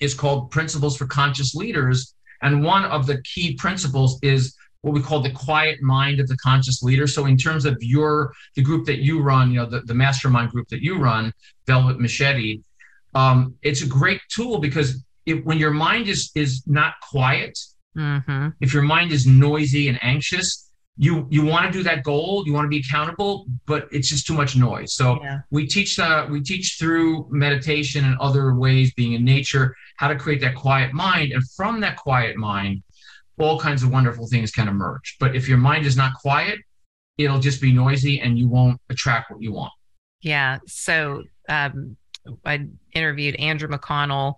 is 0.00 0.14
called 0.14 0.50
Principles 0.50 0.96
for 0.96 1.06
Conscious 1.06 1.54
Leaders, 1.54 2.14
and 2.42 2.64
one 2.64 2.84
of 2.84 3.06
the 3.06 3.22
key 3.22 3.54
principles 3.54 4.18
is 4.22 4.56
what 4.84 4.92
we 4.92 5.00
call 5.00 5.20
the 5.20 5.30
quiet 5.30 5.80
mind 5.80 6.20
of 6.20 6.28
the 6.28 6.36
conscious 6.36 6.82
leader. 6.82 7.06
So 7.06 7.24
in 7.24 7.38
terms 7.38 7.64
of 7.64 7.78
your 7.80 8.34
the 8.54 8.62
group 8.62 8.84
that 8.84 8.98
you 8.98 9.22
run, 9.22 9.50
you 9.50 9.60
know, 9.60 9.66
the, 9.66 9.80
the 9.80 9.94
mastermind 9.94 10.50
group 10.50 10.68
that 10.68 10.82
you 10.82 10.98
run, 10.98 11.32
Velvet 11.66 11.98
Machete, 11.98 12.60
um, 13.14 13.54
it's 13.62 13.82
a 13.82 13.86
great 13.86 14.20
tool 14.28 14.58
because 14.58 15.02
if, 15.26 15.44
when 15.44 15.58
your 15.58 15.70
mind 15.70 16.08
is 16.08 16.30
is 16.34 16.62
not 16.66 16.94
quiet, 17.00 17.58
mm-hmm. 17.96 18.48
if 18.60 18.72
your 18.72 18.82
mind 18.82 19.12
is 19.12 19.26
noisy 19.26 19.88
and 19.88 19.98
anxious, 20.02 20.70
you 20.96 21.26
you 21.30 21.44
want 21.44 21.66
to 21.66 21.72
do 21.72 21.82
that 21.82 22.04
goal, 22.04 22.44
you 22.46 22.52
want 22.52 22.64
to 22.64 22.68
be 22.68 22.78
accountable, 22.78 23.46
but 23.66 23.88
it's 23.90 24.08
just 24.08 24.26
too 24.26 24.34
much 24.34 24.56
noise. 24.56 24.94
So 24.94 25.20
yeah. 25.22 25.40
we 25.50 25.66
teach 25.66 25.96
the 25.96 26.28
we 26.30 26.40
teach 26.40 26.76
through 26.78 27.26
meditation 27.30 28.04
and 28.04 28.16
other 28.18 28.54
ways, 28.54 28.92
being 28.94 29.14
in 29.14 29.24
nature, 29.24 29.74
how 29.96 30.08
to 30.08 30.16
create 30.16 30.40
that 30.42 30.54
quiet 30.54 30.92
mind, 30.92 31.32
and 31.32 31.42
from 31.50 31.80
that 31.80 31.96
quiet 31.96 32.36
mind, 32.36 32.82
all 33.38 33.58
kinds 33.58 33.82
of 33.82 33.90
wonderful 33.90 34.28
things 34.28 34.52
can 34.52 34.68
emerge. 34.68 35.16
But 35.18 35.34
if 35.34 35.48
your 35.48 35.58
mind 35.58 35.84
is 35.86 35.96
not 35.96 36.14
quiet, 36.14 36.60
it'll 37.18 37.40
just 37.40 37.60
be 37.60 37.72
noisy, 37.72 38.20
and 38.20 38.38
you 38.38 38.48
won't 38.48 38.80
attract 38.88 39.30
what 39.30 39.42
you 39.42 39.52
want. 39.52 39.72
Yeah. 40.20 40.58
So 40.66 41.24
um, 41.48 41.96
I 42.44 42.66
interviewed 42.92 43.36
Andrew 43.36 43.68
McConnell, 43.68 44.34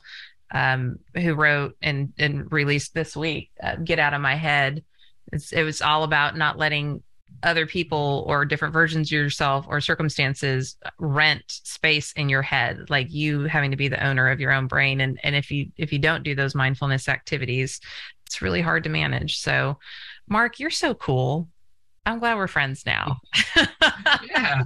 um, 0.53 0.99
who 1.15 1.35
wrote 1.35 1.77
and, 1.83 2.13
and 2.19 2.51
released 2.53 2.95
this 2.95 3.17
week, 3.17 3.51
uh, 3.63 3.77
Get 3.77 3.99
Out 3.99 4.15
of 4.15 4.21
My 4.21 4.35
Head. 4.35 4.85
It's, 5.33 5.53
it 5.53 5.63
was 5.63 5.83
all 5.83 6.05
about 6.05 6.37
not 6.37 6.59
letting 6.59 7.03
other 7.43 7.67
people 7.67 8.25
or 8.27 8.45
different 8.45 8.73
versions 8.73 9.09
of 9.09 9.13
yourself 9.13 9.67
or 9.69 9.81
circumstances 9.81 10.77
rent 10.99 11.43
space 11.47 12.13
in 12.13 12.29
your 12.29 12.43
head 12.43 12.89
like 12.89 13.13
you 13.13 13.43
having 13.43 13.71
to 13.71 13.77
be 13.77 13.89
the 13.89 14.05
owner 14.05 14.31
of 14.31 14.41
your 14.41 14.53
own 14.53 14.67
brain. 14.67 15.01
And 15.01 15.19
and 15.23 15.37
if 15.37 15.51
you 15.51 15.67
if 15.77 15.93
you 15.93 15.99
don't 15.99 16.23
do 16.23 16.35
those 16.35 16.55
mindfulness 16.55 17.09
activities 17.09 17.81
it's 18.27 18.43
really 18.43 18.61
hard 18.61 18.85
to 18.85 18.91
manage. 18.91 19.39
So 19.39 19.79
mark 20.29 20.59
you're 20.59 20.71
so 20.71 20.95
cool. 20.95 21.49
I'm 22.05 22.19
glad 22.19 22.37
we're 22.37 22.49
friends 22.49 22.85
now. 22.87 23.19
Yeah. 24.31 24.63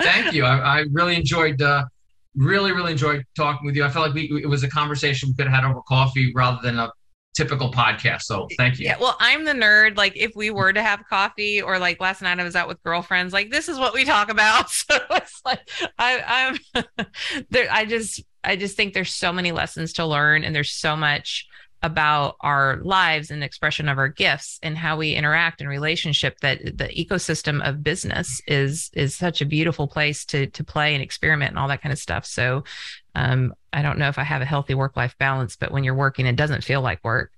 Thank 0.00 0.32
you. 0.32 0.44
I, 0.44 0.80
I 0.80 0.84
really 0.90 1.16
enjoyed 1.16 1.60
uh 1.60 1.84
really 2.36 2.72
really 2.72 2.92
enjoyed 2.92 3.24
talking 3.36 3.66
with 3.66 3.76
you. 3.76 3.84
I 3.84 3.90
felt 3.90 4.06
like 4.06 4.14
we, 4.14 4.42
it 4.42 4.48
was 4.48 4.62
a 4.62 4.68
conversation 4.68 5.30
we 5.30 5.34
could 5.34 5.50
have 5.50 5.64
had 5.64 5.70
over 5.70 5.82
coffee 5.82 6.32
rather 6.34 6.58
than 6.62 6.78
a 6.78 6.90
typical 7.34 7.72
podcast. 7.72 8.22
So 8.22 8.46
thank 8.58 8.78
you. 8.78 8.86
Yeah 8.86 8.96
well 9.00 9.16
i'm 9.20 9.44
the 9.44 9.52
nerd. 9.52 9.96
Like 9.96 10.16
if 10.16 10.32
we 10.36 10.50
were 10.50 10.72
to 10.72 10.82
have 10.82 11.04
coffee 11.08 11.62
or 11.62 11.78
like 11.78 12.00
last 12.00 12.22
night 12.22 12.38
i 12.38 12.44
was 12.44 12.56
out 12.56 12.68
with 12.68 12.82
girlfriends 12.82 13.32
like 13.32 13.50
this 13.50 13.68
is 13.68 13.78
what 13.78 13.94
we 13.94 14.04
talk 14.04 14.30
about. 14.30 14.70
So 14.70 14.98
it's 15.10 15.40
like 15.44 15.68
i 15.98 16.58
i'm 16.74 16.84
there 17.50 17.68
i 17.70 17.84
just 17.84 18.22
i 18.44 18.56
just 18.56 18.76
think 18.76 18.94
there's 18.94 19.14
so 19.14 19.32
many 19.32 19.52
lessons 19.52 19.94
to 19.94 20.06
learn 20.06 20.44
and 20.44 20.54
there's 20.54 20.72
so 20.72 20.96
much 20.96 21.46
about 21.82 22.36
our 22.40 22.78
lives 22.82 23.30
and 23.30 23.42
expression 23.42 23.88
of 23.88 23.98
our 23.98 24.08
gifts 24.08 24.58
and 24.62 24.78
how 24.78 24.96
we 24.96 25.14
interact 25.14 25.60
in 25.60 25.68
relationship 25.68 26.38
that 26.40 26.60
the 26.64 26.88
ecosystem 26.88 27.66
of 27.66 27.82
business 27.82 28.40
is 28.46 28.90
is 28.94 29.14
such 29.14 29.40
a 29.40 29.46
beautiful 29.46 29.88
place 29.88 30.24
to 30.24 30.46
to 30.48 30.64
play 30.64 30.94
and 30.94 31.02
experiment 31.02 31.50
and 31.50 31.58
all 31.58 31.68
that 31.68 31.82
kind 31.82 31.92
of 31.92 31.98
stuff. 31.98 32.24
So 32.26 32.64
um, 33.14 33.54
i 33.74 33.82
don't 33.82 33.98
know 33.98 34.08
if 34.08 34.18
i 34.18 34.22
have 34.22 34.40
a 34.40 34.46
healthy 34.46 34.74
work 34.74 34.96
life 34.96 35.14
balance 35.18 35.56
but 35.56 35.70
when 35.70 35.84
you're 35.84 35.94
working 35.94 36.24
it 36.26 36.36
doesn't 36.36 36.64
feel 36.64 36.80
like 36.80 37.02
work. 37.04 37.32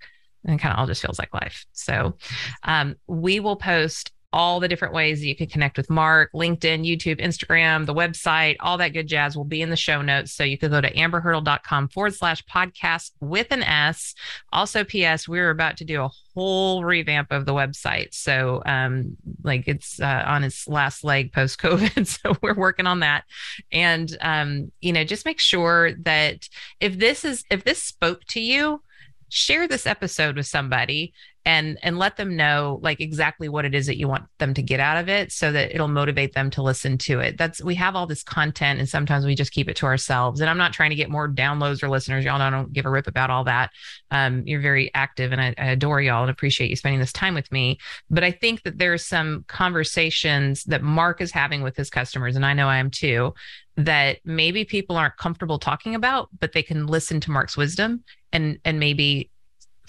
And 0.47 0.61
kind 0.61 0.75
of 0.75 0.79
all 0.79 0.87
just 0.87 1.01
feels 1.01 1.19
like 1.19 1.33
life. 1.33 1.65
So 1.73 2.17
um, 2.65 2.97
we 3.07 3.41
will 3.41 3.57
post 3.57 4.13
all 4.35 4.59
the 4.59 4.66
different 4.66 4.93
ways 4.93 5.20
that 5.20 5.28
you 5.28 5.37
can 5.37 5.47
connect 5.47 5.76
with 5.76 5.89
Mark, 5.89 6.32
LinkedIn, 6.32 6.85
YouTube, 6.85 7.20
Instagram, 7.20 7.87
the 7.87 7.95
website, 7.95 8.57
all 8.59 8.76
that 8.78 8.89
good 8.89 9.07
jazz 9.07 9.37
will 9.37 9.45
be 9.45 9.62
in 9.62 9.70
the 9.70 9.76
show 9.76 10.03
notes. 10.03 10.32
So 10.32 10.43
you 10.43 10.59
can 10.59 10.72
go 10.72 10.80
to 10.80 10.93
amberhurdle.com 10.93 11.87
forward 11.91 12.16
slash 12.16 12.45
podcast 12.47 13.12
with 13.20 13.53
an 13.53 13.62
S. 13.62 14.12
Also, 14.53 14.82
P.S., 14.82 15.28
we're 15.28 15.51
about 15.51 15.76
to 15.76 15.85
do 15.85 16.03
a 16.03 16.11
whole 16.35 16.82
revamp 16.82 17.30
of 17.30 17.47
the 17.47 17.55
website. 17.55 18.12
So, 18.12 18.61
um, 18.66 19.16
like 19.45 19.68
it's 19.68 20.01
uh, 20.01 20.24
on 20.26 20.43
its 20.43 20.66
last 20.66 21.05
leg 21.05 21.32
post 21.32 21.61
COVID. 21.61 22.05
so 22.24 22.37
we're 22.43 22.55
working 22.55 22.89
on 22.89 23.01
that. 23.01 23.22
And, 23.70 24.16
um, 24.20 24.72
you 24.80 24.93
know, 24.93 25.05
just 25.05 25.26
make 25.26 25.39
sure 25.39 25.93
that 26.03 26.49
if 26.80 26.99
this 26.99 27.24
is, 27.24 27.45
if 27.53 27.62
this 27.62 27.80
spoke 27.80 28.24
to 28.30 28.41
you, 28.41 28.82
share 29.28 29.68
this 29.68 29.87
episode 29.87 30.37
with 30.37 30.47
somebody 30.47 31.12
and 31.47 31.79
and 31.83 31.99
let 31.99 32.17
them 32.17 32.37
know 32.37 32.79
like 32.83 33.01
exactly 33.01 33.49
what 33.49 33.65
it 33.65 33.75
is 33.75 33.87
that 33.87 33.99
you 33.99 34.09
want 34.09 34.25
them 34.39 34.55
to 34.55 34.63
get 34.63 34.81
out 34.81 34.97
of 34.97 35.09
it 35.09 35.31
so 35.31 35.53
that 35.53 35.75
it'll 35.75 35.89
motivate 35.89 36.33
them 36.33 36.51
to 36.51 36.63
listen 36.63 36.97
to 36.97 37.21
it. 37.21 37.37
That's 37.37 37.63
we 37.63 37.75
have 37.75 37.95
all 37.95 38.07
this 38.07 38.23
content 38.23 38.81
and 38.81 38.89
sometimes 38.89 39.27
we 39.27 39.35
just 39.35 39.53
keep 39.53 39.69
it 39.69 39.77
to 39.77 39.87
ourselves. 39.87 40.41
And 40.41 40.49
i'm 40.49 40.59
not 40.59 40.73
trying 40.73 40.91
to 40.91 40.97
get 40.97 41.11
more 41.11 41.29
downloads 41.29 41.83
or 41.83 41.89
listeners 41.89 42.25
y'all 42.25 42.39
know 42.39 42.47
i 42.47 42.51
don't 42.51 42.73
give 42.73 42.87
a 42.87 42.91
rip 42.91 43.07
about 43.07 43.31
all 43.31 43.45
that. 43.45 43.71
Um, 44.11 44.43
you're 44.47 44.61
very 44.61 44.93
active 44.95 45.33
and 45.33 45.41
I, 45.41 45.55
I 45.59 45.67
adore 45.67 46.01
y'all 46.01 46.23
and 46.23 46.31
appreciate 46.31 46.71
you 46.71 46.77
spending 46.77 47.01
this 47.01 47.13
time 47.13 47.35
with 47.35 47.51
me. 47.53 47.79
But 48.09 48.25
i 48.25 48.31
think 48.31 48.63
that 48.63 48.79
there's 48.79 49.05
some 49.05 49.45
conversations 49.49 50.65
that 50.65 50.83
mark 50.83 51.21
is 51.21 51.31
having 51.31 51.63
with 51.63 51.77
his 51.77 51.91
customers 51.91 52.37
and 52.37 52.47
i 52.47 52.55
know 52.55 52.69
i 52.69 52.79
am 52.79 52.91
too 52.91 53.35
that 53.77 54.19
maybe 54.25 54.65
people 54.65 54.97
aren't 54.97 55.17
comfortable 55.17 55.59
talking 55.59 55.95
about 55.95 56.29
but 56.39 56.53
they 56.53 56.63
can 56.63 56.87
listen 56.87 57.21
to 57.21 57.31
mark's 57.31 57.57
wisdom 57.57 58.05
and 58.33 58.59
and 58.65 58.79
maybe 58.79 59.31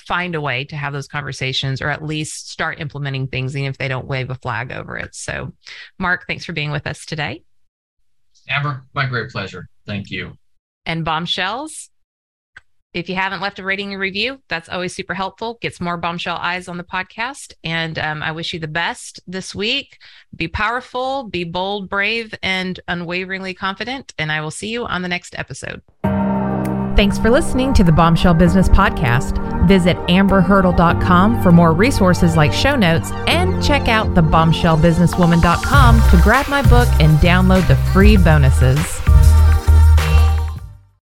find 0.08 0.36
a 0.36 0.42
way 0.42 0.66
to 0.66 0.76
have 0.76 0.94
those 0.94 1.08
conversations 1.08 1.82
or 1.82 1.90
at 1.90 2.04
least 2.04 2.50
start 2.50 2.80
implementing 2.80 3.28
things, 3.28 3.56
even 3.56 3.70
if 3.70 3.78
they 3.78 3.88
don't 3.88 4.08
wave 4.08 4.30
a 4.30 4.36
flag 4.36 4.72
over 4.72 4.98
it. 4.98 5.16
So, 5.16 5.54
Mark, 6.00 6.26
thanks 6.28 6.46
for 6.46 6.54
being 6.54 6.72
with 6.72 6.88
us 6.88 7.06
today. 7.06 7.44
Amber, 8.50 8.84
my 8.94 9.06
great 9.08 9.30
pleasure. 9.32 9.68
Thank 9.86 10.12
you. 10.12 10.38
And 10.86 11.04
bombshells, 11.04 11.90
if 12.96 13.10
you 13.10 13.16
haven't 13.16 13.42
left 13.42 13.60
a 13.60 13.64
rating 13.64 13.92
and 13.92 14.00
review, 14.00 14.42
that's 14.48 14.70
always 14.70 14.96
super 14.96 15.14
helpful. 15.14 15.58
Gets 15.62 15.82
more 15.82 15.98
bombshell 15.98 16.38
eyes 16.38 16.70
on 16.70 16.78
the 16.78 16.84
podcast. 16.84 17.54
And 17.64 18.00
um, 18.00 18.24
I 18.24 18.32
wish 18.32 18.54
you 18.54 18.60
the 18.60 18.70
best 18.70 19.20
this 19.28 19.54
week. 19.54 19.98
Be 20.34 20.48
powerful, 20.48 21.26
be 21.26 21.44
bold, 21.44 21.90
brave, 21.90 22.34
and 22.42 22.80
unwaveringly 22.88 23.54
confident. 23.54 24.14
And 24.18 24.32
I 24.32 24.40
will 24.40 24.52
see 24.52 24.70
you 24.70 24.86
on 24.86 25.02
the 25.02 25.10
next 25.10 25.38
episode. 25.38 25.82
Thanks 26.96 27.18
for 27.18 27.30
listening 27.30 27.74
to 27.74 27.84
the 27.84 27.92
Bombshell 27.92 28.36
Business 28.36 28.70
Podcast. 28.70 29.38
Visit 29.68 29.98
amberhurdle.com 30.08 31.44
for 31.44 31.52
more 31.52 31.74
resources 31.74 32.38
like 32.38 32.54
show 32.54 32.78
notes 32.78 33.12
and 33.28 33.62
check 33.62 33.90
out 33.90 34.16
the 34.16 34.22
bombshellbusinesswoman.com 34.22 36.10
to 36.10 36.24
grab 36.24 36.48
my 36.48 36.62
book 36.62 36.88
and 37.02 37.18
download 37.20 37.68
the 37.68 37.76
free 37.92 38.16
bonuses. 38.16 38.80